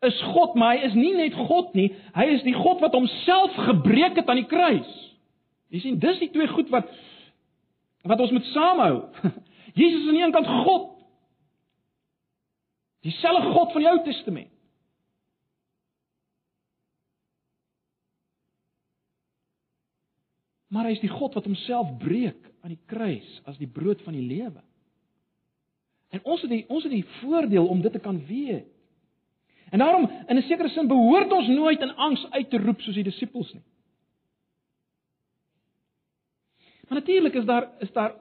is 0.00 0.20
God, 0.32 0.54
maar 0.56 0.76
hy 0.76 0.88
is 0.88 0.96
nie 0.96 1.12
net 1.16 1.36
God 1.36 1.74
nie, 1.76 1.90
hy 2.16 2.26
is 2.34 2.44
die 2.46 2.56
God 2.56 2.80
wat 2.80 2.94
homself 2.96 3.56
gebreek 3.68 4.16
het 4.16 4.30
aan 4.32 4.40
die 4.40 4.48
kruis. 4.48 4.92
Jy 5.70 5.82
sien, 5.84 5.98
dis 6.02 6.22
die 6.22 6.30
twee 6.32 6.48
goed 6.50 6.72
wat 6.72 6.88
wat 8.08 8.22
ons 8.24 8.32
moet 8.32 8.46
saamhou. 8.54 8.94
Jesus 9.80 10.00
is 10.00 10.08
aan 10.08 10.16
die 10.16 10.22
een 10.24 10.32
kant 10.32 10.48
God. 10.64 10.86
Dieselfde 13.04 13.52
God 13.52 13.74
van 13.74 13.84
die 13.84 13.90
Ou 13.90 13.98
Testament. 14.06 14.48
Maar 20.70 20.86
hy 20.86 20.96
is 20.96 21.02
die 21.02 21.12
God 21.12 21.34
wat 21.34 21.44
homself 21.44 21.92
breek 22.00 22.46
aan 22.62 22.72
die 22.72 22.82
kruis 22.88 23.28
as 23.50 23.58
die 23.58 23.68
brood 23.68 24.00
van 24.06 24.14
die 24.14 24.24
lewe. 24.24 24.62
En 26.14 26.22
ons 26.24 26.42
het 26.44 26.50
die 26.52 26.64
ons 26.70 26.86
het 26.86 26.94
die 26.94 27.06
voordeel 27.20 27.66
om 27.66 27.82
dit 27.82 27.92
te 27.92 28.02
kan 28.02 28.16
weet. 28.26 28.70
En 29.70 29.78
daarom 29.78 30.10
in 30.26 30.36
'n 30.36 30.42
sekere 30.42 30.68
sin 30.68 30.86
behoort 30.86 31.32
ons 31.32 31.48
nooit 31.48 31.80
in 31.80 31.94
angs 31.94 32.30
uit 32.30 32.50
te 32.50 32.58
roep 32.58 32.80
soos 32.80 32.94
die 32.94 33.04
disippels 33.04 33.52
nie. 33.52 33.62
Maar 36.88 36.98
natuurlik 36.98 37.34
is 37.34 37.44
daar 37.44 37.68
is 37.78 37.92
daar 37.92 38.14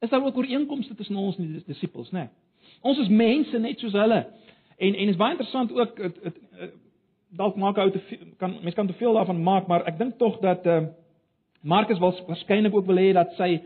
is 0.00 0.10
daar 0.10 0.24
ook 0.24 0.36
ooreenkomste 0.36 0.94
tussen 0.94 1.16
ons 1.16 1.36
en 1.36 1.52
die 1.52 1.62
disippels, 1.66 2.10
né? 2.10 2.18
Nee. 2.18 2.28
Ons 2.80 2.98
is 2.98 3.08
mense 3.08 3.58
net 3.58 3.78
soos 3.78 3.92
hulle. 3.92 4.26
En 4.76 4.94
en 4.94 5.08
is 5.08 5.16
baie 5.16 5.30
interessant 5.30 5.72
ook 5.72 5.96
dit 5.96 6.40
dalk 7.28 7.56
maak 7.56 7.78
ou 7.78 7.90
te 7.90 8.00
kan 8.38 8.52
mense 8.60 8.76
kan 8.76 8.86
te 8.86 8.92
veel 8.98 9.12
daarvan 9.12 9.42
maak, 9.42 9.66
maar 9.66 9.86
ek 9.90 9.98
dink 9.98 10.18
tog 10.18 10.38
dat 10.44 10.66
uh 10.66 10.84
Markus 11.64 11.98
was 11.98 12.18
waarskynlik 12.26 12.74
ook 12.74 12.86
wil 12.86 13.00
hê 13.00 13.12
dat 13.16 13.32
sy 13.38 13.62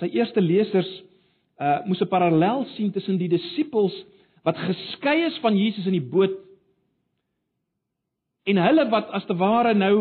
sy 0.00 0.08
eerste 0.16 0.40
lesers 0.40 0.90
uh 1.60 1.84
moes 1.86 2.00
'n 2.00 2.08
parallel 2.08 2.64
sien 2.74 2.90
tussen 2.92 3.18
die 3.18 3.28
disippels 3.28 3.94
wat 4.44 4.60
geskei 4.60 5.22
is 5.26 5.38
van 5.42 5.56
Jesus 5.56 5.86
in 5.88 5.96
die 5.96 6.04
boot 6.04 6.36
en 8.44 8.60
hulle 8.60 8.84
wat 8.92 9.08
as 9.16 9.24
te 9.28 9.36
ware 9.40 9.72
nou 9.74 9.94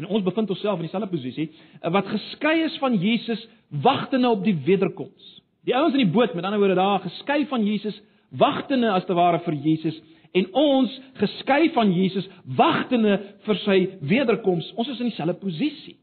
en 0.00 0.06
ons 0.06 0.24
bevind 0.24 0.50
onsself 0.52 0.80
in 0.80 0.88
dieselfde 0.88 1.10
posisie 1.12 1.48
wat 1.96 2.08
geskei 2.12 2.60
is 2.66 2.76
van 2.82 2.96
Jesus 3.00 3.42
wagtende 3.84 4.28
op 4.28 4.44
die 4.44 4.56
wederkoms. 4.66 5.36
Die 5.64 5.76
ouens 5.76 5.94
in 5.94 6.04
die 6.06 6.12
boot, 6.12 6.34
met 6.34 6.44
ander 6.44 6.60
woorde 6.60 6.78
daar 6.78 7.02
geskei 7.04 7.44
van 7.50 7.64
Jesus 7.66 7.96
wagtende 8.30 8.92
as 8.92 9.04
te 9.04 9.16
ware 9.16 9.40
vir 9.44 9.56
Jesus 9.64 9.96
en 10.36 10.46
ons 10.54 10.92
geskei 11.18 11.72
van 11.74 11.90
Jesus 11.92 12.28
wagtende 12.44 13.16
vir 13.46 13.58
sy 13.64 13.78
wederkoms. 14.12 14.68
Ons 14.78 14.92
is 14.92 15.00
in 15.02 15.10
dieselfde 15.10 15.40
posisie. 15.42 15.96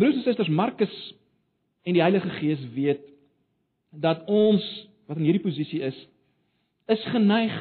En 0.00 0.06
broers 0.06 0.16
en 0.16 0.22
susters, 0.22 0.48
Markus 0.48 0.92
en 1.82 1.92
die 1.92 2.00
Heilige 2.00 2.30
Gees 2.38 2.60
weet 2.72 3.02
dat 3.92 4.22
ons 4.32 4.64
wat 5.04 5.18
in 5.18 5.26
hierdie 5.26 5.42
posisie 5.44 5.82
is, 5.84 5.96
is 6.88 7.02
geneig 7.12 7.52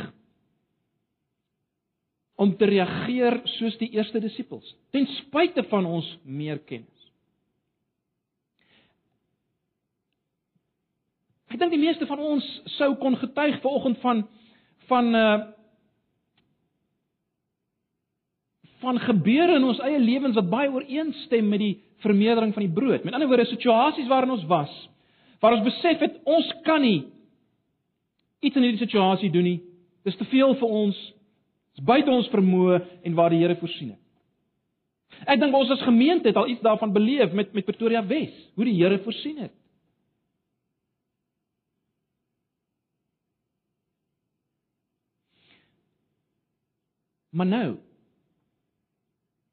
om 2.39 2.53
te 2.55 2.69
reageer 2.69 3.41
soos 3.57 3.75
die 3.81 3.89
eerste 3.97 4.21
disippels, 4.23 4.69
ten 4.95 5.03
spyte 5.17 5.65
van 5.67 5.89
ons 5.89 6.07
meer 6.23 6.61
kennis. 6.63 7.09
Ek 11.51 11.59
dink 11.59 11.75
die 11.75 11.81
meeste 11.81 12.07
van 12.07 12.23
ons 12.23 12.47
sou 12.77 12.93
kon 13.03 13.19
getuig 13.19 13.59
vanoggend 13.65 13.99
van 14.05 14.23
van 14.87 15.15
uh 15.25 15.37
van 18.79 18.95
gebeure 19.03 19.57
in 19.59 19.65
ons 19.67 19.83
eie 19.83 19.99
lewens 19.99 20.37
wat 20.39 20.47
baie 20.47 20.69
ooreenstem 20.71 21.49
met 21.51 21.59
die 21.59 21.73
vermeerdering 22.03 22.53
van 22.55 22.65
die 22.65 22.73
brood. 22.73 23.03
Met 23.03 23.13
ander 23.13 23.29
woorde, 23.29 23.47
situasies 23.49 24.07
waarin 24.07 24.35
ons 24.35 24.45
was, 24.49 24.73
waar 25.39 25.55
ons 25.57 25.65
besef 25.67 26.01
het 26.03 26.19
ons 26.23 26.51
kan 26.65 26.81
nie 26.83 27.07
iets 28.39 28.55
in 28.55 28.65
hierdie 28.65 28.83
situasie 28.83 29.31
doen 29.31 29.47
nie. 29.47 29.59
Dis 30.07 30.17
te 30.19 30.27
veel 30.31 30.55
vir 30.59 30.75
ons. 30.83 30.99
Dis 31.75 31.85
buite 31.85 32.11
ons 32.11 32.29
vermoë 32.31 32.79
en 33.07 33.17
waar 33.17 33.33
die 33.33 33.41
Here 33.43 33.57
voorsien 33.59 33.93
het. 33.93 34.03
Ek 35.27 35.39
dink 35.41 35.55
ons 35.55 35.71
as 35.73 35.81
gemeente 35.83 36.29
het 36.29 36.37
al 36.39 36.51
iets 36.51 36.63
daarvan 36.63 36.93
beleef 36.95 37.33
met 37.35 37.51
met 37.53 37.65
Pretoria 37.67 38.03
Wes, 38.07 38.35
hoe 38.55 38.67
die 38.67 38.77
Here 38.77 38.99
voorsien 39.03 39.41
het. 39.43 39.55
Maar 47.29 47.45
nou 47.45 47.77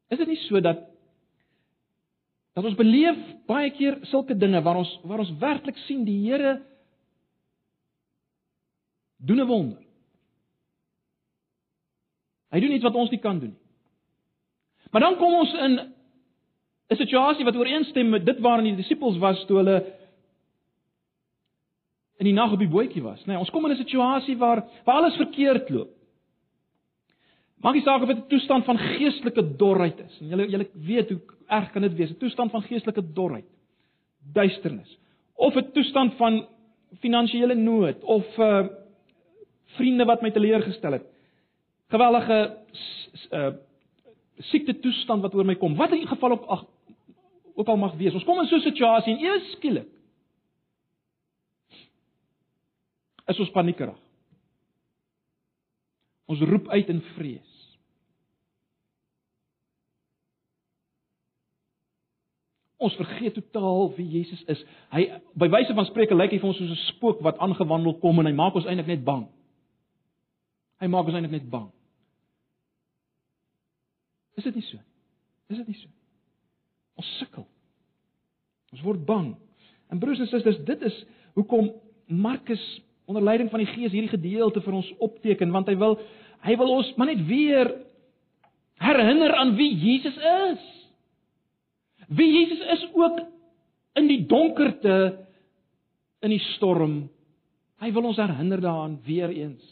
is 0.08 0.18
dit 0.18 0.28
nie 0.30 0.42
so 0.46 0.60
dat 0.62 0.80
dat 2.56 2.64
ons 2.64 2.78
beleef 2.78 3.18
baie 3.48 3.68
keer 3.76 3.98
sulke 4.08 4.34
dinge 4.36 4.62
waar 4.64 4.80
ons 4.80 4.92
waar 5.04 5.20
ons 5.20 5.34
werklik 5.40 5.76
sien 5.84 6.06
die 6.08 6.22
Here 6.24 6.56
doen 9.16 9.40
'n 9.40 9.46
wonder. 9.46 9.82
Hy 12.50 12.60
doen 12.60 12.72
iets 12.72 12.84
wat 12.84 12.94
ons 12.94 13.10
nie 13.10 13.20
kan 13.20 13.38
doen 13.38 13.50
nie. 13.50 13.64
Maar 14.90 15.00
dan 15.00 15.16
kom 15.16 15.34
ons 15.34 15.52
in 15.52 15.80
'n 16.88 16.96
situasie 16.96 17.44
wat 17.44 17.56
ooreenstem 17.56 18.08
met 18.08 18.24
dit 18.24 18.38
waarin 18.40 18.64
die 18.64 18.76
disippels 18.76 19.18
was 19.18 19.44
toe 19.46 19.56
hulle 19.56 19.92
in 22.16 22.24
die 22.24 22.32
nag 22.32 22.52
op 22.52 22.58
die 22.58 22.68
bootjie 22.68 23.02
was, 23.02 23.20
nê. 23.20 23.26
Nee, 23.26 23.38
ons 23.38 23.50
kom 23.50 23.64
in 23.66 23.72
'n 23.72 23.84
situasie 23.84 24.36
waar 24.36 24.64
waar 24.84 24.94
alles 24.94 25.16
verkeerd 25.16 25.70
loop. 25.70 25.95
Maak 27.64 27.74
nie 27.74 27.82
saak 27.82 28.02
of 28.02 28.08
dit 28.08 28.18
'n 28.18 28.28
toestand 28.28 28.64
van 28.64 28.78
geestelike 28.78 29.56
dorheid 29.56 29.98
is. 30.00 30.20
En 30.20 30.28
julle 30.28 30.48
julle 30.48 30.68
weet 30.74 31.08
hoe 31.10 31.20
erg 31.46 31.70
kan 31.72 31.82
dit 31.82 31.94
wees, 31.94 32.10
'n 32.10 32.18
toestand 32.18 32.50
van 32.50 32.62
geestelike 32.62 33.12
dorheid, 33.12 33.48
duisternis, 34.32 34.98
of 35.34 35.54
'n 35.54 35.72
toestand 35.72 36.14
van 36.14 36.46
finansiële 37.00 37.54
nood 37.54 38.04
of 38.04 38.38
uh 38.38 38.66
vriende 39.76 40.04
wat 40.04 40.22
my 40.22 40.30
teleurgestel 40.30 40.92
het. 40.92 41.06
Gewellige 41.88 42.58
uh 43.32 43.52
siekte 44.38 44.80
toestand 44.80 45.22
wat 45.22 45.34
oor 45.34 45.44
my 45.44 45.54
kom. 45.54 45.76
Wat 45.76 45.92
in 45.92 46.06
geval 46.06 46.30
ook 46.30 46.44
ag 46.44 46.64
ook 47.54 47.68
al 47.68 47.76
mag 47.76 47.94
wees. 47.96 48.14
Ons 48.14 48.24
kom 48.24 48.40
in 48.40 48.46
so 48.46 48.56
'n 48.56 48.60
situasie 48.60 49.14
en 49.14 49.24
ewe 49.24 49.40
skielik 49.40 49.88
is 53.26 53.38
ons 53.38 53.50
paniekerig. 53.50 54.05
Ons 56.26 56.42
roep 56.42 56.68
uit 56.68 56.88
in 56.90 57.02
vrees. 57.14 57.52
Ons 62.76 62.96
vergeet 62.98 63.34
totaal 63.34 63.94
wie 63.96 64.08
Jesus 64.18 64.42
is. 64.52 64.60
Hy 64.92 65.06
by 65.38 65.48
wyse 65.48 65.74
van 65.74 65.88
spreuke 65.88 66.16
lyk 66.16 66.34
hy 66.34 66.40
vir 66.42 66.50
ons 66.50 66.58
soos 66.60 66.74
'n 66.74 66.82
spook 66.92 67.22
wat 67.24 67.38
aangewandel 67.38 67.96
kom 68.02 68.18
en 68.20 68.26
hy 68.26 68.34
maak 68.36 68.54
ons 68.54 68.66
eintlik 68.66 68.86
net 68.86 69.04
bang. 69.04 69.24
Hy 70.80 70.86
maak 70.86 71.06
ons 71.06 71.14
eintlik 71.14 71.32
net 71.32 71.50
bang. 71.50 71.70
Is 74.36 74.44
dit 74.44 74.54
nie 74.54 74.66
so? 74.68 74.78
Is 75.48 75.56
dit 75.56 75.68
nie 75.68 75.78
so? 75.80 75.88
Ons 77.00 77.18
sukkel. 77.18 77.46
Ons 78.72 78.82
word 78.82 79.04
bang. 79.06 79.36
En 79.88 79.98
broers 79.98 80.20
en 80.20 80.28
susters, 80.28 80.58
dit 80.64 80.82
is 80.82 81.04
hoekom 81.34 81.70
Markus 82.06 82.64
onder 83.06 83.22
leiding 83.22 83.50
van 83.50 83.62
die 83.62 83.70
Gees 83.70 83.92
hierdie 83.94 84.12
gedeelte 84.12 84.60
vir 84.64 84.78
ons 84.80 84.92
opteken 84.98 85.52
want 85.54 85.68
hy 85.70 85.76
wil 85.78 85.98
hy 86.46 86.56
wil 86.58 86.72
ons 86.78 86.92
maar 86.98 87.10
net 87.10 87.22
weer 87.26 87.70
herinner 88.82 89.34
aan 89.34 89.54
wie 89.56 89.72
Jesus 89.74 90.16
is. 90.16 90.64
Wie 92.08 92.28
Jesus 92.32 92.60
is 92.74 92.82
ook 92.94 93.22
in 93.96 94.10
die 94.10 94.26
donkerte 94.28 95.26
in 96.20 96.34
die 96.34 96.42
storm. 96.54 97.06
Hy 97.80 97.90
wil 97.92 98.10
ons 98.10 98.20
herinner 98.20 98.60
daaraan 98.60 99.00
weer 99.04 99.32
eens. 99.32 99.64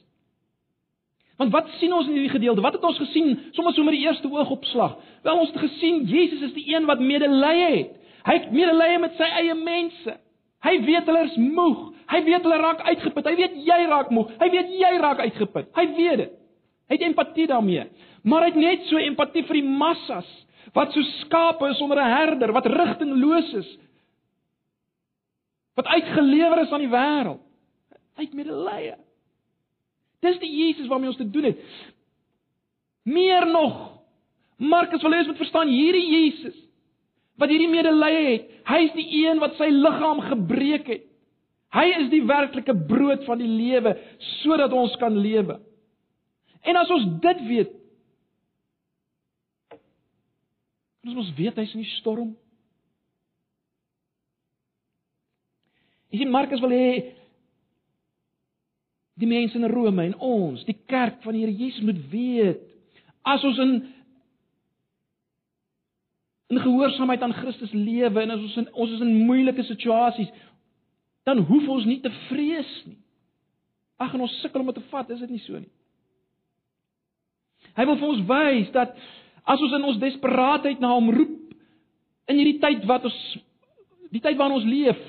Want 1.40 1.52
wat 1.52 1.68
sien 1.80 1.92
ons 1.92 2.06
in 2.06 2.14
hierdie 2.14 2.32
gedeelte? 2.32 2.62
Wat 2.62 2.76
het 2.76 2.84
ons 2.86 3.00
gesien 3.02 3.34
sommer 3.56 3.74
so 3.74 3.84
met 3.84 3.96
die 3.96 4.04
eerste 4.06 4.30
oogopslag? 4.30 4.96
Wel 5.26 5.40
ons 5.40 5.50
het 5.50 5.64
gesien 5.64 6.04
Jesus 6.06 6.44
is 6.50 6.54
die 6.54 6.68
een 6.74 6.86
wat 6.86 7.02
medelee 7.02 7.70
het. 7.72 7.96
Hy 8.24 8.36
het 8.38 8.52
medelee 8.54 9.00
met 9.02 9.16
sy 9.18 9.26
eie 9.40 9.56
mense. 9.58 10.14
Hy 10.64 10.78
weet 10.84 11.08
hulle 11.10 11.26
is 11.28 11.36
moeg. 11.36 11.90
Hy 12.08 12.20
weet 12.24 12.46
hulle 12.46 12.58
raak 12.60 12.80
uitgeput. 12.88 13.28
Hy 13.28 13.36
weet 13.40 13.60
jy 13.66 13.78
raak 13.90 14.10
moeg. 14.14 14.32
Hy 14.40 14.48
weet 14.52 14.72
jy 14.80 14.92
raak 15.02 15.20
uitgeput. 15.24 15.70
Hy 15.76 15.84
weet 15.96 16.22
dit. 16.22 16.34
Hy 16.88 16.98
het 16.98 17.06
empatie 17.08 17.46
daarmee. 17.48 17.86
Maar 18.24 18.46
hy 18.46 18.50
het 18.52 18.60
net 18.60 18.88
so 18.88 19.00
empatie 19.00 19.44
vir 19.48 19.60
die 19.60 19.68
massas 19.68 20.28
wat 20.74 20.92
so 20.94 21.04
skape 21.20 21.68
is 21.70 21.80
onder 21.84 22.00
'n 22.00 22.14
herder 22.16 22.52
wat 22.52 22.66
rigtingloos 22.66 23.52
is. 23.54 23.78
Wat 25.76 25.86
uitgelewer 25.86 26.62
is 26.62 26.72
aan 26.72 26.80
die 26.80 26.88
wêreld. 26.88 27.40
Hy 28.16 28.22
het 28.22 28.34
medelee. 28.34 28.94
Dis 30.20 30.38
die 30.38 30.50
Jesus 30.50 30.86
waarmee 30.86 31.08
ons 31.08 31.16
te 31.16 31.30
doen 31.30 31.44
het. 31.44 31.58
Meer 33.02 33.46
nog, 33.46 34.00
Markus 34.56 35.02
wil 35.02 35.12
hê 35.12 35.18
ons 35.18 35.26
moet 35.26 35.36
verstaan 35.36 35.68
hierdie 35.68 36.06
Jesus 36.08 36.63
wat 37.40 37.50
hierdie 37.50 37.70
medelee 37.70 38.24
het. 38.28 38.50
Hy 38.68 38.80
is 38.86 38.94
die 38.96 39.06
een 39.24 39.40
wat 39.42 39.56
sy 39.58 39.68
liggaam 39.72 40.22
gebreek 40.28 40.90
het. 40.92 41.06
Hy 41.74 41.86
is 41.98 42.10
die 42.12 42.22
werklike 42.26 42.74
brood 42.86 43.24
van 43.26 43.40
die 43.42 43.50
lewe 43.50 43.96
sodat 44.40 44.74
ons 44.76 44.94
kan 45.00 45.16
lewe. 45.18 45.58
En 46.64 46.78
as 46.78 46.92
ons 46.94 47.08
dit 47.24 47.42
weet, 47.48 47.72
as 51.04 51.18
ons 51.18 51.34
weet 51.36 51.58
hy's 51.60 51.74
in 51.74 51.82
die 51.82 51.96
storm. 51.98 52.30
Jy 56.14 56.22
sien 56.22 56.32
Markus 56.32 56.62
wil 56.62 56.72
hê 56.72 56.86
die 59.18 59.28
mense 59.30 59.58
in 59.58 59.66
Rome 59.70 60.06
en 60.08 60.14
ons, 60.22 60.62
die 60.66 60.78
kerk 60.90 61.20
van 61.26 61.34
die 61.36 61.42
Here 61.44 61.54
Jesus 61.54 61.82
moet 61.86 62.00
weet 62.12 62.62
as 63.26 63.44
ons 63.46 63.58
in 63.62 63.74
in 66.54 66.62
gehoorsaamheid 66.62 67.22
aan 67.22 67.34
Christus 67.34 67.72
lewe 67.74 68.22
en 68.22 68.34
as 68.34 68.42
ons 68.42 68.58
in, 68.62 68.68
ons 68.72 68.92
is 68.94 69.02
in 69.02 69.24
moeilike 69.26 69.64
situasies, 69.66 70.30
dan 71.26 71.40
hoef 71.48 71.68
ons 71.72 71.86
nie 71.88 71.98
te 72.04 72.12
vrees 72.28 72.70
nie. 72.86 73.00
Ag 73.98 74.14
en 74.14 74.26
ons 74.26 74.36
sukkel 74.42 74.62
om 74.62 74.70
dit 74.70 74.78
te 74.78 74.90
vat, 74.92 75.10
is 75.10 75.22
dit 75.24 75.32
nie 75.34 75.42
so 75.42 75.58
nie. 75.58 75.70
Hy 77.74 77.86
wil 77.88 77.98
vir 77.98 78.10
ons 78.12 78.24
wys 78.28 78.70
dat 78.74 78.94
as 79.44 79.62
ons 79.64 79.74
in 79.76 79.88
ons 79.88 80.00
desperaatheid 80.02 80.82
na 80.82 80.92
hom 80.94 81.10
roep 81.14 81.54
in 82.30 82.38
hierdie 82.38 82.60
tyd 82.62 82.84
wat 82.88 83.06
ons 83.08 83.18
die 84.14 84.22
tyd 84.22 84.38
waarin 84.38 84.60
ons 84.60 84.68
leef 84.68 85.00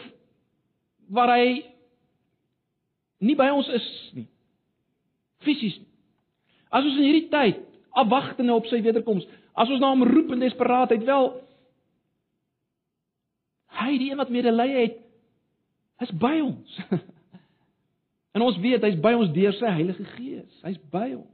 waar 1.14 1.36
hy 1.36 1.62
nie 3.26 3.38
by 3.38 3.52
ons 3.54 3.70
is 3.76 3.86
nie 4.18 4.26
fisies. 5.46 5.78
As 6.74 6.88
ons 6.88 6.98
in 6.98 7.06
hierdie 7.06 7.30
tyd 7.30 7.62
afwagtende 7.96 8.56
op 8.56 8.66
sy 8.72 8.82
wederkoms 8.84 9.28
As 9.56 9.72
ons 9.72 9.80
na 9.80 9.94
hom 9.94 10.04
roep 10.04 10.34
in 10.36 10.44
desperaatheid, 10.44 11.06
wel 11.08 11.30
hy 13.76 13.94
die 14.00 14.10
een 14.12 14.20
wat 14.20 14.32
medelee 14.32 14.76
het, 14.82 15.00
is 16.04 16.12
by 16.20 16.34
ons. 16.44 16.76
en 18.36 18.44
ons 18.44 18.60
weet 18.64 18.84
hy's 18.84 19.00
by 19.04 19.14
ons 19.16 19.32
deur 19.36 19.56
sy 19.56 19.72
Heilige 19.78 20.06
Gees. 20.16 20.62
Hy's 20.64 20.80
by 20.92 21.08
ons. 21.16 21.32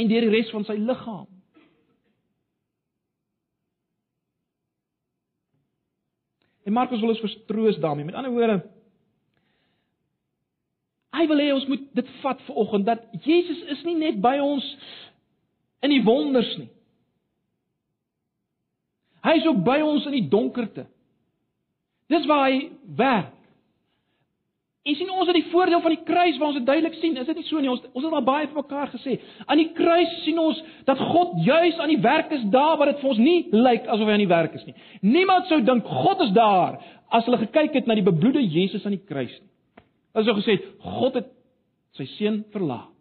En 0.00 0.08
deur 0.08 0.24
die 0.24 0.32
res 0.32 0.52
van 0.54 0.64
sy 0.64 0.78
liggaam. 0.80 1.28
En 6.62 6.72
Markus 6.72 7.00
wil 7.00 7.12
ons 7.12 7.20
verstroos 7.20 7.80
daarmee. 7.82 8.06
Met 8.08 8.16
ander 8.16 8.32
woorde, 8.32 8.62
hy 11.12 11.24
wil 11.28 11.42
hê 11.42 11.48
ons 11.52 11.66
moet 11.68 11.88
dit 11.98 12.12
vat 12.22 12.44
vir 12.46 12.60
oggend 12.62 12.86
dat 12.88 13.02
Jesus 13.26 13.60
is 13.74 13.82
nie 13.84 13.98
net 13.98 14.20
by 14.24 14.38
ons 14.40 14.64
in 15.82 15.90
die 15.90 16.02
wonders 16.06 16.50
nie. 16.60 16.70
Hy 19.22 19.36
is 19.38 19.46
ook 19.46 19.62
by 19.66 19.78
ons 19.86 20.06
in 20.10 20.16
die 20.16 20.28
donkerte. 20.30 20.86
Dis 22.10 22.26
waar 22.30 22.48
hy 22.48 22.66
werk. 22.98 23.38
En 24.82 24.96
sien 24.98 25.10
ons 25.14 25.28
het 25.30 25.36
die 25.36 25.50
voordeel 25.52 25.78
van 25.84 25.92
die 25.94 26.02
kruis 26.02 26.38
waar 26.40 26.48
ons 26.50 26.56
dit 26.58 26.66
duidelik 26.66 26.96
sien. 26.98 27.14
Is 27.16 27.28
dit 27.28 27.38
nie 27.38 27.46
so 27.46 27.60
nie? 27.62 27.70
Ons 27.70 27.84
ons 27.92 28.02
het 28.02 28.14
al 28.18 28.24
baie 28.26 28.48
vir 28.48 28.58
mekaar 28.58 28.90
gesê. 28.90 29.20
Aan 29.46 29.60
die 29.62 29.68
kruis 29.76 30.16
sien 30.24 30.40
ons 30.42 30.58
dat 30.88 30.98
God 31.12 31.36
juis 31.46 31.78
aan 31.78 31.92
die 31.92 32.00
werk 32.02 32.34
is 32.34 32.42
daar 32.50 32.74
waar 32.80 32.90
dit 32.90 32.98
vir 32.98 33.12
ons 33.12 33.20
nie 33.22 33.36
lyk 33.54 33.86
asof 33.86 34.10
hy 34.10 34.16
aan 34.16 34.24
die 34.24 34.32
werk 34.32 34.56
is 34.58 34.66
nie. 34.66 34.74
Niemand 35.06 35.46
sou 35.50 35.60
dink 35.62 35.86
God 35.86 36.26
is 36.26 36.34
daar 36.34 36.80
as 37.14 37.28
hulle 37.28 37.38
gekyk 37.44 37.78
het 37.78 37.86
na 37.86 37.94
die 37.94 38.06
bebloede 38.06 38.42
Jesus 38.42 38.82
aan 38.82 38.96
die 38.96 39.06
kruis 39.06 39.30
nie. 39.38 39.50
Hulle 40.16 40.26
sou 40.26 40.36
gesê 40.40 40.58
God 40.82 41.20
het 41.20 41.30
sy 41.94 42.08
seun 42.16 42.42
verlaat 42.50 42.91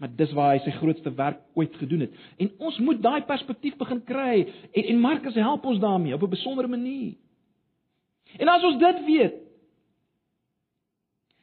maar 0.00 0.16
dis 0.16 0.32
waar 0.32 0.54
hy 0.54 0.60
sy 0.64 0.72
grootste 0.78 1.12
werk 1.12 1.42
ooit 1.54 1.74
gedoen 1.76 2.06
het. 2.06 2.14
En 2.40 2.48
ons 2.58 2.78
moet 2.80 3.02
daai 3.02 3.20
perspektief 3.28 3.76
begin 3.76 4.00
kry 4.08 4.46
en 4.72 4.84
en 4.94 5.00
Markus 5.00 5.36
help 5.36 5.66
ons 5.68 5.80
daarmee 5.82 6.14
op 6.14 6.22
'n 6.22 6.36
besondere 6.36 6.68
manier. 6.68 7.14
En 8.38 8.48
as 8.48 8.64
ons 8.64 8.78
dit 8.78 9.04
weet, 9.04 9.34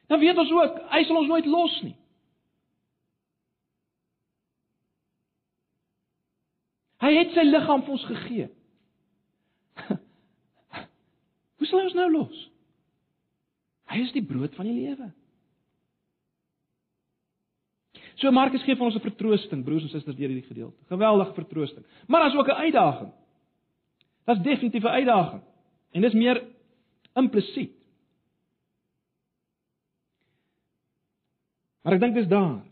dan 0.06 0.18
weet 0.18 0.38
ons 0.38 0.52
ook 0.52 0.80
hy 0.90 1.04
sal 1.04 1.16
ons 1.16 1.28
nooit 1.28 1.46
los 1.46 1.82
nie. 1.82 1.96
Hy 6.98 7.14
het 7.14 7.30
sy 7.30 7.44
liggaam 7.46 7.82
vir 7.82 7.94
ons 7.94 8.04
gegee. 8.04 8.48
Hoe 11.56 11.66
sal 11.66 11.78
hy 11.78 11.84
ons 11.84 11.94
nou 11.94 12.10
los? 12.10 12.50
Hy 13.86 14.00
is 14.02 14.12
die 14.12 14.24
brood 14.24 14.54
van 14.58 14.66
die 14.66 14.74
lewe. 14.80 15.12
So 18.18 18.30
Markus 18.34 18.64
gee 18.66 18.74
vir 18.74 18.84
ons 18.84 18.96
'n 18.96 19.00
vertroosting, 19.00 19.64
broers 19.64 19.82
en 19.82 19.88
susters, 19.88 20.16
deur 20.16 20.28
hierdie 20.28 20.48
gedeelte. 20.48 20.76
Geweldige 20.88 21.34
vertroosting. 21.34 21.84
Maar 22.06 22.20
daar's 22.20 22.34
ook 22.34 22.48
'n 22.48 22.62
uitdaging. 22.66 23.12
Daar's 24.24 24.42
definitief 24.42 24.82
'n 24.82 24.98
uitdaging. 25.00 25.42
En 25.92 26.00
dis 26.00 26.12
meer 26.12 26.42
implisiet. 27.14 27.72
Maar 31.82 31.92
ek 31.92 32.00
dink 32.00 32.14
dis 32.14 32.28
daar. 32.28 32.64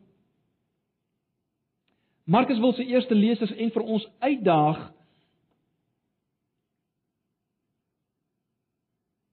Markus 2.24 2.58
wil 2.58 2.72
sy 2.72 2.82
eerste 2.82 3.14
lesers 3.14 3.52
en 3.54 3.70
vir 3.70 3.82
ons 3.82 4.08
uitdaag 4.18 4.92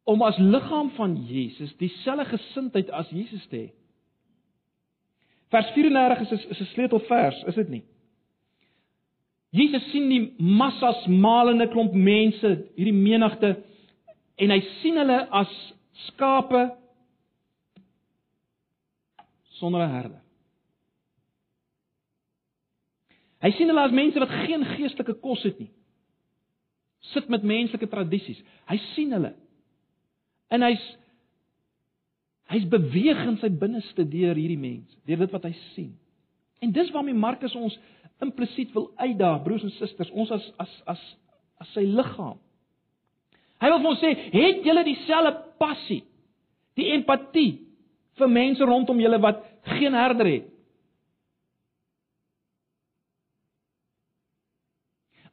om 0.03 0.21
as 0.21 0.37
liggaam 0.37 0.91
van 0.95 1.15
Jesus 1.25 1.73
dieselfde 1.77 2.25
gesindheid 2.25 2.91
as 2.91 3.09
Jesus 3.09 3.47
te 3.47 3.57
hê. 3.57 3.82
Vers 5.53 5.69
34 5.75 6.21
is 6.21 6.45
is 6.49 6.59
'n 6.61 6.71
sleutelvers, 6.73 7.43
is 7.47 7.55
dit 7.55 7.69
nie? 7.69 7.83
Jesus 9.53 9.91
sien 9.91 10.09
die 10.09 10.33
massas 10.41 11.05
malende 11.05 11.67
klomp 11.69 11.93
mense, 11.93 12.49
hierdie 12.75 12.93
menigte 12.93 13.63
en 14.35 14.49
hy 14.49 14.59
sien 14.81 14.97
hulle 14.97 15.19
as 15.29 15.51
skape 16.07 16.63
sonder 19.59 19.85
'n 19.85 19.93
herder. 19.93 20.21
Hy 23.43 23.51
sien 23.51 23.67
hulle 23.67 23.85
as 23.85 23.91
mense 23.91 24.19
wat 24.19 24.29
geen 24.47 24.65
geestelike 24.65 25.19
kos 25.21 25.43
het 25.43 25.59
nie. 25.59 25.69
Sit 27.13 27.29
met 27.29 27.43
menslike 27.43 27.87
tradisies. 27.87 28.41
Hy 28.65 28.77
sien 28.95 29.11
hulle 29.11 29.35
En 30.53 30.61
hy's 30.61 30.83
hy's 32.53 32.69
beweeg 32.69 33.19
in 33.27 33.39
sy 33.41 33.49
binneste 33.49 34.05
deur 34.09 34.37
hierdie 34.37 34.59
mense, 34.59 34.95
deur 35.07 35.25
dit 35.25 35.35
wat 35.35 35.47
hy 35.47 35.53
sien. 35.73 35.91
En 36.63 36.71
dis 36.71 36.91
waarmee 36.93 37.17
Markus 37.17 37.55
ons 37.57 37.75
implisiet 38.23 38.71
wil 38.75 38.91
uitdaag, 39.01 39.41
broers 39.43 39.65
en 39.65 39.73
susters, 39.79 40.11
ons 40.13 40.31
as 40.31 40.45
as 40.61 40.73
as 40.93 41.03
as 41.63 41.73
sy 41.75 41.83
liggaam. 41.87 42.37
Hy 43.63 43.69
wil 43.71 43.81
vir 43.81 43.91
ons 43.93 44.01
sê, 44.03 44.11
het 44.33 44.65
julle 44.67 44.83
dieselfde 44.87 45.33
passie, 45.61 46.01
die 46.79 46.89
empatie 46.95 47.61
vir 48.19 48.31
mense 48.31 48.65
rondom 48.67 48.99
julle 48.99 49.19
wat 49.23 49.43
geen 49.77 49.95
herder 49.95 50.29
het? 50.29 50.49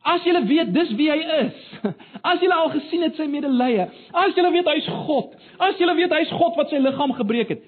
As 0.03 0.24
jy 0.24 0.32
weet 0.48 0.72
dis 0.72 0.92
wie 0.96 1.11
hy 1.12 1.18
is. 1.44 1.64
As 2.30 2.40
jy 2.40 2.48
al 2.55 2.70
gesien 2.72 3.05
het 3.05 3.18
sy 3.20 3.26
medelee. 3.28 3.88
As 4.16 4.36
jy 4.36 4.44
weet 4.46 4.70
hy's 4.72 4.88
God. 5.07 5.34
As 5.61 5.80
jy 5.80 5.88
weet 5.98 6.14
hy's 6.16 6.32
God 6.40 6.57
wat 6.57 6.72
sy 6.72 6.80
liggaam 6.80 7.12
gebreek 7.18 7.53
het. 7.53 7.66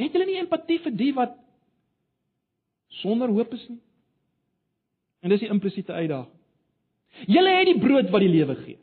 Het 0.00 0.16
jy 0.16 0.26
nie 0.26 0.42
empatie 0.42 0.80
vir 0.84 0.92
die 0.96 1.12
wat 1.16 1.36
sonder 3.00 3.32
hoop 3.32 3.54
is 3.56 3.64
nie? 3.68 3.80
En 5.20 5.32
dis 5.32 5.42
die 5.42 5.50
implisiete 5.52 5.92
uitdaging. 5.92 6.36
Julle 7.28 7.52
het 7.52 7.68
die 7.68 7.80
brood 7.80 8.08
wat 8.12 8.22
die 8.24 8.32
lewe 8.32 8.56
gee. 8.62 8.78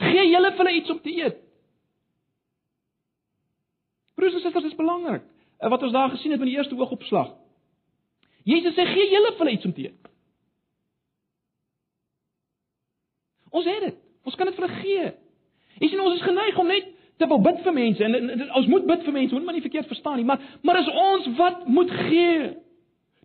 Gee 0.00 0.24
julle 0.30 0.50
vir 0.50 0.64
hulle 0.64 0.78
iets 0.78 0.90
om 0.90 1.00
te 1.02 1.12
eet. 1.14 1.38
Broers 4.18 4.34
en 4.34 4.42
susters, 4.42 4.64
dit 4.64 4.72
is 4.72 4.78
belangrik. 4.78 5.24
Wat 5.62 5.82
ons 5.82 5.94
daar 5.94 6.10
gesien 6.14 6.34
het 6.34 6.40
met 6.40 6.50
die 6.50 6.56
eerste 6.56 6.78
oogopslag. 6.78 7.34
Jesus 8.48 8.74
sê 8.74 8.86
gee 8.88 9.10
julle 9.12 9.34
vir 9.36 9.44
hulle 9.44 9.54
iets 9.58 9.68
om 9.68 9.74
te 9.76 9.86
eet. 9.86 10.01
Ons 13.52 13.68
het 13.68 13.86
dit. 13.86 14.00
Ons 14.24 14.36
kan 14.38 14.48
dit 14.48 14.56
vir 14.56 14.66
hulle 14.66 14.80
gee. 14.80 15.12
Jy 15.82 15.88
sien 15.92 16.02
ons 16.02 16.16
is 16.16 16.26
geneig 16.26 16.58
om 16.60 16.70
net 16.70 16.90
te 17.20 17.28
wil 17.28 17.40
bid 17.44 17.62
vir 17.64 17.74
mense 17.76 18.04
en, 18.04 18.14
en, 18.18 18.30
en 18.34 18.52
ons 18.58 18.68
moet 18.72 18.86
bid 18.88 19.02
vir 19.06 19.14
mense, 19.14 19.34
moet 19.34 19.46
maar 19.46 19.56
nie 19.56 19.64
verkeerd 19.64 19.90
verstaan 19.90 20.16
nie, 20.18 20.26
maar 20.26 20.40
maar 20.66 20.80
is 20.80 20.90
ons 20.90 21.28
wat 21.38 21.66
moet 21.70 21.90
gee. 22.08 22.52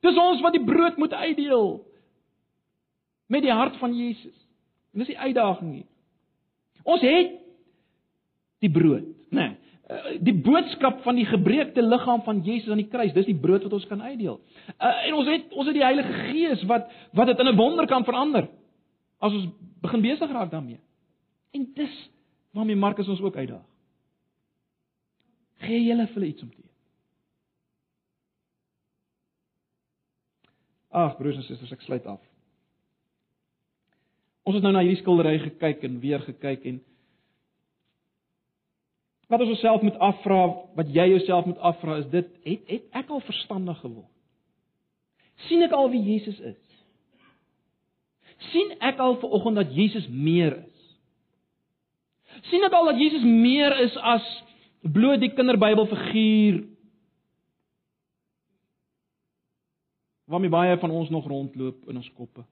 Dis 0.06 0.20
ons 0.22 0.44
wat 0.46 0.54
die 0.54 0.64
brood 0.64 1.00
moet 1.02 1.14
uitdeel 1.14 1.70
met 3.34 3.44
die 3.44 3.54
hart 3.54 3.78
van 3.82 3.96
Jesus. 3.98 4.36
En 4.94 5.04
dis 5.04 5.14
die 5.14 5.20
uitdaging 5.20 5.72
hier. 5.80 5.88
Ons 6.88 7.04
het 7.04 7.34
die 8.64 8.72
brood, 8.72 9.08
né? 9.30 9.48
Nee, 9.48 9.56
die 10.20 10.34
boodskap 10.44 11.00
van 11.06 11.16
die 11.16 11.26
gebreekte 11.26 11.82
liggaam 11.82 12.22
van 12.26 12.42
Jesus 12.44 12.74
aan 12.74 12.82
die 12.82 12.90
kruis, 12.92 13.14
dis 13.16 13.30
die 13.30 13.40
brood 13.40 13.64
wat 13.64 13.76
ons 13.78 13.86
kan 13.88 14.02
uitdeel. 14.04 14.40
Uh, 14.76 14.90
en 15.08 15.16
ons 15.16 15.30
het 15.32 15.54
ons 15.56 15.70
het 15.70 15.78
die 15.78 15.86
Heilige 15.86 16.26
Gees 16.28 16.66
wat 16.68 16.90
wat 17.16 17.32
dit 17.32 17.40
in 17.40 17.48
'n 17.54 17.56
wonder 17.56 17.88
kan 17.88 18.04
verander. 18.04 18.50
As 19.18 19.34
ons 19.34 19.50
begin 19.82 20.04
besig 20.06 20.32
raak 20.32 20.52
daarmee. 20.52 20.80
En 21.52 21.66
dis 21.76 22.10
waarmee 22.54 22.76
Markus 22.76 23.08
ons 23.08 23.22
ook 23.22 23.36
uitdaag. 23.36 23.66
Gee 25.66 25.84
julle 25.84 26.06
vir 26.08 26.20
hulle 26.20 26.32
iets 26.32 26.44
om 26.46 26.50
te 26.50 26.62
eet. 26.62 26.74
Ag 30.98 31.18
broers 31.18 31.38
en 31.38 31.46
susters, 31.46 31.74
ek 31.74 31.86
sluit 31.86 32.06
af. 32.06 32.22
Ons 34.48 34.56
het 34.58 34.64
nou 34.64 34.74
na 34.74 34.84
hierdie 34.86 35.02
skildery 35.02 35.40
gekyk 35.44 35.84
en 35.84 35.98
weer 36.00 36.22
gekyk 36.24 36.70
en 36.70 36.78
wat 39.28 39.42
ons 39.44 39.58
osself 39.58 39.82
moet 39.84 39.98
afvra, 40.00 40.38
wat 40.78 40.94
jy 40.96 41.10
jouself 41.12 41.50
moet 41.50 41.58
afvra 41.60 41.98
is 42.00 42.06
dit, 42.14 42.30
het 42.48 42.70
het 42.72 43.02
ek 43.02 43.10
al 43.12 43.20
verstandig 43.28 43.82
geword? 43.82 44.14
sien 45.46 45.62
ek 45.66 45.76
al 45.76 45.90
wie 45.94 46.02
Jesus 46.02 46.40
is? 46.40 46.62
Sien 48.38 48.74
ek 48.80 49.00
al 49.00 49.18
ver 49.22 49.30
oggend 49.30 49.56
dat 49.56 49.76
Jesus 49.76 50.08
meer 50.08 50.58
is. 50.58 50.76
sien 52.50 52.64
ek 52.64 52.74
al 52.74 52.92
dat 52.92 53.00
Jesus 53.00 53.24
meer 53.24 53.74
is 53.82 53.96
as 53.98 54.26
bloot 54.82 55.20
die 55.20 55.34
kinderbybelfiguur 55.34 56.64
waarmee 60.28 60.52
baie 60.52 60.78
van 60.78 60.92
ons 60.92 61.10
nog 61.10 61.28
rondloop 61.28 61.90
in 61.90 61.96
ons 61.96 62.12
koppe. 62.14 62.44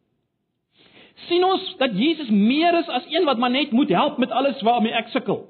sien 1.27 1.43
ons 1.43 1.75
dat 1.77 1.93
Jesus 1.95 2.29
meer 2.29 2.77
is 2.79 2.88
as 2.88 3.05
een 3.09 3.25
wat 3.25 3.38
maar 3.38 3.51
net 3.51 3.71
moet 3.71 3.89
help 3.89 4.17
met 4.17 4.31
alles 4.31 4.61
waarmee 4.61 4.91
ek 4.93 5.07
sukkel. 5.13 5.45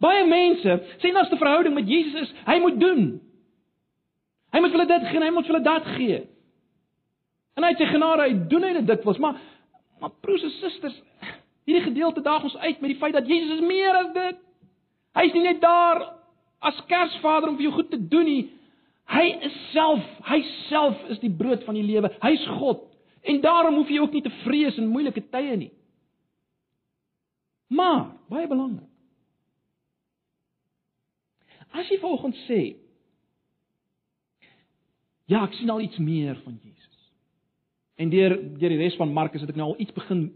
Baie 0.00 0.24
mense 0.26 0.80
sê 0.98 1.12
as 1.14 1.30
'n 1.30 1.38
verhouding 1.38 1.74
met 1.74 1.88
Jesus 1.88 2.20
is, 2.20 2.32
hy 2.46 2.58
moet 2.58 2.80
doen. 2.80 3.20
Hy 4.52 4.60
moet 4.60 4.70
hulle 4.70 4.86
dit 4.86 5.06
gee, 5.08 5.20
hy 5.20 5.30
moet 5.30 5.46
hulle 5.46 5.62
dat 5.62 5.84
gee. 5.96 6.31
En 7.56 7.66
hy 7.66 7.72
sy 7.76 7.88
genade, 7.90 8.26
hy 8.26 8.36
doen 8.50 8.64
hy 8.66 8.72
dit 8.80 8.88
dikwels, 8.94 9.20
maar 9.22 9.40
maar 10.02 10.10
broers 10.18 10.42
en 10.42 10.50
susters, 10.56 10.96
hierdie 11.62 11.84
gedeelte 11.84 12.24
daag 12.26 12.42
ons 12.42 12.56
uit 12.56 12.80
met 12.82 12.90
die 12.90 12.98
feit 12.98 13.14
dat 13.14 13.28
Jesus 13.30 13.60
is 13.60 13.66
meer 13.66 13.94
as 13.94 14.08
dit. 14.16 14.40
Hy 15.14 15.22
is 15.28 15.36
nie 15.36 15.44
net 15.44 15.60
daar 15.62 16.00
as 16.58 16.80
Kersvader 16.90 17.52
om 17.52 17.58
vir 17.58 17.68
jou 17.68 17.74
goed 17.76 17.92
te 17.92 18.00
doen 18.10 18.26
nie. 18.26 18.42
Hy 19.12 19.26
is 19.46 19.54
self, 19.70 20.02
hy 20.26 20.40
self 20.66 20.98
is 21.14 21.20
die 21.22 21.30
brood 21.30 21.62
van 21.68 21.78
die 21.78 21.86
lewe. 21.86 22.10
Hy's 22.22 22.42
God. 22.58 22.82
En 23.22 23.38
daarom 23.44 23.78
hoef 23.78 23.90
jy 23.94 24.00
ook 24.02 24.16
nie 24.16 24.24
te 24.24 24.34
vrees 24.42 24.78
in 24.80 24.90
moeilike 24.90 25.22
tye 25.30 25.56
nie. 25.60 25.70
Maar, 27.72 28.08
baie 28.28 28.48
belangrik. 28.50 28.88
As 31.72 31.88
jy 31.88 31.96
volgens 32.02 32.36
sê, 32.48 32.60
ja, 35.30 35.40
ek 35.46 35.54
sien 35.56 35.70
al 35.72 35.86
iets 35.86 35.96
meer 36.02 36.36
van 36.42 36.58
Jesus. 36.58 36.71
En 37.96 38.10
deur 38.10 38.36
deur 38.58 38.72
die 38.72 38.80
res 38.80 38.96
van 38.96 39.12
Markus 39.12 39.40
het 39.40 39.50
ek 39.50 39.58
nou 39.58 39.72
al 39.72 39.80
iets 39.80 39.92
begin 39.92 40.30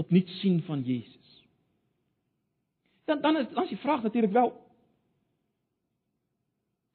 opnuut 0.00 0.28
sien 0.40 0.62
van 0.66 0.82
Jesus. 0.82 1.44
Dan 3.08 3.20
dan 3.20 3.36
is 3.36 3.48
dan 3.54 3.64
is 3.64 3.74
die 3.74 3.84
vraag 3.84 4.02
natuurlik 4.02 4.32
wel 4.32 4.52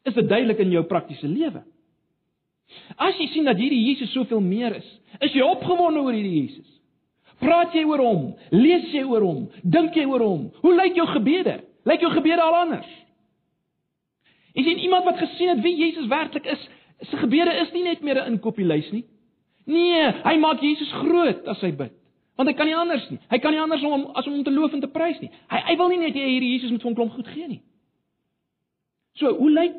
is 0.05 0.13
dit 0.13 0.29
duidelik 0.29 0.59
in 0.61 0.69
jou 0.69 0.83
praktiese 0.85 1.27
lewe? 1.27 1.63
As 2.95 3.17
jy 3.17 3.27
sien 3.33 3.47
dat 3.49 3.57
hierdie 3.57 3.81
Jesus 3.87 4.11
soveel 4.13 4.41
meer 4.41 4.75
is, 4.77 4.87
is 5.25 5.33
jy 5.33 5.41
opgewonde 5.45 6.03
oor 6.05 6.13
hierdie 6.13 6.43
Jesus? 6.43 6.67
Praat 7.41 7.73
jy 7.75 7.83
oor 7.89 8.03
hom? 8.03 8.27
Lees 8.53 8.85
jy 8.93 9.03
oor 9.03 9.25
hom? 9.25 9.41
Dink 9.61 9.97
jy 9.97 10.05
oor 10.07 10.23
hom? 10.23 10.45
Hoe 10.61 10.75
lyk 10.77 10.97
jou 10.97 11.07
gebede? 11.09 11.57
Lyk 11.89 12.05
jou 12.05 12.11
gebede 12.13 12.41
al 12.41 12.59
anders? 12.61 12.91
Is 14.55 14.65
jy 14.65 14.77
iemand 14.85 15.09
wat 15.09 15.19
gesien 15.19 15.51
het 15.51 15.63
wie 15.65 15.75
Jesus 15.75 16.07
werklik 16.11 16.47
is? 16.53 16.61
Sy 17.09 17.19
gebede 17.19 17.53
is 17.65 17.73
nie 17.73 17.83
net 17.83 18.01
meer 18.01 18.21
'n 18.21 18.37
inkopieslys 18.37 18.91
nie. 18.91 19.03
Nee, 19.65 20.01
hy 20.23 20.35
maak 20.37 20.61
Jesus 20.61 20.91
groot 21.01 21.47
as 21.49 21.61
hy 21.65 21.71
bid. 21.73 21.93
Want 22.35 22.51
hy 22.51 22.55
kan 22.57 22.67
nie 22.67 22.75
anders 22.77 23.05
nie. 23.09 23.19
Hy 23.31 23.39
kan 23.41 23.55
nie 23.55 23.61
anders 23.61 23.83
om 23.87 24.09
as 24.13 24.27
om 24.27 24.35
hom 24.37 24.43
te 24.45 24.53
loof 24.53 24.75
en 24.75 24.83
te 24.83 24.91
prys 24.91 25.17
nie. 25.23 25.31
Hy 25.49 25.61
hy 25.71 25.77
wil 25.79 25.89
nie 25.89 26.01
net 26.03 26.17
hê 26.17 26.27
hierdie 26.27 26.51
Jesus 26.57 26.73
moet 26.73 26.83
vir 26.83 26.91
hom 26.91 26.97
klomp 26.99 27.15
goed 27.15 27.31
gee 27.31 27.47
nie. 27.47 27.61
So, 29.15 29.31
hoe 29.39 29.49
lyk 29.49 29.77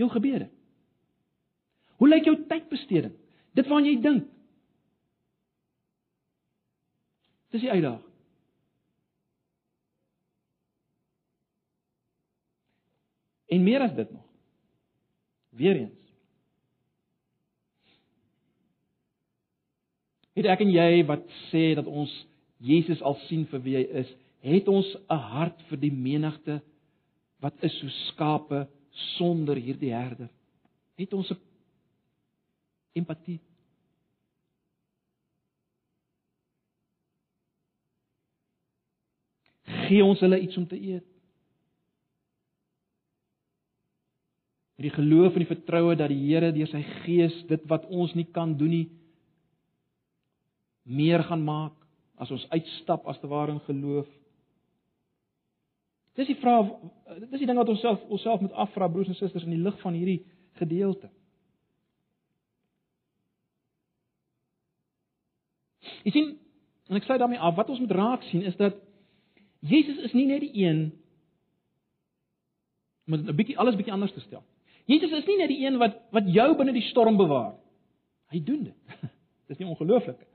jou 0.00 0.08
gebede? 0.10 0.48
Hoe 2.00 2.08
lyk 2.08 2.26
jou 2.26 2.38
tydbesteding? 2.48 3.12
Dit 3.54 3.68
waaraan 3.68 3.90
jy 3.90 3.98
dink. 4.00 4.30
Dis 7.52 7.66
die 7.66 7.70
uitdaging. 7.70 8.06
En 13.50 13.64
meer 13.66 13.84
as 13.84 13.94
dit 13.98 14.12
nog. 14.14 14.24
Weereens 15.58 15.99
Het 20.38 20.46
ek 20.46 20.62
en 20.64 20.72
jy 20.72 21.04
wat 21.08 21.24
sê 21.50 21.74
dat 21.78 21.86
ons 21.86 22.10
Jesus 22.60 23.00
al 23.02 23.16
sien 23.26 23.46
vir 23.50 23.62
wie 23.64 23.76
hy 23.78 23.86
is, 24.02 24.10
het 24.44 24.68
ons 24.68 24.86
'n 25.08 25.16
hart 25.32 25.60
vir 25.68 25.78
die 25.78 25.92
menigte 25.92 26.60
wat 27.40 27.54
is 27.64 27.72
so 27.80 27.88
skape 27.88 28.68
sonder 29.16 29.56
hierdie 29.56 29.92
herder. 29.92 30.28
Het 30.96 31.12
ons 31.12 31.30
'n 31.30 31.38
Empatie. 32.92 33.38
Gee 39.64 40.04
ons 40.04 40.20
hulle 40.20 40.40
iets 40.40 40.56
om 40.56 40.66
te 40.66 40.76
eet. 40.76 41.06
Met 44.76 44.88
die 44.88 44.96
geloof 44.96 45.32
en 45.32 45.44
die 45.44 45.54
vertroue 45.54 45.96
dat 45.96 46.08
die 46.08 46.22
Here 46.26 46.52
deur 46.52 46.66
sy 46.66 46.82
Gees 47.04 47.46
dit 47.46 47.64
wat 47.68 47.86
ons 47.86 48.14
nie 48.14 48.26
kan 48.32 48.56
doen 48.56 48.70
nie 48.74 48.86
meer 50.90 51.22
gaan 51.24 51.44
maak 51.44 51.76
as 52.20 52.30
ons 52.34 52.46
uitstap 52.50 53.06
as 53.08 53.20
te 53.20 53.28
ware 53.30 53.54
in 53.54 53.62
geloof. 53.68 54.08
Dis 56.18 56.28
die 56.28 56.36
vraag, 56.42 56.68
dis 57.30 57.40
die 57.40 57.48
ding 57.48 57.58
wat 57.60 57.70
ons 57.70 57.80
self 57.80 58.02
onsself 58.12 58.42
moet 58.44 58.52
afvra 58.52 58.90
broers 58.92 59.08
en 59.08 59.16
susters 59.16 59.46
in 59.46 59.54
die 59.54 59.62
lig 59.62 59.78
van 59.80 59.96
hierdie 59.96 60.20
gedeelte. 60.60 61.08
Jy 66.04 66.14
sien, 66.14 66.30
en 66.88 66.98
ek 66.98 67.06
sluit 67.06 67.20
daarmee 67.22 67.40
af, 67.40 67.56
wat 67.56 67.70
ons 67.72 67.80
moet 67.80 67.92
raak 67.94 68.24
sien 68.28 68.44
is 68.48 68.56
dat 68.60 68.76
Jesus 69.60 69.98
is 70.08 70.16
nie 70.16 70.26
net 70.28 70.40
die 70.44 70.64
een 70.64 70.88
om 73.06 73.14
'n 73.14 73.36
bietjie 73.36 73.58
alles 73.58 73.76
bietjie 73.76 73.92
anders 73.92 74.12
te 74.12 74.20
stel. 74.20 74.42
Jesus 74.86 75.10
is 75.10 75.26
nie 75.26 75.36
net 75.36 75.48
die 75.48 75.64
een 75.66 75.78
wat 75.78 75.98
wat 76.10 76.26
jou 76.26 76.56
binne 76.56 76.72
die 76.72 76.88
storm 76.88 77.16
bewaar. 77.16 77.54
Hy 78.30 78.42
doen 78.44 78.64
dit. 78.64 78.76
Dis 79.48 79.58
nie 79.58 79.66
ongelooflik 79.66 80.18
nie. 80.18 80.29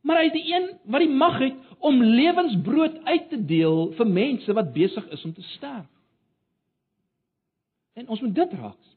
Maar 0.00 0.22
hy 0.22 0.28
is 0.30 0.36
die 0.36 0.46
een 0.48 0.68
wat 0.90 1.04
die 1.04 1.12
mag 1.12 1.38
het 1.42 1.56
om 1.78 2.02
lewensbrood 2.02 3.00
uit 3.04 3.28
te 3.28 3.40
deel 3.44 3.90
vir 3.98 4.08
mense 4.08 4.52
wat 4.56 4.72
besig 4.72 5.08
is 5.16 5.24
om 5.24 5.34
te 5.36 5.44
sterf. 5.56 5.88
En 7.92 8.08
ons 8.08 8.20
moet 8.20 8.34
dit 8.34 8.52
raak. 8.60 8.88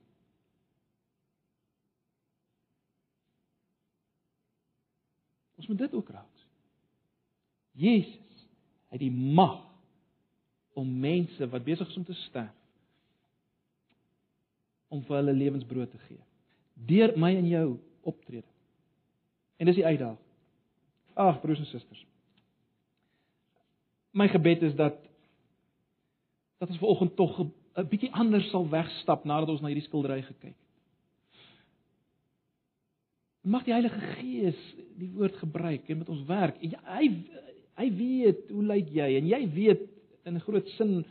Ons 5.60 5.68
moet 5.68 5.78
dit 5.78 5.94
ook 5.94 6.10
raak. 6.10 6.48
Jesus 7.72 8.48
het 8.94 9.02
die 9.02 9.12
mag 9.12 9.62
om 10.78 10.90
mense 11.00 11.48
wat 11.50 11.64
besig 11.66 11.88
is 11.90 11.98
om 11.98 12.06
te 12.06 12.18
sterf 12.28 12.60
om 14.94 15.02
vir 15.08 15.18
hulle 15.18 15.34
lewensbrood 15.34 15.90
te 15.90 15.98
gee. 16.06 16.20
Deur 16.74 17.16
my 17.18 17.32
en 17.34 17.48
jou 17.50 17.68
optrede. 18.06 18.46
En 19.58 19.70
dis 19.70 19.80
die 19.80 19.88
uitdaging. 19.88 20.23
Ag 21.14 21.42
broers 21.42 21.60
en 21.60 21.66
susters. 21.66 22.06
My 24.12 24.28
gebed 24.28 24.62
is 24.62 24.76
dat 24.76 24.98
dat 26.58 26.70
ons 26.70 26.80
vanoggend 26.80 27.16
tog 27.16 27.40
'n 27.40 27.88
bietjie 27.90 28.12
anders 28.14 28.50
sal 28.50 28.70
wegstap 28.70 29.24
nadat 29.24 29.50
ons 29.50 29.62
na 29.62 29.68
hierdie 29.68 29.88
skildery 29.88 30.22
gekyk 30.22 30.54
het. 30.54 30.62
Mag 33.42 33.64
die 33.64 33.74
Heilige 33.74 34.00
Gees 34.00 34.60
die 34.98 35.10
woord 35.12 35.36
gebruik 35.36 35.90
en 35.90 35.98
met 35.98 36.10
ons 36.10 36.24
werk. 36.26 36.62
En 36.62 36.78
hy 36.86 37.10
hy 37.76 37.90
weet 37.98 38.50
hoe 38.50 38.64
lyk 38.64 38.90
jy 38.94 39.10
en 39.18 39.28
jy 39.28 39.42
weet 39.54 39.82
in 40.24 40.36
'n 40.36 40.46
groot 40.46 40.68
sin 40.78 41.06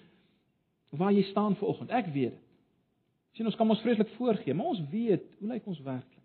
waar 0.90 1.12
jy 1.12 1.22
staan 1.22 1.56
vanoggend. 1.56 1.90
Ek 1.90 2.06
weet 2.06 2.30
dit. 2.30 2.40
Sien 3.32 3.46
ons 3.46 3.56
kan 3.56 3.70
ons 3.70 3.80
vreeslik 3.80 4.08
voorgee, 4.08 4.54
maar 4.54 4.66
ons 4.66 4.82
weet 4.90 5.24
hoe 5.38 5.48
lyk 5.48 5.66
ons 5.66 5.80
werklik. 5.80 6.21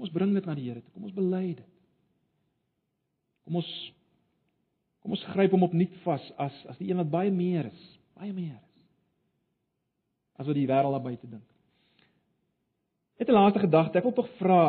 Kom 0.00 0.08
ons 0.08 0.16
bring 0.16 0.30
dit 0.32 0.46
na 0.48 0.54
die 0.56 0.62
Here 0.64 0.80
toe. 0.80 0.94
Kom 0.96 1.04
ons 1.04 1.12
bely 1.12 1.50
dit. 1.58 1.72
Kom 3.44 3.58
ons 3.60 3.72
kom 5.04 5.12
ons 5.12 5.24
gryp 5.34 5.52
hom 5.52 5.66
opnuut 5.66 5.92
vas 6.06 6.24
as 6.40 6.56
as 6.72 6.78
die 6.80 6.88
een 6.88 6.96
wat 7.02 7.10
baie 7.12 7.32
meer 7.32 7.68
is, 7.68 7.82
baie 8.16 8.32
meer 8.32 8.56
is. 8.56 8.86
As 10.40 10.48
wat 10.48 10.56
die 10.56 10.64
wêreld 10.70 10.96
daarby 10.96 11.12
te 11.20 11.28
dink. 11.28 11.44
Net 13.20 13.28
'n 13.28 13.36
laaste 13.36 13.60
gedagte, 13.60 13.98
ek 13.98 14.08
wil 14.08 14.16
tog 14.16 14.32
vra 14.40 14.62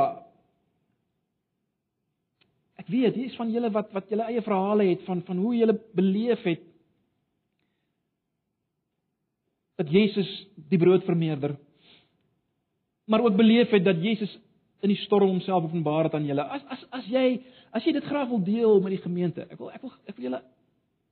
Ek 2.75 2.91
weet 2.91 3.15
hier 3.15 3.31
is 3.31 3.39
van 3.39 3.51
julle 3.55 3.71
wat 3.71 3.87
wat 3.93 4.11
julle 4.11 4.27
eie 4.27 4.43
verhale 4.43 4.91
het 4.91 5.07
van 5.07 5.23
van 5.23 5.37
hoe 5.37 5.55
julle 5.55 5.79
beleef 5.95 6.43
het 6.43 6.67
dat 9.79 9.87
Jesus 9.87 10.29
die 10.55 10.77
brood 10.77 11.05
vermeerder. 11.07 11.55
Maar 13.07 13.23
ook 13.23 13.37
beleef 13.37 13.69
het 13.71 13.85
dat 13.85 14.03
Jesus 14.03 14.39
in 14.81 14.89
die 14.89 15.01
storm 15.03 15.29
homself 15.29 15.63
openbaar 15.63 16.09
het 16.09 16.15
aan 16.17 16.25
julle. 16.25 16.41
As 16.41 16.63
as 16.73 16.85
as 17.01 17.05
jy 17.09 17.41
as 17.71 17.85
jy 17.85 17.93
dit 17.93 18.07
graag 18.09 18.29
wil 18.29 18.41
deel 18.43 18.81
met 18.81 18.95
die 18.95 19.03
gemeente, 19.03 19.45
ek 19.49 19.59
wil 19.59 19.69
ek 19.71 19.81
wil 19.81 19.93
ek 20.07 20.17
wil 20.17 20.25
julle 20.29 20.41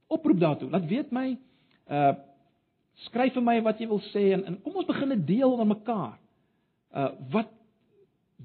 oproep 0.10 0.42
daartoe. 0.42 0.72
Laat 0.74 0.90
weet 0.90 1.14
my 1.16 1.28
uh 1.90 2.16
skryf 3.06 3.32
vir 3.38 3.44
my 3.46 3.54
wat 3.64 3.80
jy 3.80 3.86
wil 3.88 4.02
sê 4.10 4.26
en, 4.36 4.42
en 4.44 4.58
kom 4.60 4.76
ons 4.82 4.88
begin 4.90 5.14
dit 5.14 5.22
deel 5.30 5.48
onder 5.48 5.70
mekaar. 5.70 6.18
Uh 6.92 7.12
wat 7.32 7.54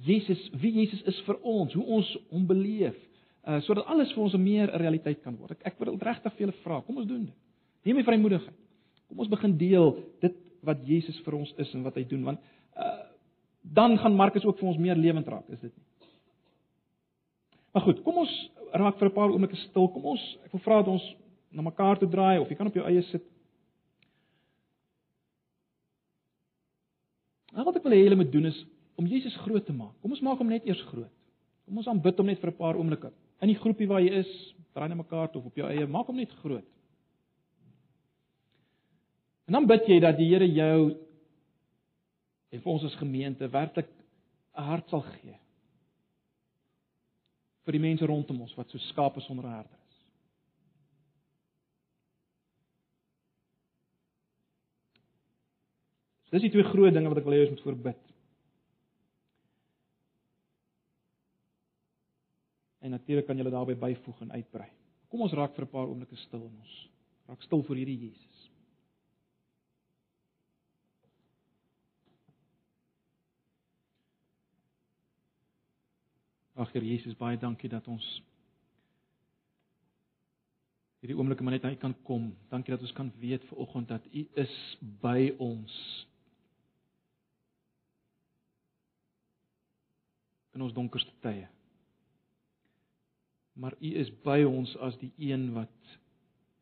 Jesus, 0.05 0.41
wie 0.61 0.73
Jesus 0.81 1.01
is 1.11 1.19
vir 1.27 1.41
ons, 1.43 1.75
hoe 1.75 1.85
ons 1.97 2.11
hom 2.31 2.45
beleef, 2.47 2.97
uh 3.47 3.61
sodat 3.67 3.89
alles 3.91 4.13
vir 4.15 4.23
ons 4.27 4.37
meer 4.39 4.69
'n 4.69 4.81
realiteit 4.83 5.23
kan 5.23 5.37
word. 5.37 5.57
Ek 5.57 5.73
ek 5.73 5.81
wil 5.81 5.99
regtig 5.99 6.33
vir 6.33 6.47
julle 6.47 6.61
vra, 6.63 6.81
kom 6.83 6.99
ons 6.99 7.09
doen 7.09 7.25
dit. 7.25 7.35
Neem 7.85 7.97
my 7.97 8.05
vrymoedigheid. 8.05 8.61
Kom 9.09 9.19
ons 9.19 9.29
begin 9.29 9.57
deel 9.59 9.97
dit 10.21 10.37
wat 10.65 10.87
Jesus 10.87 11.19
vir 11.25 11.35
ons 11.35 11.53
is 11.59 11.75
en 11.75 11.83
wat 11.83 11.97
hy 11.97 12.05
doen 12.05 12.25
want 12.25 12.41
uh 12.77 13.04
dan 13.73 13.99
gaan 13.99 14.17
Markus 14.17 14.45
ook 14.45 14.59
vir 14.59 14.69
ons 14.69 14.79
meer 14.79 14.97
lewend 14.97 15.29
raak, 15.29 15.49
is 15.49 15.61
dit 15.61 15.73
nie? 15.73 16.09
Maar 17.75 17.83
goed, 17.83 18.03
kom 18.07 18.21
ons 18.23 18.33
raak 18.73 18.99
vir 18.99 19.09
'n 19.09 19.15
paar 19.15 19.31
oomblikke 19.31 19.57
stil. 19.57 19.89
Kom 19.89 20.05
ons, 20.05 20.39
ek 20.45 20.53
wil 20.53 20.61
vra 20.61 20.77
dat 20.83 20.89
ons 20.89 21.17
na 21.51 21.63
mekaar 21.63 21.99
toe 21.99 22.09
draai 22.09 22.39
of 22.39 22.49
jy 22.49 22.55
kan 22.55 22.67
op 22.67 22.75
jou 22.75 22.85
eie 22.87 23.03
sit. 23.03 23.23
Nou 27.53 27.65
wat 27.65 27.77
ek 27.77 27.83
wil 27.83 27.93
hê 27.93 28.03
julle 28.05 28.17
moet 28.17 28.33
doen 28.33 28.47
is 28.47 28.67
om 28.95 29.07
Jesus 29.07 29.37
groot 29.37 29.67
te 29.67 29.73
maak. 29.73 29.95
Kom 30.03 30.11
ons 30.11 30.21
maak 30.21 30.39
hom 30.39 30.49
net 30.49 30.67
eers 30.67 30.83
groot. 30.83 31.11
Kom 31.65 31.79
ons 31.79 31.89
aanbid 31.89 32.19
hom 32.19 32.27
net 32.27 32.41
vir 32.41 32.51
'n 32.51 32.57
paar 32.57 32.77
oomblikke. 32.77 33.13
In 33.41 33.49
die 33.49 33.59
groepie 33.59 33.89
waar 33.89 34.01
jy 34.01 34.13
is, 34.13 34.55
draai 34.75 34.89
na 34.89 34.95
mekaar 34.95 35.31
toe 35.33 35.41
of 35.41 35.47
op 35.47 35.57
jou 35.57 35.69
eie, 35.69 35.87
maak 35.87 36.07
hom 36.07 36.17
net 36.17 36.31
groot. 36.43 36.65
En 39.47 39.53
dan 39.53 39.67
bid 39.67 39.87
jy 39.87 40.01
dat 40.01 40.17
die 40.17 40.29
Here 40.29 40.47
jou 40.47 40.97
en 42.55 42.63
vir 42.63 42.73
ons 42.73 42.85
as 42.87 43.01
gemeente 43.01 43.49
werklik 43.51 43.91
'n 44.55 44.69
hart 44.71 44.89
sal 44.89 45.03
gee 45.03 45.39
vir 47.65 47.79
die 47.79 47.83
mense 47.83 48.07
rondom 48.07 48.43
ons 48.45 48.55
wat 48.59 48.71
so 48.71 48.79
skape 48.91 49.23
sonder 49.25 49.49
herder 49.49 49.79
is. 49.79 50.01
So 56.27 56.37
dis 56.37 56.47
die 56.47 56.53
twee 56.57 56.69
groot 56.69 56.95
dinge 56.95 57.13
wat 57.13 57.23
ek 57.23 57.29
wil 57.29 57.37
hê 57.39 57.45
ons 57.47 57.55
moet 57.55 57.67
voorbid. 57.67 58.03
En 62.85 62.93
natuurlik 62.93 63.27
kan 63.27 63.39
jy 63.39 63.47
dit 63.47 63.55
daarbey 63.55 63.79
byvoeg 63.81 64.27
en 64.27 64.35
uitbrei. 64.37 64.69
Kom 65.09 65.25
ons 65.25 65.37
raak 65.39 65.55
vir 65.57 65.65
'n 65.65 65.73
paar 65.73 65.89
oomblikke 65.89 66.17
stil 66.21 66.43
in 66.45 66.57
ons. 66.61 66.75
Raak 67.29 67.43
stil 67.43 67.63
voor 67.65 67.77
hierdie 67.81 68.11
Jesus. 68.11 68.34
Ag 76.55 76.71
Here 76.71 76.87
Jesus, 76.87 77.17
baie 77.19 77.39
dankie 77.41 77.69
dat 77.71 77.87
ons 77.91 78.07
hierdie 81.03 81.17
oomblikke 81.19 81.45
maar 81.45 81.57
net 81.57 81.65
aan 81.67 81.75
U 81.75 81.81
kan 81.83 81.95
kom. 82.07 82.29
Dankie 82.49 82.73
dat 82.73 82.85
ons 82.87 82.95
kan 82.97 83.11
weet 83.21 83.43
ver 83.51 83.59
oggend 83.61 83.91
dat 83.91 84.07
U 84.07 84.23
is 84.41 84.55
by 85.03 85.35
ons. 85.43 85.75
In 90.55 90.63
ons 90.63 90.73
donkerste 90.73 91.13
tye. 91.21 91.49
Maar 93.59 93.75
U 93.81 93.91
is 94.01 94.15
by 94.23 94.41
ons 94.47 94.77
as 94.79 94.97
die 95.03 95.11
een 95.19 95.51
wat 95.59 95.99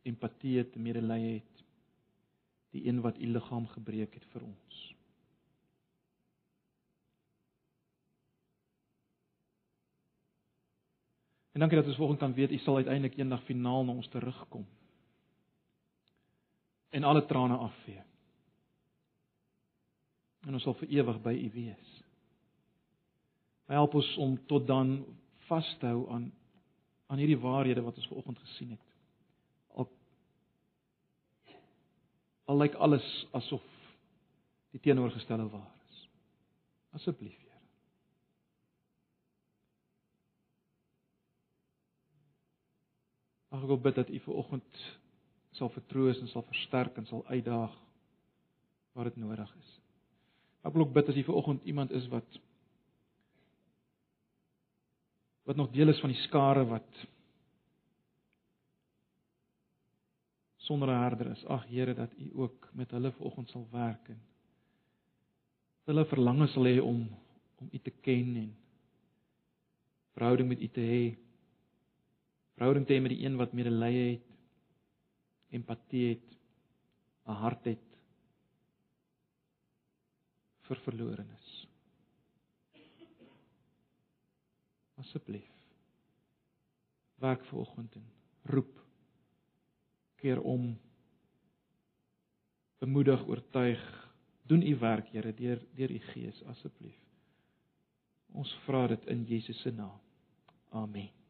empatie 0.09 0.57
het, 0.59 0.75
medelee 0.75 1.37
het. 1.37 1.63
Die 2.73 2.87
een 2.89 3.05
wat 3.05 3.21
U 3.21 3.29
liggaam 3.29 3.69
gebreek 3.77 4.17
het 4.17 4.27
vir 4.33 4.49
ons. 4.49 4.83
En 11.53 11.61
dankie 11.61 11.79
dat 11.79 11.87
ons 11.87 11.97
volgende 11.97 12.21
kan 12.21 12.35
weet 12.35 12.51
u 12.51 12.59
sal 12.59 12.77
uiteindelik 12.77 13.17
eendag 13.17 13.43
finaal 13.45 13.85
na 13.85 13.93
ons 13.93 14.09
terugkom. 14.09 14.67
En 16.89 17.05
alle 17.05 17.27
trane 17.27 17.57
afvee. 17.57 18.03
En 20.41 20.53
ons 20.53 20.63
sal 20.63 20.75
vir 20.75 20.89
ewig 20.89 21.21
by 21.23 21.33
u 21.33 21.51
wees. 21.53 21.91
Help 23.73 23.95
ons 23.95 24.17
om 24.17 24.39
tot 24.47 24.67
dan 24.67 25.05
vas 25.49 25.77
te 25.81 25.87
hou 25.87 26.09
aan 26.11 26.33
aan 27.13 27.21
hierdie 27.21 27.41
waarhede 27.41 27.83
wat 27.85 27.97
ons 27.97 28.09
vanoggend 28.09 28.39
gesien 28.39 28.71
het. 28.71 28.87
Al 29.77 29.89
al 32.45 32.57
lyk 32.65 32.75
alles 32.75 33.09
asof 33.37 33.65
die 34.73 34.81
teenoorgestelde 34.81 35.49
waar 35.53 35.73
is. 35.85 36.09
Asseblief 36.97 37.42
Ag 43.53 43.61
ek 43.61 43.69
wil 43.69 43.81
bid 43.85 43.99
dat 44.01 44.09
U 44.09 44.19
vanoggend 44.25 44.83
sal 45.59 45.69
vertroos 45.75 46.21
en 46.21 46.31
sal 46.33 46.45
versterk 46.49 46.97
en 46.97 47.07
sal 47.07 47.25
uitdaag 47.29 47.75
waar 48.97 49.11
dit 49.11 49.19
nodig 49.21 49.51
is. 49.61 49.73
Ek 50.65 50.73
wil 50.73 50.87
ook 50.87 50.95
bid 50.97 51.11
as 51.13 51.19
U 51.21 51.25
vanoggend 51.29 51.69
iemand 51.69 51.93
is 51.93 52.09
wat 52.13 52.39
wat 55.45 55.59
nog 55.59 55.73
deel 55.75 55.91
is 55.91 56.01
van 56.01 56.13
die 56.13 56.23
skare 56.23 56.65
wat 56.71 57.03
sonder 60.63 60.89
'n 60.89 61.03
herder 61.03 61.31
is. 61.31 61.45
Ag 61.45 61.67
Here 61.67 61.95
dat 61.95 62.13
U 62.19 62.31
ook 62.35 62.71
met 62.73 62.91
hulle 62.91 63.13
vanoggend 63.13 63.51
sal 63.51 63.67
werk 63.71 64.09
en 64.09 64.21
hulle 65.85 66.05
verlange 66.07 66.47
sal 66.47 66.65
hê 66.65 66.81
om 66.81 67.09
om 67.61 67.69
U 67.73 67.79
te 67.79 67.91
ken 67.91 68.37
en 68.37 68.57
verhouding 70.15 70.49
met 70.49 70.61
U 70.61 70.69
te 70.69 70.81
hê. 70.81 71.17
Verhouding 72.57 72.87
te 72.87 72.95
hê 72.95 73.01
met 73.01 73.15
die 73.15 73.25
een 73.25 73.39
wat 73.41 73.55
medelee 73.57 74.05
het, 74.11 74.29
empatie 75.53 76.05
het, 76.09 76.29
'n 77.27 77.39
hart 77.45 77.65
het 77.65 77.89
vir 80.69 80.77
verlorenes. 80.85 81.49
Asseblief 84.97 85.53
werk 87.23 87.45
vanoggend 87.45 87.95
en 87.95 88.07
roep 88.43 88.81
keer 90.17 90.41
om 90.41 90.79
bemoedig, 92.79 93.27
oortuig, 93.27 93.83
doen 94.43 94.63
u 94.63 94.77
werk, 94.79 95.09
Here, 95.15 95.35
deur 95.35 95.63
deur 95.75 95.91
u 95.91 95.99
Gees 95.99 96.43
asseblief. 96.51 96.99
Ons 98.33 98.55
vra 98.67 98.87
dit 98.87 99.07
in 99.07 99.25
Jesus 99.29 99.61
se 99.61 99.71
naam. 99.71 100.01
Amen. 100.71 101.22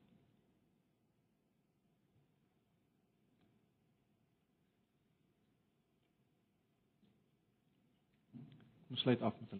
Ons 8.92 9.00
sluit 9.00 9.22
af 9.22 9.32
met 9.40 9.52